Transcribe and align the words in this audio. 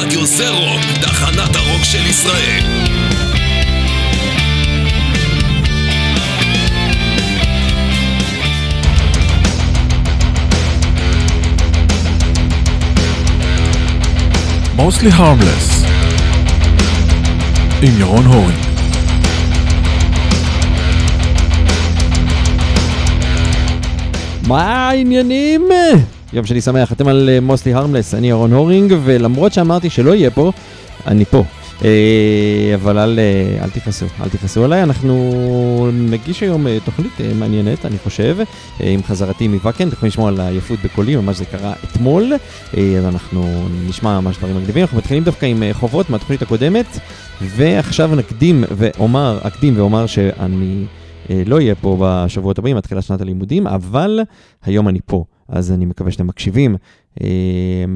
רדיו 0.00 0.26
זה 0.26 0.50
רוק, 0.50 0.80
תחנת 1.02 1.56
הרוק 1.56 1.84
של 1.84 2.06
ישראל. 2.06 2.60
mostly 14.76 15.10
harmless 15.18 15.86
עם 17.82 18.00
ירון 18.00 18.26
הורינג 18.26 18.58
מה 24.46 24.88
העניינים? 24.88 25.68
יום 26.32 26.46
שני 26.46 26.60
שמח, 26.60 26.92
אתם 26.92 27.08
על 27.08 27.28
מוסלי 27.42 27.74
הרמלס, 27.74 28.14
אני 28.14 28.28
ירון 28.28 28.52
הורינג, 28.52 28.94
ולמרות 29.04 29.52
שאמרתי 29.52 29.90
שלא 29.90 30.14
יהיה 30.14 30.30
פה, 30.30 30.52
אני 31.06 31.24
פה. 31.24 31.44
אה, 31.84 32.74
אבל 32.74 32.98
אל, 32.98 33.18
אה, 33.18 33.64
אל 33.64 33.70
תכעסו, 33.70 34.06
אל 34.20 34.28
תכעסו 34.28 34.64
עליי, 34.64 34.82
אנחנו 34.82 35.90
נגיש 35.92 36.42
היום 36.42 36.66
אה, 36.66 36.78
תוכנית 36.84 37.12
מעניינת, 37.34 37.86
אני 37.86 37.98
חושב, 37.98 38.36
עם 38.80 39.02
חזרתי 39.02 39.48
מוואקן, 39.48 39.88
אתם 39.88 39.96
יכולים 39.96 40.08
לשמוע 40.08 40.28
על 40.28 40.40
העייפות 40.40 40.78
בקולי, 40.84 41.16
ממש 41.16 41.36
זה 41.36 41.44
קרה 41.44 41.72
אתמול, 41.84 42.32
אז 42.72 43.04
אנחנו 43.04 43.68
נשמע 43.88 44.20
ממש 44.20 44.38
דברים 44.38 44.56
מגניבים, 44.56 44.82
אנחנו 44.82 44.98
מתחילים 44.98 45.24
דווקא 45.24 45.46
עם 45.46 45.62
חובות 45.72 46.10
מהתוכנית 46.10 46.42
הקודמת, 46.42 46.98
ועכשיו 47.42 48.14
נקדים 48.14 48.64
ואומר, 48.70 49.38
אקדים 49.42 49.74
ואומר 49.76 50.06
שאני... 50.06 50.84
לא 51.46 51.56
אהיה 51.56 51.74
פה 51.74 51.96
בשבועות 52.00 52.58
הבאים, 52.58 52.76
מתחילה 52.76 53.02
שנת 53.02 53.20
הלימודים, 53.20 53.66
אבל 53.66 54.20
היום 54.64 54.88
אני 54.88 54.98
פה, 55.06 55.24
אז 55.50 55.72
אני 55.72 55.86
מקווה 55.86 56.12
שאתם 56.12 56.26
מקשיבים. 56.26 56.76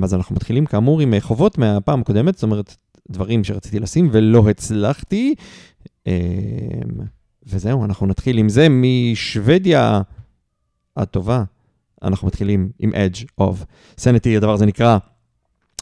אז 0.02 0.14
אנחנו 0.14 0.34
מתחילים 0.34 0.66
כאמור 0.66 1.00
עם 1.00 1.14
חובות 1.20 1.58
מהפעם 1.58 2.00
הקודמת, 2.00 2.34
זאת 2.34 2.42
אומרת, 2.42 2.76
דברים 3.10 3.44
שרציתי 3.44 3.80
לשים 3.80 4.08
ולא 4.12 4.48
הצלחתי. 4.48 5.34
וזהו, 7.46 7.84
אנחנו 7.84 8.06
נתחיל 8.06 8.38
עם 8.38 8.48
זה 8.48 8.66
משוודיה 8.70 10.00
הטובה. 10.96 11.44
אנחנו 12.02 12.26
מתחילים 12.26 12.70
עם 12.78 12.90
Edge 12.90 13.24
of 13.40 13.54
Sanity, 14.00 14.28
הדבר 14.36 14.52
הזה 14.52 14.66
נקרא 14.66 14.98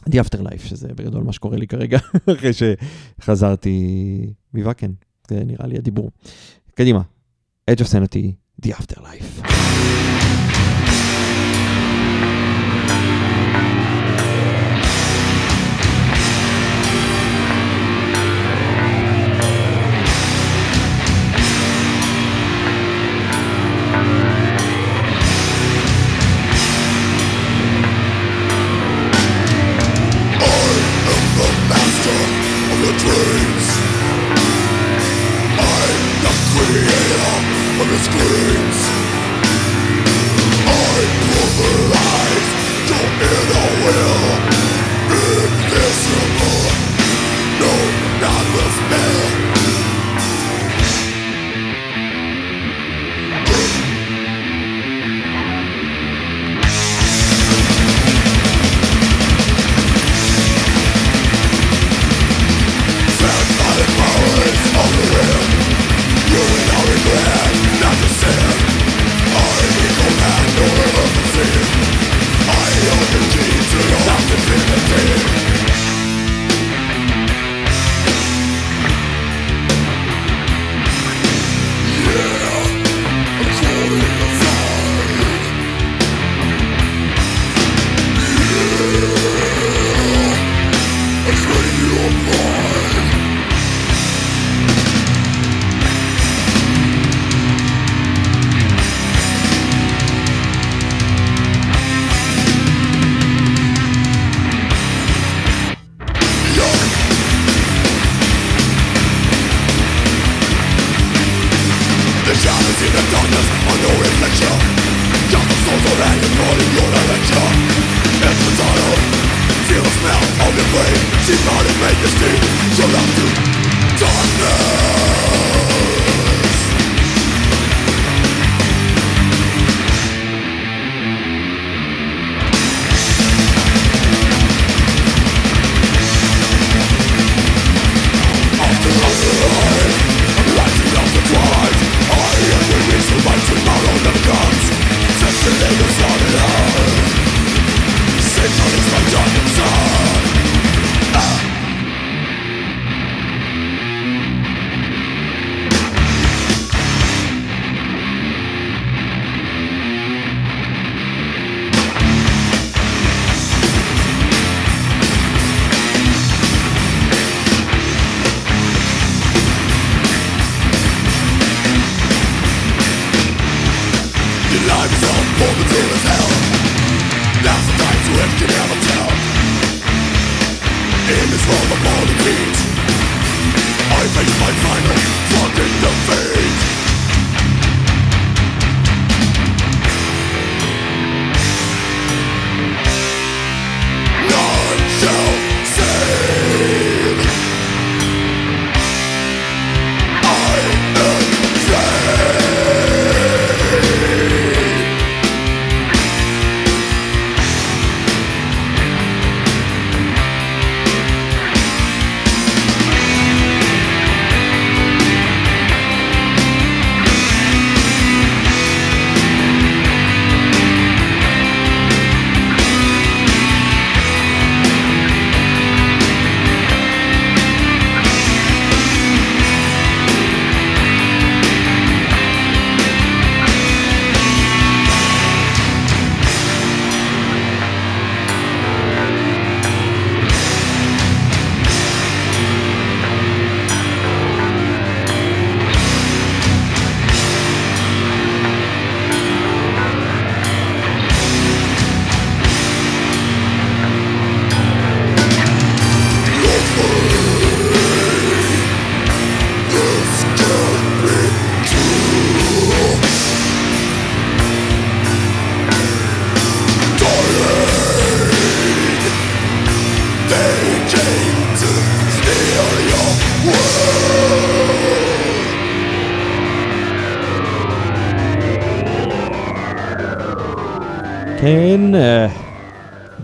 The 0.09 0.13
Afterlife, 0.13 0.65
שזה 0.65 0.87
בגדול 0.87 1.23
מה 1.23 1.33
שקורה 1.33 1.57
לי 1.57 1.67
כרגע, 1.67 1.97
אחרי 2.37 2.51
שחזרתי 2.53 4.33
מוואקן, 4.53 4.91
זה 5.29 5.43
נראה 5.45 5.67
לי 5.67 5.77
הדיבור. 5.77 6.11
קדימה, 6.75 7.01
Edge 7.71 7.79
of 7.79 7.85
Sanity, 7.85 8.25
The 8.65 8.69
Afterlife. 8.69 9.47
Scream! 38.03 38.52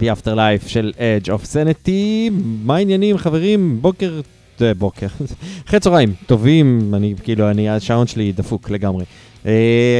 The 0.10 0.22
Afterlife 0.22 0.68
של 0.68 0.92
Edge 0.96 1.28
of 1.28 1.46
Sanity. 1.46 2.32
מה 2.64 2.76
העניינים 2.76 3.18
חברים? 3.18 3.78
בוקר, 3.82 4.22
uh, 4.58 4.62
בוקר, 4.78 5.08
אחרי 5.68 5.80
צהריים 5.80 6.14
טובים, 6.26 6.92
אני 6.94 7.14
כאילו, 7.24 7.50
אני, 7.50 7.70
השעון 7.70 8.08
שלי 8.08 8.32
דפוק 8.32 8.70
לגמרי. 8.70 9.06
Uh, 9.44 9.48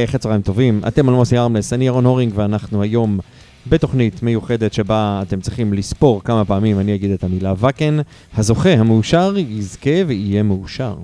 אחרי 0.04 0.18
צהריים 0.20 0.42
טובים, 0.42 0.80
אתם 0.88 1.08
על 1.08 1.14
מוסי 1.14 1.38
ארמלס, 1.38 1.72
אני 1.72 1.86
ירון 1.86 2.04
הורינג 2.04 2.32
ואנחנו 2.36 2.82
היום 2.82 3.20
בתוכנית 3.66 4.22
מיוחדת 4.22 4.72
שבה 4.72 5.22
אתם 5.22 5.40
צריכים 5.40 5.72
לספור 5.72 6.24
כמה 6.24 6.44
פעמים 6.44 6.80
אני 6.80 6.94
אגיד 6.94 7.10
את 7.10 7.24
המילה 7.24 7.54
וקן. 7.58 7.98
הזוכה 8.36 8.72
המאושר 8.72 9.34
יזכה 9.38 9.90
ויהיה 10.06 10.42
מאושר. 10.42 10.94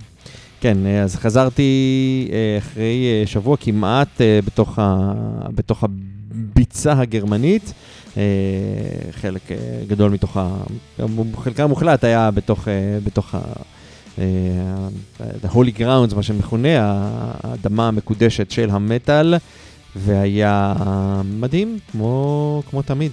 כן, 0.60 0.78
אז 1.04 1.16
חזרתי 1.16 2.30
אחרי 2.58 3.22
שבוע 3.26 3.56
כמעט 3.56 4.20
בתוך, 4.46 4.78
ה... 4.78 5.12
בתוך 5.54 5.84
הביצה 5.84 6.92
הגרמנית. 6.92 7.72
חלק 9.12 9.42
גדול 9.86 10.10
מתוך 10.10 10.36
ה... 10.36 10.56
חלקה 11.36 11.64
המוחלט 11.64 12.04
היה 12.04 12.30
בתוך, 12.30 12.68
בתוך 13.04 13.34
ה... 13.34 13.40
The 15.42 15.48
Holy 15.54 15.78
Grounds, 15.78 16.14
מה 16.16 16.22
שמכונה, 16.22 16.68
האדמה 17.42 17.88
המקודשת 17.88 18.50
של 18.50 18.70
המטאל, 18.70 19.34
והיה 19.96 20.74
מדהים, 21.24 21.78
כמו, 21.92 22.62
כמו 22.70 22.82
תמיד. 22.82 23.12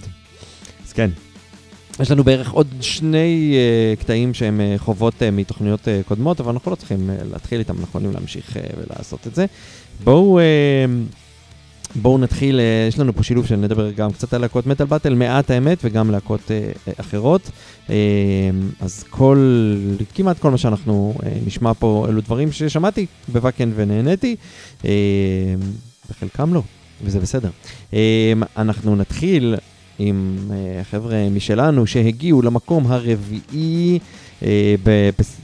אז 0.86 0.94
כן, 0.94 1.10
יש 2.00 2.12
לנו 2.12 2.24
בערך 2.24 2.52
עוד 2.52 2.68
שני 2.82 3.56
uh, 3.98 4.00
קטעים 4.00 4.34
שהם 4.34 4.60
uh, 4.60 4.80
חובות 4.80 5.14
uh, 5.14 5.32
מתוכניות 5.32 5.82
uh, 5.82 6.08
קודמות, 6.08 6.40
אבל 6.40 6.52
אנחנו 6.52 6.72
לא 6.72 6.76
צריכים 6.76 7.10
uh, 7.10 7.24
להתחיל 7.32 7.60
איתם, 7.60 7.74
אנחנו 7.74 7.88
יכולים 7.88 8.14
להמשיך 8.14 8.58
uh, 8.58 8.60
ולעשות 8.78 9.28
את 9.28 9.36
זה. 9.36 9.46
בואו... 10.04 10.40
Uh, 10.40 10.44
בואו 11.96 12.18
נתחיל, 12.18 12.60
יש 12.88 13.00
לנו 13.00 13.14
פה 13.14 13.24
שילוב 13.24 13.46
שנדבר 13.46 13.92
גם 13.92 14.12
קצת 14.12 14.34
על 14.34 14.42
להקות 14.42 14.68
מטאל 14.68 14.86
באטל, 14.86 15.14
מעט 15.14 15.52
האמת, 15.52 15.78
וגם 15.84 16.12
להקות 16.12 16.52
אה, 16.52 16.94
אחרות. 17.00 17.52
אה, 17.90 17.96
אז 18.80 19.04
כל, 19.10 19.38
כמעט 20.16 20.40
כל 20.40 20.52
מה 20.52 20.58
שאנחנו 20.58 21.14
אה, 21.26 21.32
נשמע 21.46 21.74
פה, 21.74 22.06
אלו 22.10 22.22
דברים 22.22 22.52
ששמעתי 22.52 23.06
בוואקן 23.28 23.72
ונהניתי, 23.76 24.36
אה, 24.86 24.92
וחלקם 26.10 26.54
לא, 26.54 26.62
וזה 27.04 27.20
בסדר. 27.20 27.50
אה, 27.94 28.34
אנחנו 28.58 28.96
נתחיל 28.96 29.56
עם 30.00 30.38
אה, 30.52 30.84
חבר'ה 30.84 31.30
משלנו 31.30 31.88
שהגיעו 31.88 32.42
למקום 32.42 32.88
הרביעי. 32.88 34.00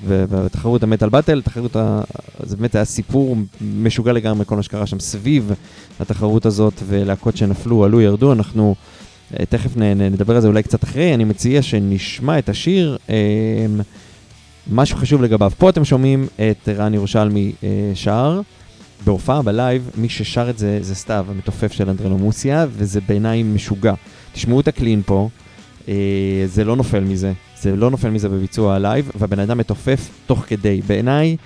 בתחרות 0.10 0.84
המטאל 0.84 1.10
באטל, 1.10 1.42
תחרות, 1.42 1.76
זה 2.44 2.56
באמת 2.58 2.76
היה 2.76 2.86
סיפור 2.86 3.36
משוגע 3.62 4.14
לגמרי 4.14 4.46
כל 4.46 4.56
מה 4.56 4.64
שקרה 4.64 4.86
שם 4.86 5.00
סביב 5.00 5.52
התחרות 6.00 6.46
הזאת 6.46 6.74
ולהקות 6.88 7.38
שנפלו, 7.38 7.86
עלו, 7.86 8.02
ירדו, 8.02 8.34
אנחנו 8.34 8.76
תכף 9.50 9.78
נדבר 9.78 10.36
על 10.36 10.42
זה 10.42 10.48
אולי 10.48 10.64
קצת 10.64 10.84
אחרי, 10.84 11.14
אני 11.14 11.24
מציע 11.24 11.62
שנשמע 11.62 12.40
את 12.40 12.50
השיר, 12.50 12.98
משהו 14.72 14.98
חשוב 14.98 15.22
לגביו. 15.22 15.52
פה 15.58 15.70
אתם 15.70 15.86
שומעים 15.86 16.28
את 16.36 16.70
רן 16.70 16.94
ירושלמי 16.94 17.52
שר. 17.94 18.42
בהופעה 19.06 19.42
בלייב, 19.42 19.90
מי 19.98 20.10
ששר 20.10 20.50
את 20.50 20.58
זה 20.58 20.80
זה 20.82 20.96
סתיו, 20.96 21.26
המתופף 21.30 21.72
של 21.72 21.90
אנדרנומוסיה, 21.90 22.66
וזה 22.72 23.02
בעיניי 23.08 23.44
משוגע. 23.44 23.94
תשמעו 24.34 24.60
את 24.60 24.68
הקלין 24.68 25.02
פה, 25.06 25.30
זה 26.46 26.64
לא 26.66 26.76
נופל 26.76 27.00
מזה. 27.00 27.34
זה 27.62 27.76
לא 27.76 27.90
נופל 27.90 28.10
מזה 28.10 28.30
בביצוע 28.30 28.76
הלייב, 28.76 29.12
והבן 29.16 29.40
אדם 29.40 29.58
מתופף 29.58 30.10
תוך 30.26 30.44
כדי. 30.48 30.82
בעיניי, 30.88 31.38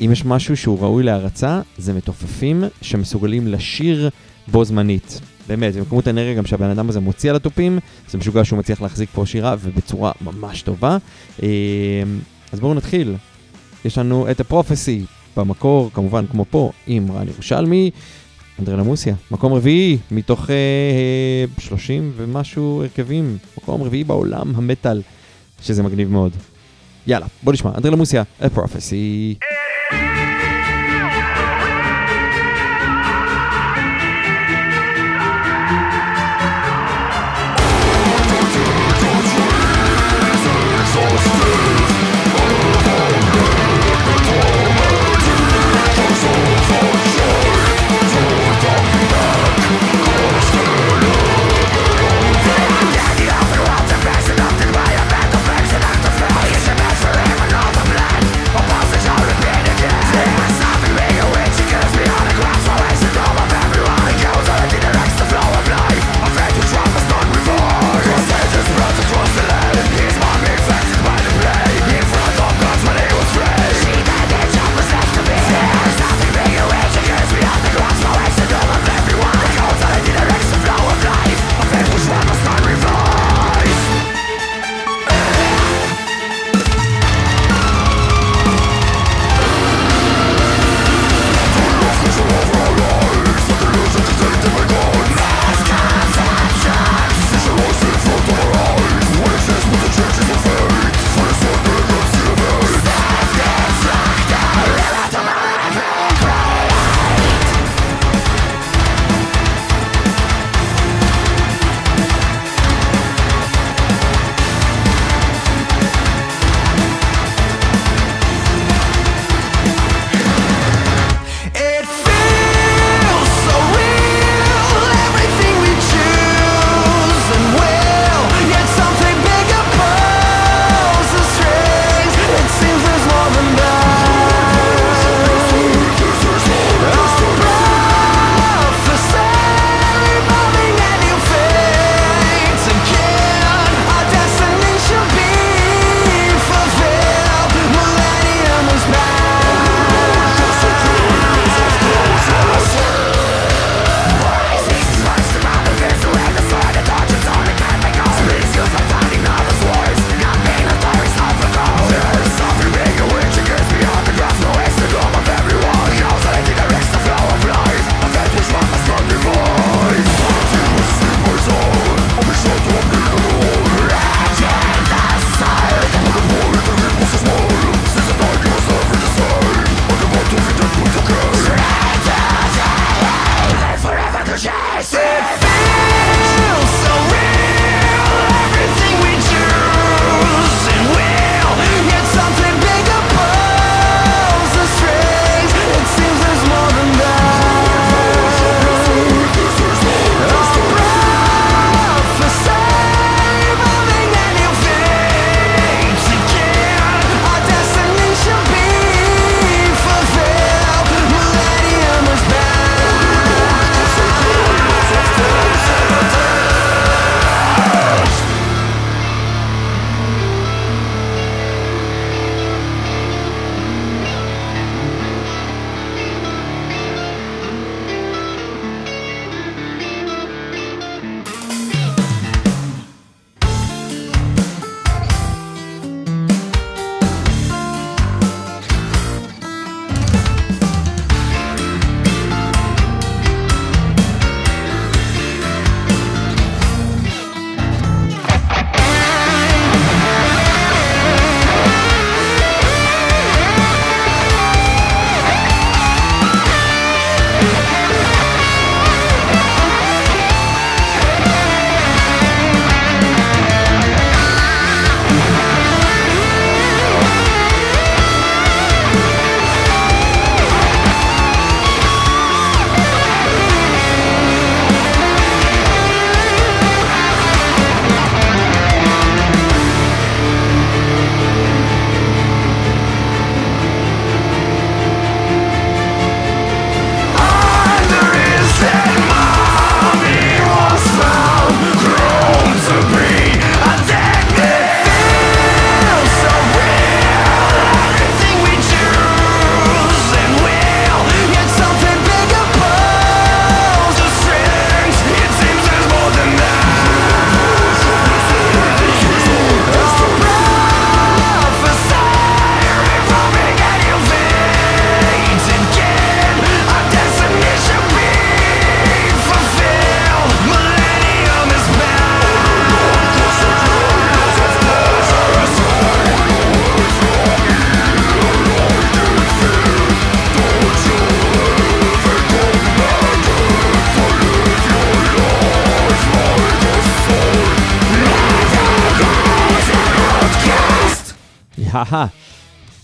אם 0.00 0.12
יש 0.12 0.24
משהו 0.24 0.56
שהוא 0.56 0.78
ראוי 0.80 1.02
להערצה, 1.02 1.60
זה 1.78 1.92
מתופפים 1.92 2.64
שמסוגלים 2.82 3.46
לשיר 3.46 4.10
בו 4.48 4.64
זמנית. 4.64 5.20
באמת, 5.48 5.76
עם 5.76 5.84
כמות 5.84 6.08
אנרגיה 6.08 6.34
גם 6.34 6.46
שהבן 6.46 6.70
אדם 6.70 6.88
הזה 6.88 7.00
מוציא 7.00 7.30
על 7.30 7.36
התופים, 7.36 7.78
זה 8.08 8.18
משוגע 8.18 8.44
שהוא 8.44 8.58
מצליח 8.58 8.82
להחזיק 8.82 9.08
פה 9.14 9.26
שירה 9.26 9.56
ובצורה 9.60 10.12
ממש 10.20 10.62
טובה. 10.62 10.96
אמ, 11.42 11.48
אז 12.52 12.60
בואו 12.60 12.74
נתחיל. 12.74 13.14
יש 13.84 13.98
לנו 13.98 14.30
את 14.30 14.40
ה 14.40 14.47
Prophecy 14.47 15.04
במקור, 15.36 15.90
כמובן 15.94 16.26
כמו 16.26 16.44
פה, 16.50 16.70
עם 16.86 17.12
רן 17.12 17.28
ירושלמי. 17.28 17.90
אנדרלמוסיה, 18.58 19.14
מקום 19.30 19.52
רביעי 19.52 19.98
מתוך 20.10 20.50
אה, 20.50 21.44
30 21.58 22.12
ומשהו 22.16 22.82
הרכבים, 22.82 23.38
מקום 23.58 23.82
רביעי 23.82 24.04
בעולם 24.04 24.52
המטאל. 24.56 25.02
שזה 25.62 25.82
מגניב 25.82 26.10
מאוד. 26.10 26.32
יאללה, 27.06 27.26
בוא 27.42 27.52
נשמע, 27.52 27.70
אנדרלמוסיה, 27.76 28.22
A 28.42 28.44
Prophecy. 28.56 29.57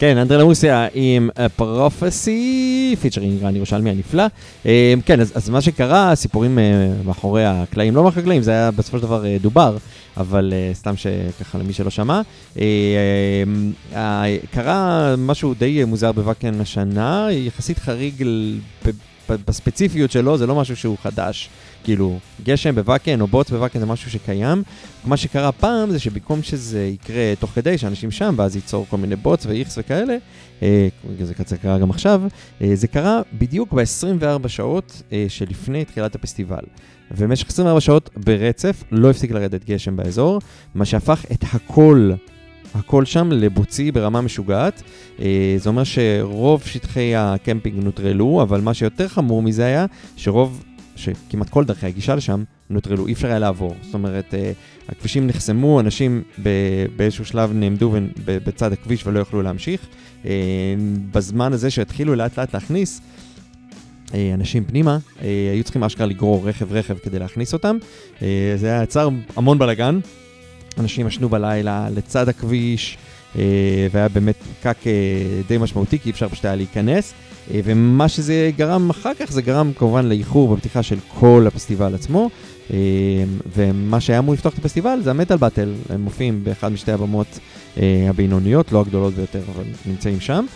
כן, 0.05 0.19
אנדרלמוסיה 0.19 0.87
עם 0.95 1.31
Prophecy, 1.57 2.97
featuring 3.01 3.43
רן 3.43 3.57
ירושלמי 3.57 3.91
הנפלא. 3.91 4.25
אה, 4.67 4.95
כן, 5.07 5.21
אז, 5.21 5.33
אז 5.35 5.51
מה 5.51 5.61
שקרה, 5.61 6.13
הסיפורים 6.13 6.59
אה, 6.59 6.65
מאחורי 7.05 7.45
הקלעים, 7.45 7.97
לא 7.97 8.05
מאחורי 8.05 8.23
הקלעים, 8.23 8.43
זה 8.43 8.51
היה 8.51 8.71
בסופו 8.71 8.99
של 8.99 9.03
דבר 9.03 9.27
אה, 9.27 9.37
דובר, 9.41 9.77
אבל 10.17 10.53
סתם 10.73 10.95
שככה 10.97 11.59
למי 11.59 11.73
שלא 11.73 11.91
שמע. 11.91 12.21
קרה 14.51 15.15
משהו 15.19 15.55
די 15.55 15.85
מוזר 15.85 16.13
בוואקן 16.13 16.61
השנה, 16.61 17.29
יחסית 17.31 17.79
חריג 17.79 18.25
בספציפיות 19.29 20.11
שלו, 20.11 20.39
זה 20.39 20.47
לא 20.47 20.55
משהו 20.55 20.77
שהוא 20.77 20.97
חדש. 21.03 21.49
כאילו, 21.85 22.19
גשם 22.45 22.75
בוואקן 22.75 23.21
או 23.21 23.27
בוץ 23.27 23.51
בוואקן 23.51 23.81
זה 23.81 23.87
משהו 23.87 24.11
שקיים. 24.11 24.63
מה 25.05 25.17
שקרה 25.17 25.53
פעם 25.53 25.91
זה 25.91 25.99
שבמקום 25.99 26.43
שזה 26.43 26.85
יקרה 26.85 27.33
תוך 27.39 27.51
כדי 27.55 27.79
שאנשים 27.79 28.11
שם, 28.11 28.35
ואז 28.39 28.57
ייצור 28.57 28.87
כל 28.91 28.97
מיני 28.97 29.17
בוץ 29.17 29.47
ואיכס 29.47 29.79
וכאלה, 29.79 30.17
אה, 30.63 30.89
זה 31.45 31.59
קרה 31.59 31.79
גם 31.79 31.91
עכשיו, 31.91 32.23
אה, 32.63 32.71
זה 32.75 32.89
קרה 32.89 33.23
בדיוק 33.33 33.73
ב-24 33.73 34.49
שעות 34.49 35.03
אה, 35.13 35.27
שלפני 35.29 35.85
תחילת 35.85 36.15
הפסטיבל. 36.15 36.63
ובמשך 37.11 37.49
24 37.49 37.81
שעות 37.81 38.11
ברצף 38.17 38.85
לא 38.91 39.11
הפסיק 39.11 39.31
לרדת 39.31 39.65
גשם 39.65 39.97
באזור, 39.97 40.41
מה 40.75 40.85
שהפך 40.85 41.25
את 41.33 41.45
הכל 41.53 42.13
הכל 42.75 43.05
שם 43.05 43.33
לבוצי 43.33 43.93
ברמה 43.93 44.21
משוגעת. 44.21 44.83
אה, 45.21 45.55
זה 45.57 45.69
אומר 45.69 45.85
שרוב 45.85 46.63
שטחי 46.63 47.17
הקמפינג 47.17 47.85
נוטרלו, 47.85 48.43
אבל 48.43 48.61
מה 48.61 48.75
שיותר 48.75 49.09
חמור 49.09 49.43
מזה 49.43 49.65
היה 49.65 49.87
שרוב 50.17 50.65
שכמעט 50.97 51.49
כל 51.49 51.65
דרכי 51.65 51.87
הגישה 51.87 52.15
לשם 52.15 52.45
נוטרלו, 52.71 53.07
אי 53.07 53.13
אפשר 53.13 53.29
היה 53.29 53.39
לעבור. 53.39 53.75
זאת 53.83 53.95
אומרת, 53.95 54.35
אה, 54.35 54.53
הכבישים 54.89 55.27
נחסמו, 55.27 55.81
אנשים 55.81 56.23
באיזשהו 56.97 57.25
שלב 57.25 57.53
נעמדו 57.53 57.95
בצד 58.25 58.73
הכביש 58.73 59.07
ולא 59.07 59.21
יכלו 59.21 59.43
להמשיך. 59.43 59.87
אה, 60.25 60.31
בזמן 61.13 61.53
הזה 61.53 61.71
שהתחילו 61.71 62.15
לאט 62.15 62.39
לאט 62.39 62.55
להכניס 62.55 63.01
אה, 64.15 64.31
אנשים 64.35 64.65
פנימה, 64.65 64.99
היו 65.53 65.65
צריכים 65.65 65.85
אשכרה 65.85 66.07
לגרור 66.07 66.49
רכב-רכב 66.49 66.99
כדי 66.99 67.19
להכניס 67.19 67.53
אותם. 67.53 67.77
זה 68.57 68.67
היה 68.67 68.83
יצר 68.83 69.09
המון 69.37 69.59
בלאגן. 69.59 69.99
אנשים 70.79 71.07
ישנו 71.07 71.29
בלילה 71.29 71.89
לצד 71.91 72.29
הכביש, 72.29 72.99
והיה 73.91 74.09
באמת 74.09 74.37
פקק 74.61 74.77
די 75.49 75.59
משמעותי, 75.59 75.99
כי 75.99 76.09
אי 76.09 76.11
אפשר 76.11 76.29
פשוט 76.29 76.45
היה 76.45 76.55
להיכנס. 76.55 77.15
אה, 77.51 77.61
ומה 77.65 78.09
שזה 78.09 78.51
גרם 78.57 78.91
אחר 78.91 79.15
כך, 79.19 79.33
זה 79.33 79.43
גרם 79.43 79.73
כמובן 79.77 80.07
לאיחור 80.07 80.57
בפתיחה 80.57 80.83
של 80.83 80.99
כל 81.09 81.45
הפסטיבל 81.47 81.95
עצמו. 81.95 82.31
אה, 82.73 82.79
ומה 83.57 84.01
שהיה 84.01 84.19
אמור 84.19 84.35
לפתוח 84.35 84.53
את 84.53 84.59
הפסטיבל 84.59 85.01
זה 85.03 85.11
המטאל 85.11 85.37
באטל, 85.37 85.73
הם 85.89 86.01
מופיעים 86.01 86.45
באחד 86.45 86.73
משתי 86.73 86.93
הבמות 86.93 87.39
אה, 87.81 88.07
הבינוניות, 88.09 88.73
לא 88.73 88.81
הגדולות 88.81 89.15
ביותר, 89.15 89.43
אבל 89.55 89.65
נמצאים 89.87 90.21
שם. 90.21 90.47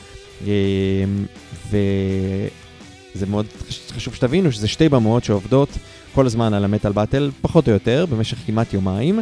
וזה 1.71 3.27
מאוד 3.27 3.47
חשוב 3.91 4.15
שתבינו 4.15 4.53
שזה 4.53 4.69
שתי 4.69 4.89
במות 4.89 5.25
שעובדות 5.25 5.69
כל 6.15 6.27
הזמן 6.27 6.55
על 6.55 6.65
המטאל 6.65 6.93
באטל, 6.93 7.31
פחות 7.41 7.69
או 7.69 7.73
יותר, 7.73 8.07
במשך 8.11 8.37
כמעט 8.47 8.75
יומיים, 8.75 9.21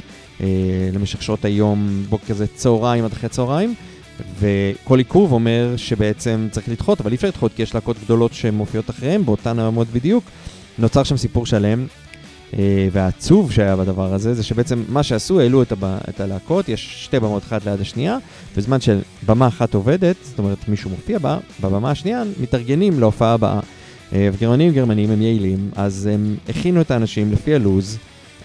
למשך 0.92 1.22
שעות 1.22 1.44
היום, 1.44 2.04
בוקר 2.08 2.26
כזה 2.26 2.46
צהריים 2.46 3.04
עד 3.04 3.12
אחרי 3.12 3.28
צהריים. 3.28 3.74
וכל 4.40 4.98
עיכוב 4.98 5.32
אומר 5.32 5.74
שבעצם 5.76 6.48
צריך 6.50 6.68
לדחות, 6.68 7.00
אבל 7.00 7.10
אי 7.10 7.16
אפשר 7.16 7.28
לדחות 7.28 7.52
כי 7.56 7.62
יש 7.62 7.74
להקות 7.74 7.96
גדולות 8.04 8.32
שמופיעות 8.32 8.90
אחריהם 8.90 9.24
באותן 9.26 9.58
הרמות 9.58 9.88
בדיוק. 9.88 10.24
נוצר 10.78 11.02
שם 11.02 11.16
סיפור 11.16 11.46
שלם, 11.46 11.86
אה, 12.58 12.88
והעצוב 12.92 13.52
שהיה 13.52 13.76
בדבר 13.76 14.14
הזה 14.14 14.34
זה 14.34 14.42
שבעצם 14.42 14.82
מה 14.88 15.02
שעשו, 15.02 15.40
העלו 15.40 15.62
את, 15.62 15.72
הב... 15.72 15.84
את 15.84 16.20
הלהקות, 16.20 16.68
יש 16.68 17.04
שתי 17.04 17.20
במות 17.20 17.42
אחת 17.42 17.66
ליד 17.66 17.80
השנייה, 17.80 18.18
בזמן 18.56 18.78
שבמה 18.80 19.48
אחת 19.48 19.74
עובדת, 19.74 20.16
זאת 20.22 20.38
אומרת 20.38 20.68
מישהו 20.68 20.90
מופיע 20.90 21.18
בה, 21.18 21.38
בבמה 21.60 21.90
השנייה 21.90 22.22
מתארגנים 22.40 23.00
להופעה 23.00 23.32
הבאה. 23.34 23.60
אה, 24.12 24.28
וגרמנים 24.32 24.72
גרמנים 24.72 25.10
הם 25.10 25.22
יעילים, 25.22 25.70
אז 25.76 26.06
הם 26.12 26.36
הכינו 26.48 26.80
את 26.80 26.90
האנשים 26.90 27.32
לפי 27.32 27.54
הלוז, 27.54 27.98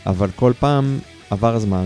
אבל 0.06 0.30
כל 0.36 0.54
פעם 0.60 1.00
עבר 1.30 1.56
הזמן, 1.56 1.86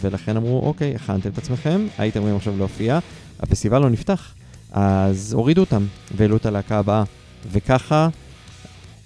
ולכן 0.00 0.36
אמרו, 0.36 0.62
אוקיי, 0.66 0.94
הכנתם 0.94 1.28
את 1.28 1.38
עצמכם, 1.38 1.86
הייתם 1.98 2.18
אמורים 2.18 2.36
עכשיו 2.36 2.58
להופיע, 2.58 2.98
הפסטיבל 3.40 3.78
לא 3.78 3.90
נפתח, 3.90 4.34
אז 4.72 5.32
הורידו 5.32 5.60
אותם 5.60 5.86
והעלו 6.16 6.36
את 6.36 6.46
הלהקה 6.46 6.78
הבאה. 6.78 7.04
וככה 7.52 8.08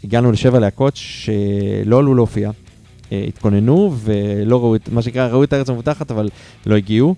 הגענו 0.04 0.32
לשבע 0.32 0.58
להקות 0.58 0.96
שלא 0.96 1.98
עלו 1.98 2.14
להופיע, 2.14 2.50
אה, 3.12 3.24
התכוננו 3.28 3.94
ולא 3.96 4.60
ראו 4.60 4.76
את, 4.76 4.88
מה 4.88 5.02
שנקרא, 5.02 5.26
ראו 5.28 5.44
את 5.44 5.52
הארץ 5.52 5.68
המובטחת, 5.68 6.10
אבל 6.10 6.28
לא 6.66 6.76
הגיעו. 6.76 7.14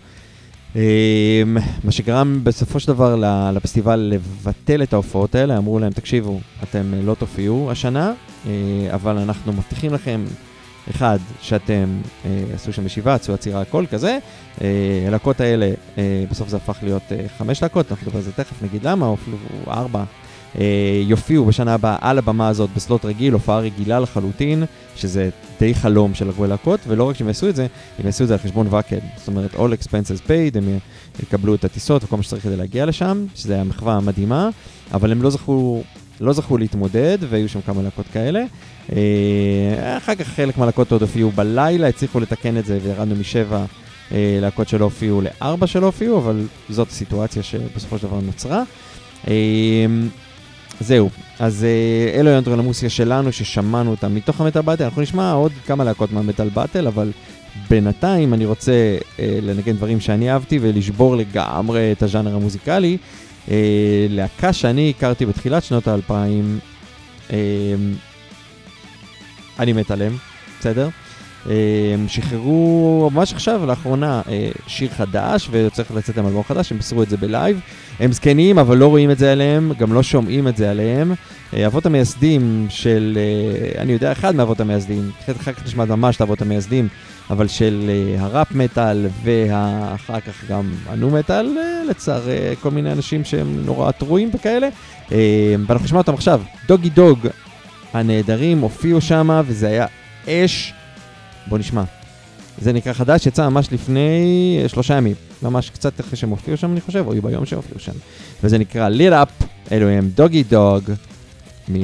אה, 0.77 1.43
מה 1.85 1.93
שגרם 1.93 2.41
בסופו 2.45 2.81
של 2.81 2.89
דבר 2.89 3.17
לפסטיבל 3.55 4.13
לבטל 4.15 4.83
את 4.83 4.93
ההופעות 4.93 5.35
האלה, 5.35 5.59
אמרו 5.59 5.79
להם, 5.79 5.93
תקשיבו, 5.93 6.41
אתם 6.63 6.93
לא 7.05 7.15
תופיעו 7.15 7.71
השנה, 7.71 8.13
אה, 8.47 8.51
אבל 8.95 9.19
אנחנו 9.19 9.53
מבטיחים 9.53 9.95
לכם 9.95 10.25
אחד, 10.91 11.19
שאתם 11.41 12.01
אה, 12.25 12.45
עשו 12.55 12.73
שם 12.73 12.87
ישיבה, 12.87 13.15
עשו 13.15 13.35
עצירה, 13.35 13.61
הכל 13.61 13.85
כזה. 13.91 14.19
אה, 14.63 15.05
הלהקות 15.07 15.41
האלה, 15.41 15.71
אה, 15.99 16.25
בסוף 16.31 16.49
זה 16.49 16.57
הפך 16.57 16.79
להיות 16.83 17.03
אה, 17.13 17.27
חמש 17.39 17.63
להקות, 17.63 17.91
אנחנו 17.91 18.07
נדבר 18.07 18.19
על 18.19 18.25
זה 18.25 18.33
תכף, 18.33 18.63
נגיד 18.63 18.87
למה, 18.87 19.07
או 19.07 19.15
אפילו 19.15 19.37
ארבע. 19.69 20.05
אה, 20.59 21.03
יופיעו 21.07 21.45
בשנה 21.45 21.75
הבאה 21.75 21.97
על 22.01 22.19
הבמה 22.19 22.49
הזאת 22.49 22.71
בסלוט 22.77 23.05
רגיל, 23.05 23.33
הופעה 23.33 23.59
רגילה 23.59 24.01
לחלוטין, 24.01 24.65
שזה 24.97 25.31
די 25.61 25.75
חלום 25.75 26.15
של 26.15 26.29
הרבה 26.29 26.47
להקות, 26.47 26.81
ולא 26.89 27.09
רק 27.09 27.17
שהם 27.17 27.29
יעשו 27.29 27.49
את 27.49 27.57
זה, 27.57 27.67
הם 27.99 28.07
יעשו 28.07 28.25
את 28.25 28.29
זה 28.29 28.35
על 28.35 28.41
חשבון 28.41 28.67
ואקד. 28.71 29.01
זאת 29.17 29.29
אומרת, 29.29 29.55
all 29.55 29.57
expenses 29.83 30.27
paid, 30.27 30.59
הם 30.59 30.79
יקבלו 31.23 31.55
את 31.55 31.65
הטיסות 31.65 32.05
וכל 32.05 32.17
מה 32.17 32.23
שצריך 32.23 32.43
כדי 32.43 32.57
להגיע 32.57 32.87
לשם, 32.87 33.27
שזה 33.35 33.55
היה 33.55 33.65
מחווה 33.65 34.01
מדהימה, 34.01 34.49
אבל 34.95 35.13
הם 35.13 35.23
לא 35.23 35.31
זכו 35.31 35.83
לא 36.21 36.33
זכו 36.33 36.59
להתמודד, 36.59 37.19
והיו 37.29 37.49
שם 37.49 37.61
כמה 37.61 37.83
להקות 37.83 38.07
כאלה. 38.13 38.45
אה, 38.93 39.97
אחר 39.97 40.15
כך 40.15 40.29
חלק 40.29 40.59
מהלהקות 40.59 40.93
עוד 40.93 41.03
הופיעו 41.03 41.31
בלילה, 41.31 41.89
הצליחו 41.89 42.21
לתקן 42.21 42.57
את 42.57 42.67
זה 42.67 42.79
וירדנו 42.83 43.15
משבע 43.15 43.65
אה, 44.13 44.39
להקות 44.41 44.69
שלא 44.69 44.85
הופיעו 44.85 45.21
לארבע 45.21 45.67
שלא 45.67 45.87
הופיעו, 45.87 46.19
אבל 46.19 46.47
זאת 46.69 46.89
הסיטואציה 46.89 47.43
שבסופו 47.43 47.99
של 47.99 48.07
דבר 48.07 48.21
נוצרה. 48.21 48.63
אה, 49.29 49.35
זהו, 50.81 51.11
אז 51.39 51.67
אלו 52.15 52.29
היו 52.29 52.35
האנדרולמוסיה 52.35 52.91
שלנו 52.91 53.33
ששמענו 53.33 53.91
אותם 53.91 54.15
מתוך 54.15 54.41
המטאל 54.41 54.63
באטל, 54.63 54.85
אנחנו 54.85 55.03
נשמע 55.03 55.33
עוד 55.33 55.53
כמה 55.67 55.85
להקות 55.85 56.13
מהמטאל 56.13 56.49
באטל, 56.49 56.87
אבל 56.87 57.11
בינתיים 57.71 58.35
אני 58.35 58.47
רוצה 58.47 58.97
לנגן 59.43 59.73
דברים 59.73 60.01
שאני 60.01 60.33
אהבתי 60.33 60.59
ולשבור 60.63 61.17
לגמרי 61.17 61.93
את 61.93 62.03
הז'אנר 62.03 62.35
המוזיקלי. 62.35 62.99
אה, 63.51 64.07
להקה 64.11 64.53
שאני 64.53 64.93
הכרתי 64.97 65.27
בתחילת 65.27 65.63
שנות 65.63 65.89
האלפיים, 65.89 66.59
אה, 67.33 67.37
אני 69.59 69.73
מת 69.73 69.91
עליהם, 69.91 70.17
בסדר? 70.61 70.89
אה, 71.51 71.95
שחררו 72.09 73.11
ממש 73.13 73.33
עכשיו, 73.33 73.67
לאחרונה, 73.67 74.23
אה, 74.29 74.51
שיר 74.67 74.91
חדש, 74.91 75.49
וצריך 75.51 75.91
לצאת 75.91 76.17
להם 76.17 76.27
אלבום 76.27 76.43
חדש, 76.43 76.73
הם 76.73 76.79
מסרו 76.79 77.03
את 77.03 77.09
זה 77.09 77.17
בלייב. 77.17 77.61
הם 78.01 78.13
זקנים, 78.13 78.59
אבל 78.59 78.77
לא 78.77 78.87
רואים 78.87 79.11
את 79.11 79.19
זה 79.19 79.33
עליהם, 79.33 79.73
גם 79.79 79.93
לא 79.93 80.03
שומעים 80.03 80.49
את 80.49 80.57
זה 80.57 80.71
עליהם. 80.71 81.13
אה, 81.55 81.67
אבות 81.67 81.87
המייסדים 81.87 82.67
של, 82.71 83.19
אה, 83.21 83.83
אני 83.83 83.93
יודע, 83.93 84.13
אחד 84.13 84.35
מאבות 84.35 84.61
המייסדים, 84.61 85.11
אחר 85.25 85.35
כך 85.35 85.65
נשמע 85.65 85.85
ממש 85.85 86.17
את 86.17 86.21
האבות 86.21 86.43
המייסדים, 86.43 86.89
אבל 87.31 87.49
של 87.49 87.91
uh, 88.17 88.21
הראפ 88.21 88.53
מטאל 88.53 89.07
ואחר 89.23 90.21
כך 90.21 90.45
גם 90.49 90.73
הנו 90.87 91.11
מטאל, 91.11 91.57
uh, 91.57 91.91
לצער 91.91 92.23
uh, 92.23 92.61
כל 92.63 92.71
מיני 92.71 92.93
אנשים 92.93 93.25
שהם 93.25 93.63
נורא 93.67 93.91
טרועים 93.91 94.31
וכאלה. 94.35 94.69
ואנחנו 95.67 95.85
נשמע 95.85 95.99
אותם 95.99 96.15
עכשיו. 96.15 96.43
דוגי 96.69 96.91
דוג 96.91 97.27
הנהדרים 97.93 98.61
הופיעו 98.61 99.01
שם 99.01 99.41
וזה 99.47 99.69
היה 99.69 99.87
אש. 100.29 100.73
בוא 101.47 101.59
נשמע. 101.59 101.83
זה 102.59 102.73
נקרא 102.73 102.93
חדש, 102.93 103.27
יצא 103.27 103.49
ממש 103.49 103.73
לפני 103.73 104.65
שלושה 104.69 104.97
ימים, 104.97 105.15
ממש 105.43 105.71
קצת 105.71 106.01
אחרי 106.01 106.17
שהם 106.17 106.31
הופיעו 106.31 106.57
שם 106.57 106.73
אני 106.73 106.81
חושב, 106.81 107.05
או 107.07 107.13
ביום 107.23 107.47
שהם 107.47 107.57
הופיעו 107.57 107.81
שם. 107.81 107.93
וזה 108.45 108.59
נקרא 108.59 108.89
ליט 108.89 109.13
אפ, 109.13 109.29
אלו 109.73 109.89
הם 109.89 110.09
דוגי 110.15 110.43
דוג, 110.43 110.85
מ... 111.69 111.75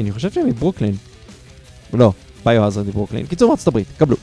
אני 0.00 0.12
חושב 0.12 0.30
שהם 0.30 0.46
מברוקלין. 0.46 0.94
לא, 1.92 2.12
ביו-הזרד 2.44 2.86
מברוקלין. 2.86 3.26
קיצור 3.26 3.48
מארצות 3.48 3.68
הברית, 3.68 3.86
קבלו. 3.98 4.16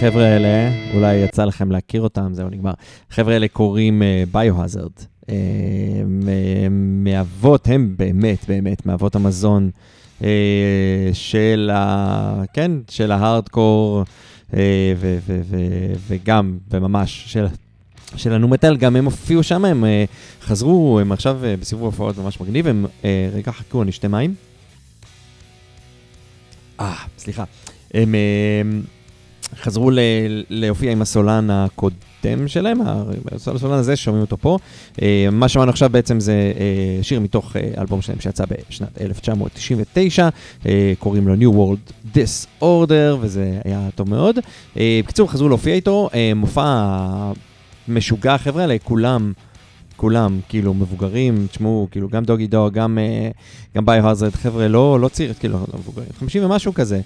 לחבר'ה 0.00 0.26
האלה, 0.26 0.72
אולי 0.94 1.14
יצא 1.14 1.44
לכם 1.44 1.70
להכיר 1.70 2.02
אותם, 2.02 2.30
זהו 2.34 2.48
נגמר. 2.48 2.72
החבר'ה 3.10 3.34
האלה 3.34 3.48
קוראים 3.48 4.02
ביו-הזרד. 4.32 4.90
מאבות, 6.70 7.66
הם 7.68 7.94
באמת, 7.98 8.44
באמת, 8.48 8.86
מאבות 8.86 9.14
המזון 9.16 9.70
אה, 10.22 11.10
של 11.12 11.70
ה... 11.72 12.42
כן, 12.52 12.72
של 12.90 13.12
ההארדקור, 13.12 14.04
אה, 14.54 14.94
וגם, 16.08 16.58
וממש, 16.70 17.24
של... 17.26 17.46
של 18.16 18.32
הנו-מטל, 18.32 18.76
גם 18.76 18.96
הם 18.96 19.04
הופיעו 19.04 19.42
שם, 19.42 19.64
הם 19.64 19.84
אה, 19.84 20.04
חזרו, 20.42 20.98
הם 21.00 21.12
עכשיו 21.12 21.44
אה, 21.44 21.56
בסיבוב 21.56 21.84
הופעות 21.84 22.18
ממש 22.18 22.40
מגניב, 22.40 22.66
הם, 22.66 22.86
אה, 23.04 23.28
רגע, 23.34 23.52
חכו, 23.52 23.82
אני 23.82 23.90
אשתה 23.90 24.08
מים. 24.08 24.34
אה, 26.80 26.94
סליחה. 27.18 27.44
הם 27.94 28.14
אה, 28.14 28.80
חזרו 29.56 29.90
ל- 29.90 29.98
להופיע 30.50 30.92
עם 30.92 31.02
הסולן 31.02 31.50
הקודם 31.50 31.98
שלהם, 32.48 32.78
הסולן 33.32 33.78
הזה, 33.78 33.96
שומעים 33.96 34.20
אותו 34.22 34.36
פה. 34.36 34.58
אה, 35.02 35.28
מה 35.32 35.48
שמענו 35.48 35.70
עכשיו 35.70 35.90
בעצם 35.90 36.20
זה 36.20 36.32
אה, 36.32 37.02
שיר 37.02 37.20
מתוך 37.20 37.56
אה, 37.56 37.70
אלבום 37.78 38.02
שלהם 38.02 38.20
שיצא 38.20 38.44
בשנת 38.68 39.00
1999, 39.00 40.28
אה, 40.66 40.92
קוראים 40.98 41.28
לו 41.28 41.34
New 41.34 41.54
World 41.56 41.92
Disorder, 42.16 43.16
וזה 43.20 43.60
היה 43.64 43.88
טוב 43.94 44.10
מאוד. 44.10 44.38
בקיצור, 44.76 45.30
חזרו 45.30 45.48
להופיע 45.48 45.74
איתו, 45.74 46.08
מופע 46.36 46.84
משוגע, 47.88 48.38
חבר'ה 48.38 48.62
האלה, 48.62 48.76
כולם. 48.78 49.32
כאילו, 50.48 50.74
מבוגרים, 50.74 51.46
תשמעו, 51.50 51.88
כאילו, 51.90 52.08
גם 52.08 52.24
דוגי 52.24 52.46
דוג, 52.46 52.72
גם, 52.72 52.98
גם 53.76 53.86
ביו-הזרד, 53.86 54.34
חבר'ה, 54.34 54.68
לא, 54.68 55.00
לא 55.00 55.08
צעיר, 55.08 55.34
כאילו, 55.34 55.58
לא 55.72 55.78
מבוגרים, 55.78 56.08
50 56.18 56.44
ומשהו 56.44 56.74
כזה. 56.74 57.00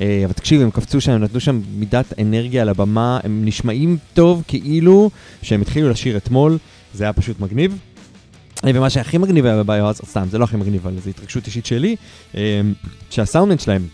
אה, 0.00 0.22
אבל 0.24 0.32
תקשיב, 0.32 0.60
הם 0.60 0.70
קפצו 0.70 1.00
שם, 1.00 1.12
הם 1.12 1.22
נתנו 1.22 1.40
שם 1.40 1.60
מידת 1.74 2.18
אנרגיה 2.20 2.62
על 2.62 2.68
הבמה, 2.68 3.20
הם 3.24 3.44
נשמעים 3.44 3.96
טוב 4.14 4.42
כאילו 4.48 5.10
שהם 5.42 5.60
התחילו 5.60 5.90
לשיר 5.90 6.16
אתמול, 6.16 6.58
זה 6.94 7.04
היה 7.04 7.12
פשוט 7.12 7.40
מגניב. 7.40 7.78
אה, 8.64 8.70
ומה 8.74 8.90
שהכי 8.90 9.18
מגניב 9.18 9.46
היה 9.46 9.62
בביו-הזרד, 9.62 10.06
סתם, 10.06 10.26
זה 10.30 10.38
לא 10.38 10.44
הכי 10.44 10.56
מגניב, 10.56 10.86
אבל 10.86 11.00
זו 11.00 11.10
התרגשות 11.10 11.46
אישית 11.46 11.66
שלי, 11.66 11.96
אה, 12.36 12.60
שהסאונדמן 13.10 13.58
שלהם, 13.58 13.86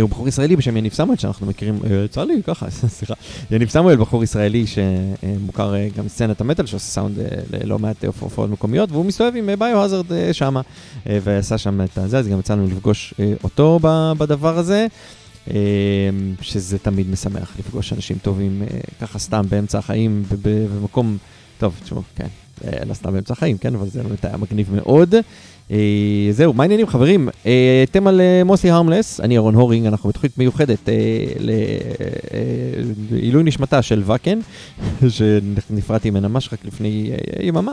הוא 0.00 0.10
בחור 0.10 0.28
ישראלי 0.28 0.56
בשם 0.56 0.76
יניב 0.76 0.92
סמואל, 0.92 1.16
שאנחנו 1.16 1.46
מכירים, 1.46 1.78
אה, 1.90 2.04
יצא 2.04 2.24
לי 2.24 2.42
ככה, 2.46 2.70
סליחה, 2.96 3.14
יניב 3.50 3.68
סמואל, 3.68 3.96
בחור 3.96 4.24
ישראלי 4.24 4.64
שמוכר 4.66 5.74
אה, 5.74 5.88
גם 5.96 6.08
סצנת 6.08 6.40
המטאל, 6.40 6.66
שעושה 6.66 6.86
סאונד 6.86 7.18
אה, 7.18 7.26
ללא 7.52 7.78
מעט 7.78 8.04
אה, 8.04 8.10
הופעות 8.20 8.50
מקומיות, 8.50 8.92
והוא 8.92 9.04
מסתובב 9.04 9.36
עם 9.36 9.48
אה, 9.48 9.56
ביו-הזרד 9.56 10.12
אה, 10.12 10.32
שמה, 10.32 10.60
אה, 11.08 11.18
ועשה 11.22 11.58
שם 11.58 11.80
את 11.80 11.98
הזה, 11.98 12.18
אז 12.18 12.28
גם 12.28 12.40
יצא 12.40 12.54
לנו 12.54 12.66
לפגוש 12.66 13.14
אה, 13.20 13.32
אותו 13.44 13.78
בדבר 14.18 14.58
הזה. 14.58 14.86
אה, 15.50 15.54
שזה 16.40 16.78
תמיד 16.78 17.10
משמח 17.10 17.52
לפגוש 17.58 17.92
אנשים 17.92 18.18
טובים 18.22 18.62
אה, 18.62 18.78
ככה 19.00 19.18
סתם 19.18 19.42
באמצע 19.48 19.78
החיים 19.78 20.22
במקום, 20.42 21.16
טוב, 21.58 21.74
תשמעו, 21.84 22.02
כן, 22.16 22.26
אה, 22.64 22.84
לא 22.84 22.94
סתם 22.94 23.12
באמצע 23.12 23.32
החיים, 23.32 23.58
כן, 23.58 23.74
אבל 23.74 23.88
זה 23.88 24.02
באמת 24.02 24.24
היה 24.24 24.36
מגניב 24.36 24.74
מאוד. 24.74 25.14
אה, 25.70 26.28
זהו, 26.30 26.52
מה 26.52 26.62
העניינים 26.62 26.86
חברים? 26.86 27.28
אה, 27.46 27.84
אתם 27.90 28.06
על 28.06 28.20
אה, 28.20 28.44
מוסי 28.44 28.70
הרמלס, 28.70 29.20
אני 29.20 29.36
אהרון 29.36 29.54
הורינג, 29.54 29.86
אנחנו 29.86 30.08
בתוכנית 30.08 30.38
מיוחדת 30.38 30.88
לעילוי 33.10 33.42
נשמתה 33.42 33.82
של 33.82 34.02
וקן, 34.06 34.38
שנפרדתי 35.08 36.10
ממנה 36.10 36.28
ממש 36.28 36.52
רק 36.52 36.64
לפני 36.64 37.10
יממה, 37.42 37.72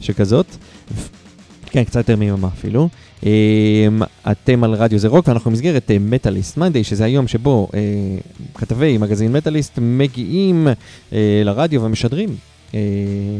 שכזאת. 0.00 0.46
כן, 1.66 1.84
קצת 1.84 1.96
יותר 1.96 2.16
מיממה 2.16 2.48
אפילו. 2.48 2.88
אתם 4.30 4.64
על 4.64 4.74
רדיו 4.74 4.98
זה 4.98 5.08
רוק, 5.08 5.28
ואנחנו 5.28 5.50
במסגרת 5.50 5.90
מטאליסט 6.00 6.56
מנדי, 6.56 6.84
שזה 6.84 7.04
היום 7.04 7.28
שבו 7.28 7.68
כתבי 8.54 8.98
מגזין 8.98 9.32
מטאליסט 9.32 9.78
מגיעים 9.82 10.68
לרדיו 11.44 11.82
ומשדרים 11.82 12.36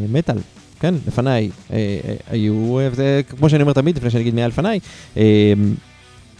מטאל. 0.09 0.39
כן, 0.83 0.95
לפניי 1.07 1.51
אה, 1.73 1.77
אה, 1.77 2.15
היו, 2.31 2.79
אה, 2.79 2.89
וזה 2.93 3.21
כמו 3.39 3.51
שאני 3.51 3.63
אומר 3.63 3.73
תמיד, 3.73 3.97
לפני 3.97 4.11
שאני 4.11 4.23
אגיד 4.23 4.35
מי 4.35 4.41
היה 4.41 4.49
לפניי, 4.49 4.81
אה, 5.17 5.53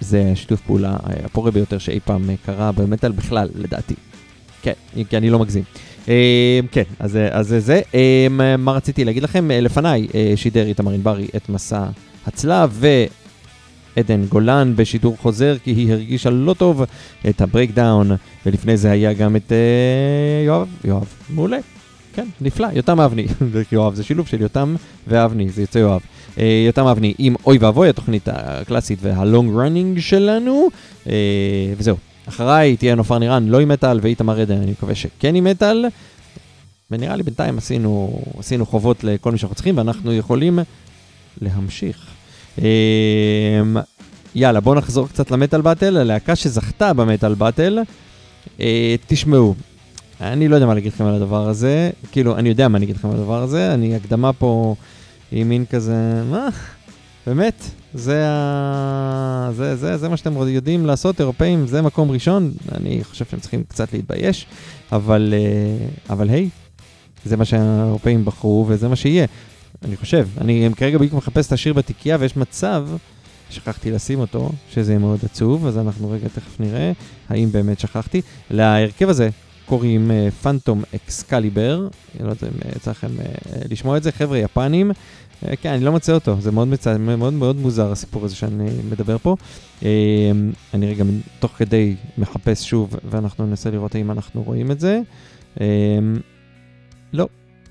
זה 0.01 0.33
שיתוף 0.35 0.61
פעולה 0.61 0.91
אה, 0.91 1.25
הפורה 1.25 1.51
ביותר 1.51 1.79
שאי 1.79 2.01
פעם 2.05 2.31
אה, 2.31 2.35
קרה 2.47 2.73
במטאל 2.73 3.13
בכלל, 3.13 3.49
לדעתי. 3.55 3.95
כן, 4.63 4.73
כי 5.09 5.17
אני 5.17 5.31
לא 5.31 5.39
מגזים. 5.39 5.63
אה, 6.09 6.61
כן, 6.73 6.83
אז 6.99 7.17
אה, 7.17 7.43
זה 7.43 7.61
זה. 7.61 7.81
אה, 7.95 8.27
מה 8.59 8.73
רציתי 8.73 9.05
להגיד 9.05 9.23
לכם? 9.23 9.51
אה, 9.51 9.61
לפניי 9.61 10.09
אה, 10.15 10.33
שידר 10.37 10.67
איתמר 10.67 10.93
ענברי 10.93 11.29
את 11.37 11.49
מסע 11.49 11.87
הצלב, 12.27 12.85
ועדן 13.97 14.25
גולן 14.25 14.73
בשידור 14.77 15.17
חוזר, 15.17 15.57
כי 15.65 15.71
היא 15.71 15.93
הרגישה 15.93 16.31
לא 16.31 16.55
טוב 16.55 16.83
את 17.29 17.41
ה 17.41 17.47
Breakdown, 17.47 18.11
ולפני 18.47 18.77
זה 18.77 18.91
היה 18.91 19.13
גם 19.13 19.37
את 19.37 19.53
אה, 19.53 20.45
יואב, 20.47 20.69
יואב, 20.85 21.07
מעולה. 21.31 21.59
כן, 22.13 22.27
נפלא, 22.41 22.69
יותם 22.73 23.01
אבני, 23.01 23.27
יואב 23.73 23.95
זה 23.95 24.05
שילוב 24.05 24.27
של 24.27 24.41
יותם 24.41 24.75
ואבני, 25.09 25.49
זה 25.49 25.61
יוצא 25.61 25.79
יואב. 25.79 26.01
אה, 26.39 26.63
יותם 26.67 26.87
אבני 26.87 27.15
עם 27.19 27.35
אוי 27.47 27.59
ואבוי, 27.59 27.89
התוכנית 27.89 28.29
הקלאסית 28.33 28.99
וה 29.03 29.21
long 29.21 29.57
running 29.57 30.01
שלנו, 30.01 30.69
אה, 31.07 31.13
וזהו. 31.77 31.97
אחריי 32.29 32.77
תהיה 32.77 32.95
נופר 32.95 33.19
נירן, 33.19 33.49
לא 33.49 33.61
עם 33.61 33.69
מטאל, 33.69 33.99
ואיתמר 34.03 34.41
עדן, 34.41 34.57
אני 34.57 34.71
מקווה 34.71 34.95
שכן 34.95 35.35
עם 35.35 35.45
מטאל. 35.45 35.87
ונראה 36.91 37.17
לי 37.17 37.23
בינתיים 37.23 37.59
עשינו, 37.59 38.21
עשינו 38.39 38.67
חובות 38.67 39.05
לכל 39.05 39.33
מי 39.33 39.39
שאנחנו 39.39 39.55
צריכים, 39.55 39.79
ואנחנו 39.79 40.13
יכולים 40.13 40.59
להמשיך. 41.41 42.07
אה, 42.63 43.63
יאללה, 44.35 44.61
בואו 44.61 44.75
נחזור 44.75 45.09
קצת 45.09 45.31
למטאל 45.31 45.61
באטל, 45.61 45.97
הלהקה 45.97 46.37
שזכתה 46.37 46.93
במטאל 46.93 47.35
באטל. 47.35 47.79
אה, 48.61 48.95
תשמעו, 49.07 49.55
אני 50.23 50.49
לא 50.49 50.55
יודע 50.55 50.67
מה 50.67 50.75
להגיד 50.75 50.93
לכם 50.93 51.05
על 51.05 51.15
הדבר 51.15 51.49
הזה, 51.49 51.91
כאילו, 52.13 52.39
אני 52.39 52.49
יודע 52.49 52.69
מה 52.69 52.79
אני 52.79 52.85
אגיד 52.85 52.97
לכם 52.97 53.11
על 53.11 53.17
הדבר 53.17 53.43
הזה, 53.43 53.75
אני 53.75 53.97
הקדמה 53.97 54.33
פה 54.33 54.75
היא 55.31 55.45
מין 55.45 55.65
כזה, 55.71 56.23
מה? 56.31 56.49
באמת? 57.27 57.65
זה, 57.95 58.25
ה... 58.27 59.51
זה, 59.53 59.77
זה, 59.77 59.97
זה 59.97 60.09
מה 60.09 60.17
שאתם 60.17 60.49
יודעים 60.49 60.87
לעשות, 60.87 61.21
אירופאים, 61.21 61.67
זה 61.67 61.83
מקום 61.83 62.11
ראשון, 62.11 62.53
אני 62.75 63.05
חושב 63.05 63.25
שהם 63.25 63.41
צריכים 63.41 63.65
קצת 63.69 63.93
להתבייש, 63.93 64.47
אבל, 64.93 65.35
אה, 65.37 65.87
אבל 66.11 66.29
היי, 66.29 66.49
זה 67.25 67.37
מה 67.37 67.45
שהאירופאים 67.45 68.25
בחרו 68.25 68.67
וזה 68.69 68.89
מה 68.89 68.97
שיהיה, 68.97 69.27
אני 69.85 69.97
חושב. 69.97 70.29
אני 70.41 70.69
כרגע 70.77 70.99
בדיוק 70.99 71.15
מחפש 71.15 71.47
את 71.47 71.53
השיר 71.53 71.73
בתיקייה 71.73 72.17
ויש 72.21 72.37
מצב, 72.37 72.89
שכחתי 73.51 73.91
לשים 73.91 74.21
אותו, 74.21 74.51
שזה 74.71 74.93
יהיה 74.93 74.99
מאוד 74.99 75.19
עצוב, 75.25 75.67
אז 75.67 75.79
אנחנו 75.79 76.11
רגע 76.11 76.29
תכף 76.29 76.61
נראה 76.61 76.93
האם 77.29 77.53
באמת 77.53 77.81
שכחתי. 77.81 78.21
להרכב 78.51 79.09
הזה 79.09 79.31
קוראים 79.73 80.11
פנטום 80.43 80.83
אקסקליבר, 80.95 81.89
אני 82.19 82.27
לא 82.27 82.31
יודע 82.31 82.47
אם 82.47 82.71
יצא 82.77 82.91
לכם 82.91 83.09
אה, 83.21 83.25
לשמוע 83.71 83.97
את 83.97 84.03
זה, 84.03 84.13
חבר'ה 84.13 84.39
יפנים. 84.39 84.91
אה, 85.47 85.57
כן, 85.57 85.73
אני 85.73 85.85
לא 85.85 85.93
מוצא 85.93 86.13
אותו, 86.13 86.37
זה 86.41 86.53
מאוד, 86.53 86.69
מצא, 86.69 86.97
מאוד 86.99 87.33
מאוד 87.33 87.57
מוזר 87.57 87.93
הסיפור 87.93 88.25
הזה 88.25 88.35
שאני 88.35 88.71
מדבר 88.91 89.19
פה. 89.19 89.37
אה, 89.85 90.31
אני 90.75 90.87
רגע 90.87 91.05
תוך 91.39 91.53
כדי 91.53 91.95
מחפש 92.19 92.69
שוב, 92.69 92.97
ואנחנו 93.05 93.47
ננסה 93.47 93.71
לראות 93.71 93.95
האם 93.95 94.11
אנחנו 94.11 94.43
רואים 94.43 94.71
את 94.71 94.81
זה. 94.81 95.01
לא, 97.13 97.29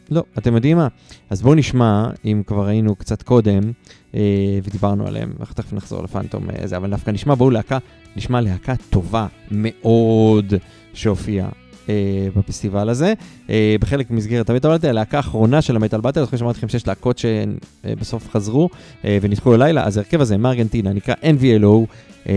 לא, 0.09 0.23
אתם 0.37 0.55
יודעים 0.55 0.77
מה? 0.77 0.87
אז 1.29 1.41
בואו 1.41 1.55
נשמע, 1.55 2.09
אם 2.25 2.43
כבר 2.45 2.67
היינו 2.67 2.95
קצת 2.95 3.21
קודם, 3.23 3.61
ודיברנו 4.63 5.07
עליהם, 5.07 5.33
ואנחנו 5.37 5.55
תכף 5.55 5.73
נחזור 5.73 6.03
לפנטום 6.03 6.47
זה, 6.65 6.77
אבל 6.77 6.89
דווקא 6.89 7.11
נשמע, 7.11 7.35
בואו 7.35 7.49
להקה, 7.49 7.77
נשמע 8.15 8.41
להקה 8.41 8.73
טובה 8.89 9.27
מאוד 9.51 10.53
שהופיעה 10.93 11.49
אה, 11.89 12.27
בפסטיבל 12.35 12.89
הזה. 12.89 13.13
אה, 13.49 13.75
בחלק 13.79 14.11
ממסגרת 14.11 14.49
המטאל 14.49 14.69
באטל, 14.69 14.87
הלהקה 14.87 15.17
האחרונה 15.17 15.61
של 15.61 15.75
המטאל 15.75 16.01
באטל, 16.01 16.23
אחרי 16.23 16.39
שאמרתי 16.39 16.57
לכם 16.57 16.69
שיש 16.69 16.87
להקות 16.87 17.17
שבסוף 17.17 18.29
חזרו 18.29 18.69
אה, 19.05 19.17
ונדחו 19.21 19.53
ללילה, 19.53 19.85
אז 19.85 19.97
ההרכב 19.97 20.21
הזה 20.21 20.37
מארגנטינה 20.37 20.93
נקרא 20.93 21.15
NVLO. 21.23 21.85
אה, 22.29 22.33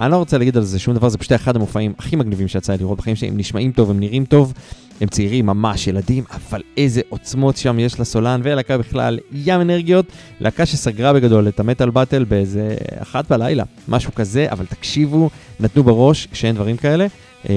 אני 0.00 0.10
לא 0.10 0.16
רוצה 0.16 0.38
להגיד 0.38 0.56
על 0.56 0.62
זה 0.62 0.78
שום 0.78 0.94
דבר, 0.94 1.08
זה 1.08 1.18
פשוט 1.18 1.32
אחד 1.32 1.56
המופעים 1.56 1.92
הכי 1.98 2.16
מגניבים 2.16 2.48
שיצא 2.48 2.72
לי 2.72 2.78
לראות 2.78 2.98
בחיים 2.98 3.16
שלי, 3.16 3.28
הם 3.28 3.36
נשמעים 3.36 3.72
טוב, 3.72 3.90
הם 3.90 4.00
נראים 4.00 4.24
טוב, 4.24 4.52
הם 5.00 5.08
צעירים, 5.08 5.46
ממש 5.46 5.86
ילדים, 5.86 6.24
אבל 6.30 6.62
איזה 6.76 7.00
עוצמות 7.08 7.56
שם 7.56 7.78
יש 7.78 8.00
לסולן 8.00 8.40
ולהקה 8.44 8.78
בכלל, 8.78 9.18
ים 9.32 9.60
אנרגיות, 9.60 10.06
להקה 10.40 10.66
שסגרה 10.66 11.12
בגדול 11.12 11.48
את 11.48 11.60
המטאל 11.60 11.90
באטל 11.90 12.24
באיזה 12.24 12.76
אחת 12.98 13.30
בלילה, 13.30 13.64
משהו 13.88 14.14
כזה, 14.14 14.46
אבל 14.50 14.66
תקשיבו, 14.66 15.30
נתנו 15.60 15.82
בראש 15.82 16.28
כשאין 16.32 16.54
דברים 16.54 16.76
כאלה. 16.76 17.06
אה, 17.48 17.54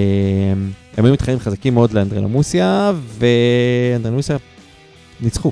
הם 0.97 1.06
היו 1.06 1.13
מתחרים 1.13 1.39
חזקים 1.39 1.73
מאוד 1.73 1.93
לאנדרלמוסיה, 1.93 2.91
ואנדרלמוסיה 3.19 4.38
ניצחו. 5.21 5.52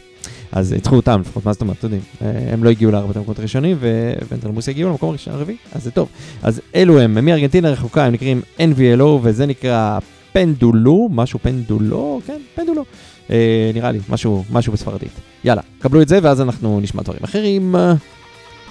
אז 0.52 0.74
ניצחו 0.74 0.95
אותם 0.95 1.21
לפחות, 1.21 1.45
מה 1.45 1.54
זאת 1.54 1.62
אומרת, 1.62 1.78
אתם 1.78 1.86
יודעים, 1.86 2.02
אה, 2.21 2.54
הם 2.54 2.63
לא 2.63 2.69
הגיעו 2.69 2.91
לארבעת 2.91 3.15
המקומות 3.15 3.39
הראשונים, 3.39 3.78
ואנדרלמוסיה 3.80 4.71
הגיעו 4.71 4.89
למקום 4.89 5.10
הראשון 5.10 5.34
הרביעי, 5.34 5.58
אז 5.71 5.84
זה 5.84 5.91
טוב. 5.91 6.10
אז 6.43 6.62
אלו 6.76 7.00
הם, 7.00 7.26
מארגנטינה 7.26 7.69
רחוקה, 7.69 8.06
הם 8.06 8.13
נקראים 8.13 8.41
NVLO, 8.60 9.19
וזה 9.21 9.45
נקרא 9.45 10.00
פנדולו, 10.34 11.08
משהו 11.12 11.39
פנדולו, 11.39 12.21
כן, 12.26 12.41
פנדולו. 12.56 12.86
אה, 13.30 13.71
נראה 13.74 13.91
לי, 13.91 14.00
משהו, 14.10 14.43
משהו 14.52 14.74
בספרדית. 14.74 15.12
יאללה, 15.43 15.62
קבלו 15.80 16.02
את 16.02 16.08
זה, 16.08 16.19
ואז 16.21 16.41
אנחנו 16.41 16.80
נשמע 16.80 17.04
דברים 17.04 17.21
אחרים. 17.24 17.76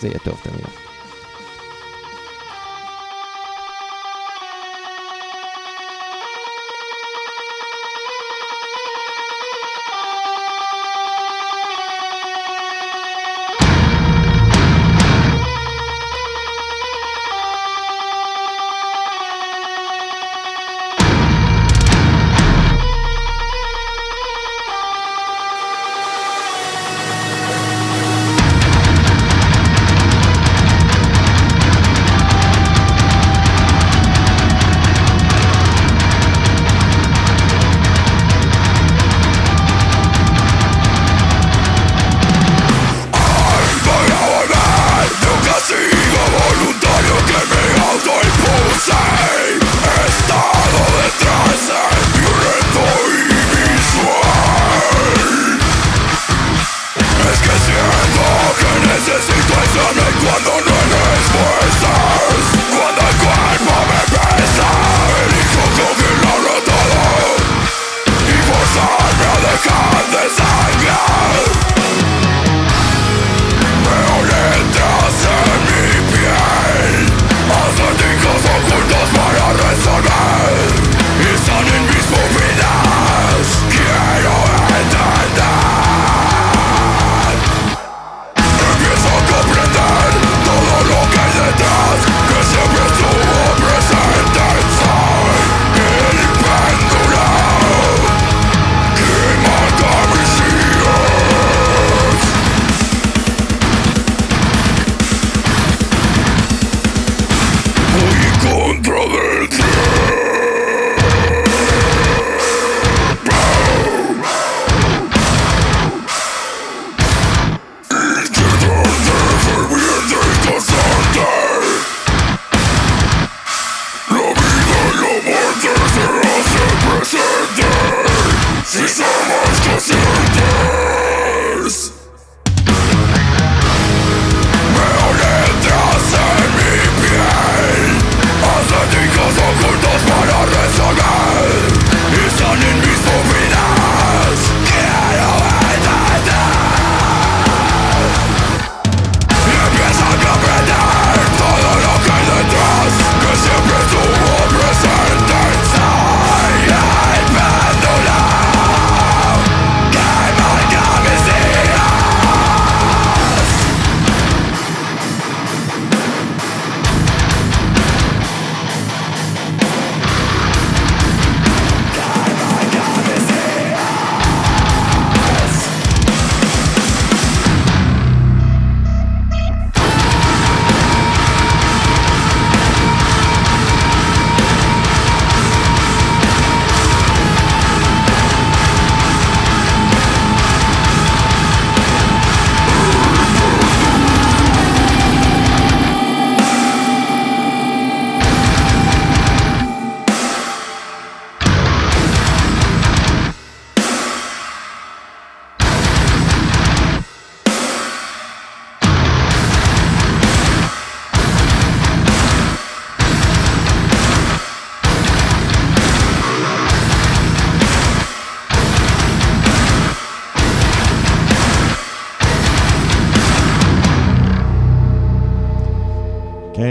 זה 0.00 0.08
יהיה 0.08 0.18
טוב, 0.24 0.34
תמיד. 0.42 0.83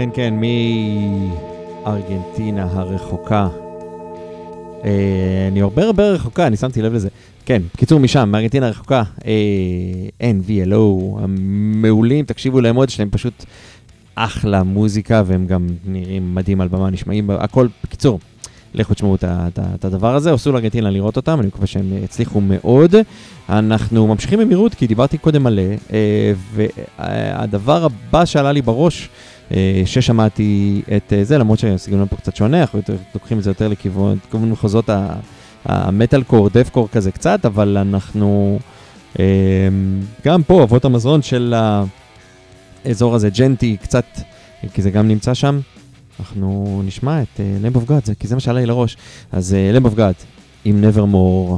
כן, 0.04 0.10
כן, 0.14 0.34
מארגנטינה 1.84 2.68
הרחוקה. 2.72 3.48
אה, 4.84 5.48
אני 5.48 5.62
הרבה 5.62 5.84
הרבה 5.84 6.10
רחוקה, 6.10 6.46
אני 6.46 6.56
שמתי 6.56 6.82
לב 6.82 6.92
לזה. 6.92 7.08
כן, 7.46 7.62
בקיצור 7.74 8.00
משם, 8.00 8.28
מארגנטינה 8.32 8.66
הרחוקה, 8.66 9.02
אה, 9.26 9.32
NVLO, 10.20 11.18
המעולים, 11.20 12.24
תקשיבו 12.24 12.60
להם 12.60 12.76
עוד, 12.76 12.88
יש 12.88 12.98
להם 13.00 13.10
פשוט 13.10 13.44
אחלה 14.14 14.62
מוזיקה, 14.62 15.22
והם 15.26 15.46
גם 15.46 15.66
נראים 15.84 16.34
מדהים 16.34 16.60
על 16.60 16.68
במה, 16.68 16.90
נשמעים, 16.90 17.30
הכל, 17.30 17.68
בקיצור, 17.84 18.18
לכו 18.74 18.94
תשמעו 18.94 19.14
את 19.14 19.84
הדבר 19.84 20.14
הזה, 20.14 20.32
עשו 20.32 20.52
לארגנטינה 20.52 20.90
לראות 20.90 21.16
אותם, 21.16 21.40
אני 21.40 21.46
מקווה 21.46 21.66
שהם 21.66 21.92
הצליחו 22.04 22.40
מאוד. 22.40 22.94
אנחנו 23.48 24.06
ממשיכים 24.06 24.38
במהירות, 24.38 24.74
כי 24.74 24.86
דיברתי 24.86 25.18
קודם 25.18 25.42
מלא, 25.42 25.62
אה, 25.92 26.32
והדבר 26.54 27.84
הבא 27.84 28.24
שעלה 28.24 28.52
לי 28.52 28.62
בראש, 28.62 29.08
ששמעתי 29.84 30.82
את 30.96 31.12
אה, 31.12 31.24
זה, 31.24 31.38
למרות 31.38 31.58
שהסגנון 31.58 32.08
פה 32.08 32.16
קצת 32.16 32.36
שונה, 32.36 32.60
אנחנו 32.60 32.80
לוקחים 33.14 33.38
את 33.38 33.42
זה 33.42 33.50
יותר 33.50 33.68
לכיוון 33.68 34.18
מחוזות 34.32 34.88
ה 35.64 35.69
metalcore, 35.69 36.22
deathcore 36.22 36.88
כזה 36.92 37.12
קצת, 37.12 37.44
אבל 37.44 37.76
אנחנו 37.76 38.58
אה, 39.18 39.24
גם 40.24 40.42
פה, 40.42 40.62
אבות 40.62 40.84
המזון 40.84 41.22
של 41.22 41.54
האזור 42.84 43.14
הזה, 43.14 43.30
ג'נטי, 43.30 43.76
קצת, 43.82 44.04
כי 44.72 44.82
זה 44.82 44.90
גם 44.90 45.08
נמצא 45.08 45.34
שם. 45.34 45.60
אנחנו 46.20 46.82
נשמע 46.84 47.22
את 47.22 47.40
Lamb 47.62 47.76
of 47.76 47.84
God, 47.84 48.02
כי 48.18 48.28
זה 48.28 48.34
מה 48.34 48.40
שעלה 48.40 48.60
לי 48.60 48.66
לראש. 48.66 48.96
אז 49.32 49.56
Lamb 49.72 49.84
of 49.84 49.94
God, 49.94 50.14
עם 50.64 50.84
Nevermore. 50.84 51.56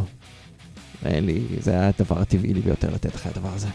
אין 1.04 1.26
לי, 1.26 1.40
זה 1.60 1.70
היה 1.70 1.90
הדבר 1.98 2.20
הטבעי 2.20 2.54
לי 2.54 2.60
ביותר 2.60 2.88
לתת 2.94 3.14
לך 3.14 3.26
את 3.26 3.36
הדבר 3.36 3.50
הזה. 3.54 3.68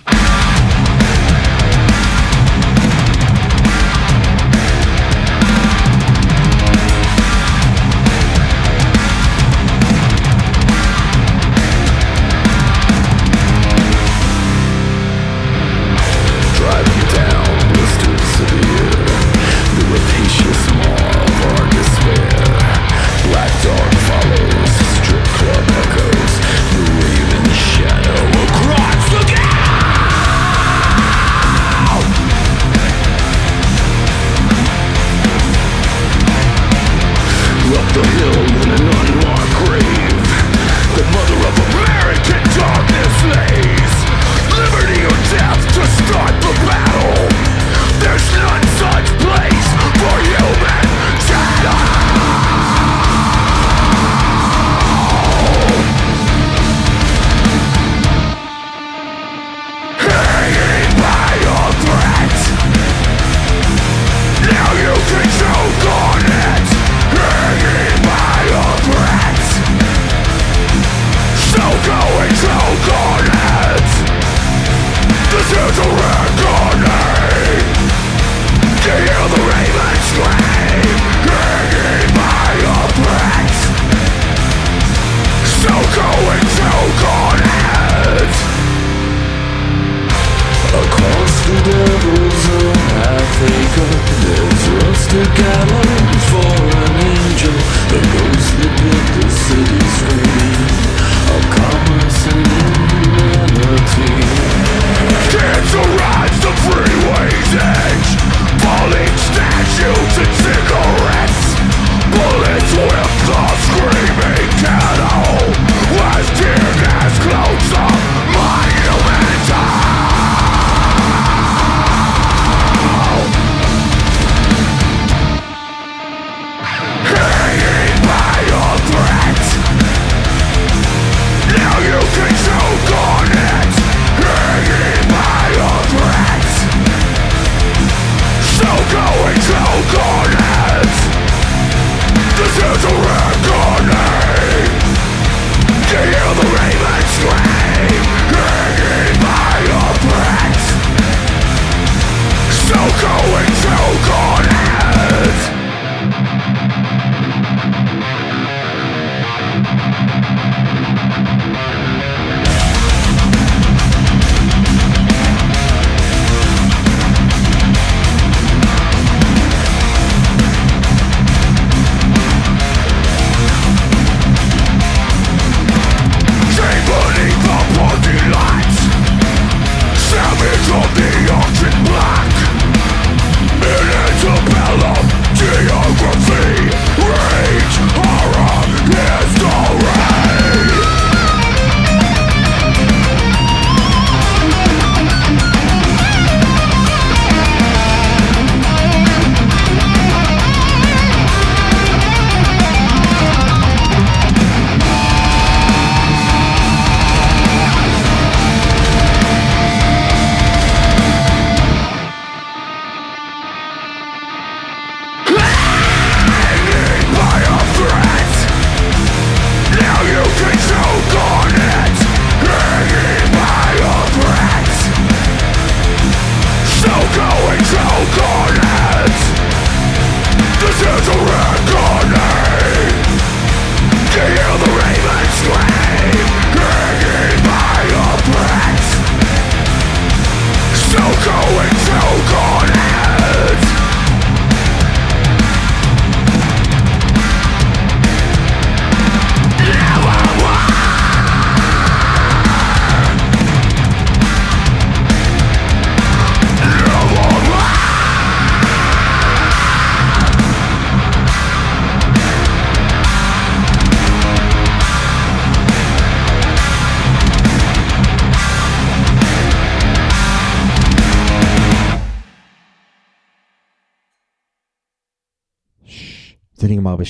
Whip 112.82 113.12
the 113.28 113.42
screaming 113.64 114.50
cattle 114.62 115.54
As 116.02 116.28
tear 116.40 116.72
gas 116.82 117.14
clouds 117.20 117.91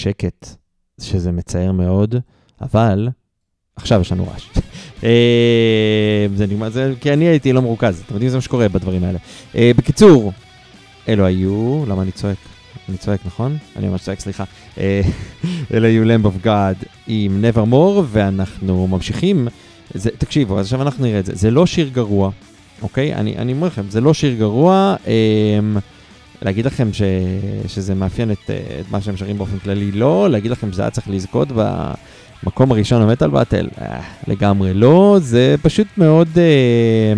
בשקט, 0.02 0.48
שזה 1.02 1.32
מצער 1.32 1.72
מאוד, 1.72 2.16
אבל 2.62 3.10
עכשיו 3.76 4.02
יש 4.02 4.12
לנו 4.12 4.28
רעש. 4.28 4.50
אה, 5.04 6.28
זה 6.36 6.48
נגמר, 6.48 6.70
זה 6.70 6.94
כי 7.02 7.14
אני 7.14 7.26
הייתי 7.26 7.54
לא 7.54 7.62
מרוכז, 7.62 8.02
אתם 8.06 8.14
יודעים 8.14 8.30
זה 8.30 8.38
מה 8.38 8.42
שקורה 8.42 8.70
בדברים 8.70 9.04
האלה. 9.04 9.20
אה, 9.56 9.72
בקיצור, 9.78 10.32
אלו 11.08 11.26
היו, 11.26 11.84
למה 11.88 12.02
אני 12.02 12.12
צועק? 12.12 12.38
אני 12.90 12.98
צועק, 12.98 13.20
נכון? 13.26 13.58
אני 13.76 13.88
ממש 13.88 14.02
צועק, 14.02 14.20
סליחה. 14.20 14.44
אה, 14.78 15.02
אלו 15.74 15.88
היו 15.88 16.04
Lamb 16.04 16.26
of 16.26 16.46
God 16.46 16.86
עם 17.08 17.44
Nevermore, 17.44 18.02
ואנחנו 18.06 18.88
ממשיכים. 18.88 19.48
זה, 19.94 20.10
תקשיבו, 20.18 20.60
אז 20.60 20.66
עכשיו 20.66 20.82
אנחנו 20.82 21.06
נראה 21.06 21.20
את 21.20 21.26
זה. 21.26 21.36
זה 21.36 21.52
לא 21.52 21.66
שיר 21.66 21.90
גרוע, 21.90 22.32
אוקיי? 22.82 23.14
אני, 23.14 23.54
אומר 23.54 23.68
לכם, 23.68 23.90
זה 23.90 24.02
לא 24.02 24.14
שיר 24.14 24.36
גרוע. 24.36 24.96
אה, 25.08 25.80
להגיד 26.42 26.66
לכם 26.66 26.94
ש, 26.94 27.02
שזה 27.68 27.96
מאפיין 27.96 28.32
את, 28.32 28.50
אה, 28.50 28.80
את 28.80 28.92
מה 28.92 29.02
שהם 29.02 29.18
שרים 29.18 29.38
באופן 29.38 29.60
כללי, 29.60 29.92
לא. 29.92 30.30
להגיד 30.30 30.52
לכם 30.52 30.72
שזה 30.72 30.82
היה 30.82 30.92
צריך 30.92 31.10
לזכות 31.10 31.48
במקום 32.44 32.72
הראשון 32.72 33.02
במטאל 33.02 33.30
באטל, 33.30 33.68
אה, 33.82 34.02
לגמרי 34.28 34.74
לא. 34.74 35.18
זה 35.22 35.56
פשוט 35.62 35.88
מאוד, 35.98 36.28
אה, 36.38 37.14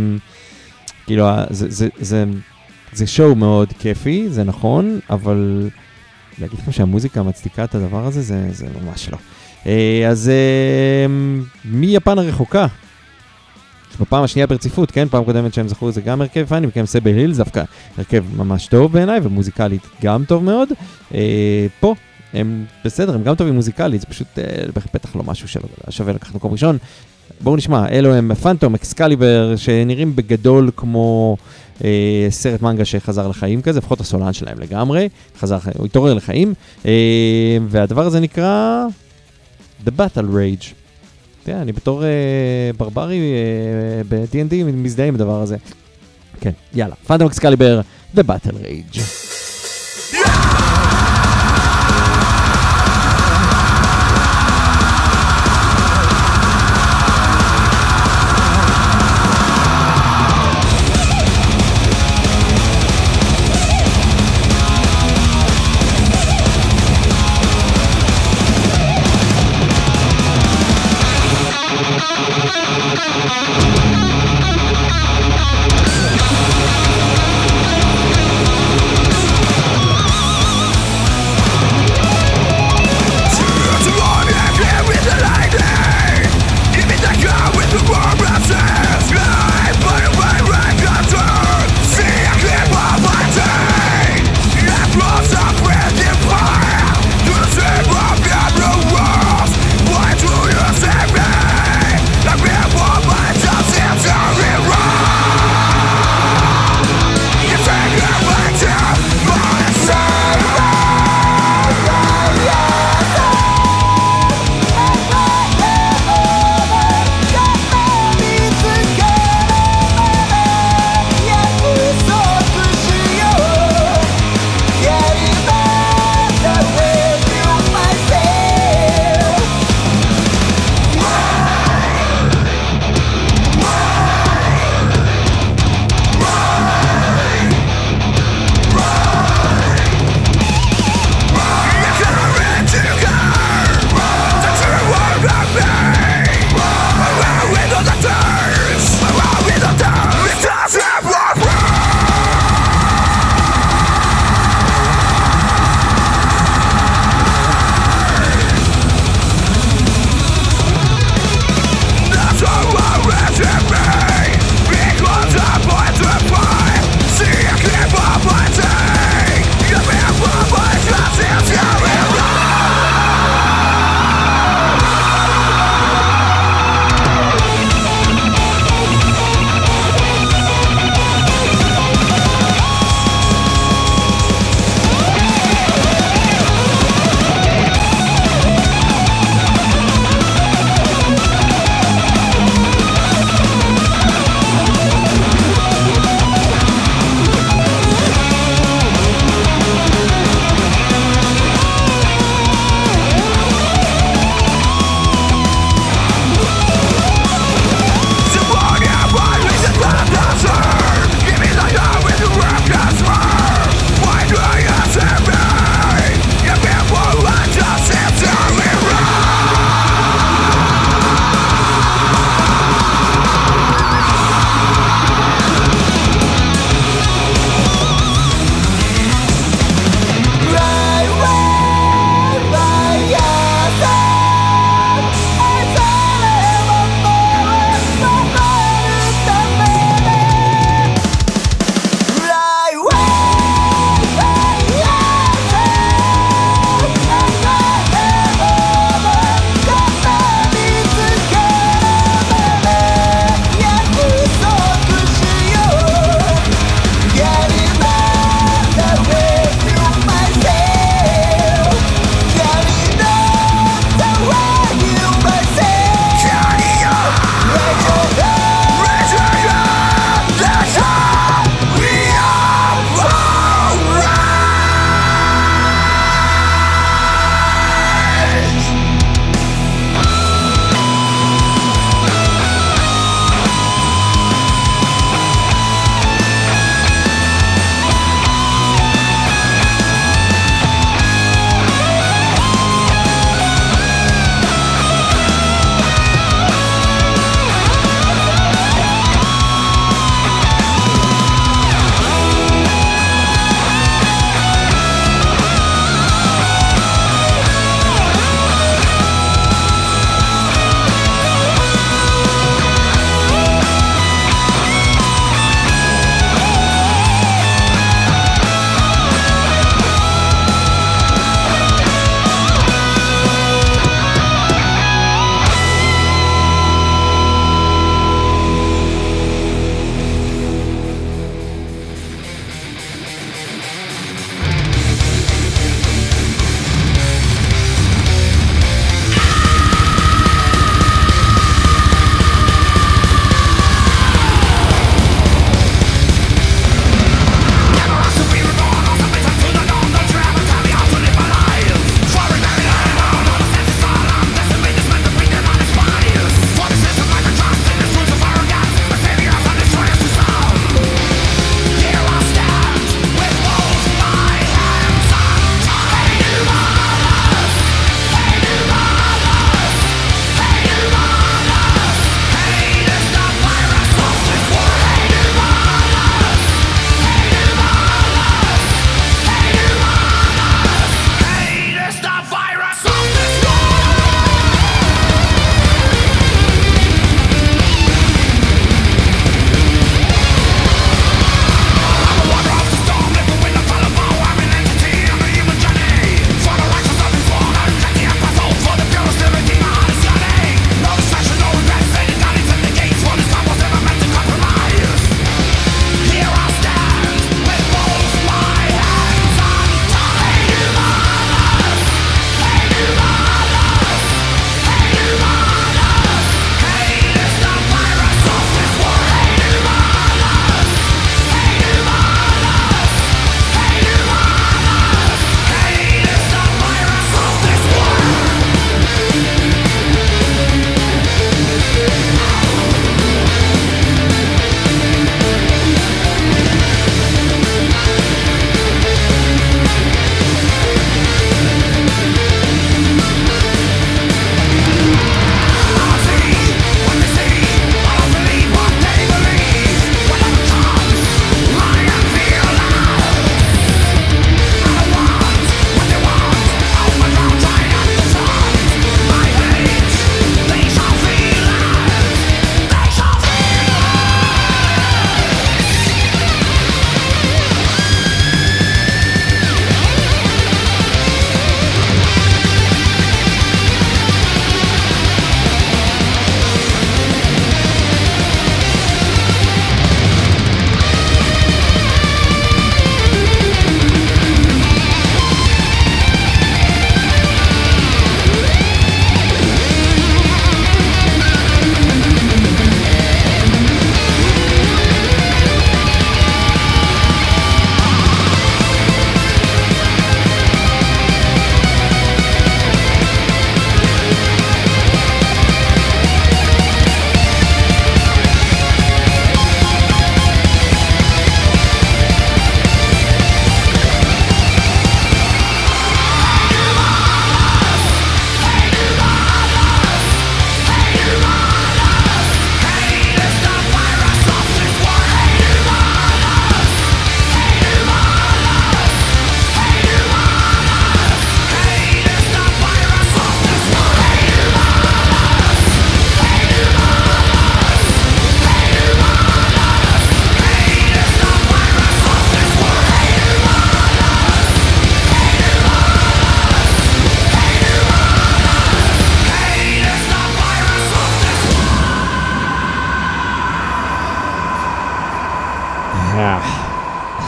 כאילו, 1.05 1.27
זה, 1.49 1.69
זה, 1.69 1.87
זה, 1.99 2.25
זה 2.93 3.07
שואו 3.07 3.35
מאוד 3.35 3.73
כיפי, 3.79 4.29
זה 4.29 4.43
נכון, 4.43 4.99
אבל 5.09 5.69
להגיד 6.39 6.59
לכם 6.59 6.71
שהמוזיקה 6.71 7.23
מצדיקה 7.23 7.63
את 7.63 7.75
הדבר 7.75 8.05
הזה, 8.05 8.21
זה, 8.21 8.47
זה 8.51 8.67
ממש 8.81 9.09
לא. 9.09 9.17
אה, 9.65 10.07
אז 10.09 10.29
אה, 10.29 11.05
מיפן 11.65 12.19
הרחוקה, 12.19 12.67
בפעם 13.99 14.23
השנייה 14.23 14.47
ברציפות, 14.47 14.91
כן, 14.91 15.07
פעם 15.09 15.23
קודמת 15.23 15.53
שהם 15.53 15.67
זכו 15.67 15.91
זה 15.91 16.01
גם 16.01 16.21
הרכב 16.21 16.45
פאנים, 16.45 16.71
כן, 16.71 16.85
סבל 16.85 17.15
הילס, 17.17 17.37
דווקא 17.37 17.63
הרכב 17.97 18.23
ממש 18.37 18.67
טוב 18.67 18.91
בעיניי, 18.91 19.19
ומוזיקלית 19.23 19.81
גם 20.01 20.23
טוב 20.27 20.43
מאוד. 20.43 20.69
אה, 21.13 21.67
פה, 21.79 21.95
הם 22.33 22.65
בסדר, 22.85 23.15
הם 23.15 23.23
גם 23.23 23.35
טובים 23.35 23.53
מוזיקלית, 23.53 24.01
זה 24.01 24.07
פשוט 24.07 24.39
אה, 24.39 24.43
בטח 24.93 25.15
לא 25.15 25.23
משהו 25.23 25.47
שלא 25.47 25.63
שווה 25.89 26.13
לקחת 26.13 26.35
מקום 26.35 26.51
ראשון. 26.51 26.77
בואו 27.41 27.55
נשמע, 27.55 27.89
אלו 27.89 28.13
הם 28.13 28.33
פנטום, 28.33 28.75
אקסקליבר, 28.75 29.55
שנראים 29.55 30.15
בגדול 30.15 30.71
כמו 30.75 31.37
אה, 31.83 32.27
סרט 32.29 32.61
מנגה 32.61 32.85
שחזר 32.85 33.27
לחיים 33.27 33.61
כזה, 33.61 33.79
לפחות 33.79 34.01
הסולן 34.01 34.33
שלהם 34.33 34.59
לגמרי, 34.59 35.09
חזר, 35.39 35.57
הוא 35.77 35.85
התעורר 35.85 36.13
לחיים, 36.13 36.53
אה, 36.85 37.57
והדבר 37.67 38.05
הזה 38.05 38.19
נקרא 38.19 38.85
The 39.85 39.89
Battle 39.89 40.27
Rage. 40.33 40.82
תראה, 41.43 41.61
אני 41.61 41.71
בתור 41.71 42.03
אה, 42.03 42.09
ברברי 42.77 43.19
אה, 43.19 44.01
ב-D&D 44.09 44.55
מזדהה 44.63 45.07
עם 45.07 45.15
הדבר 45.15 45.41
הזה. 45.41 45.57
כן, 46.41 46.51
יאללה, 46.73 46.95
פנטום 47.07 47.27
אקסקליבר 47.27 47.81
ו-Battle 48.15 48.53
Rage. 48.53 49.22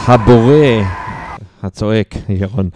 הבורא, 0.08 0.82
הצועק, 1.62 2.14
ירון, 2.28 2.68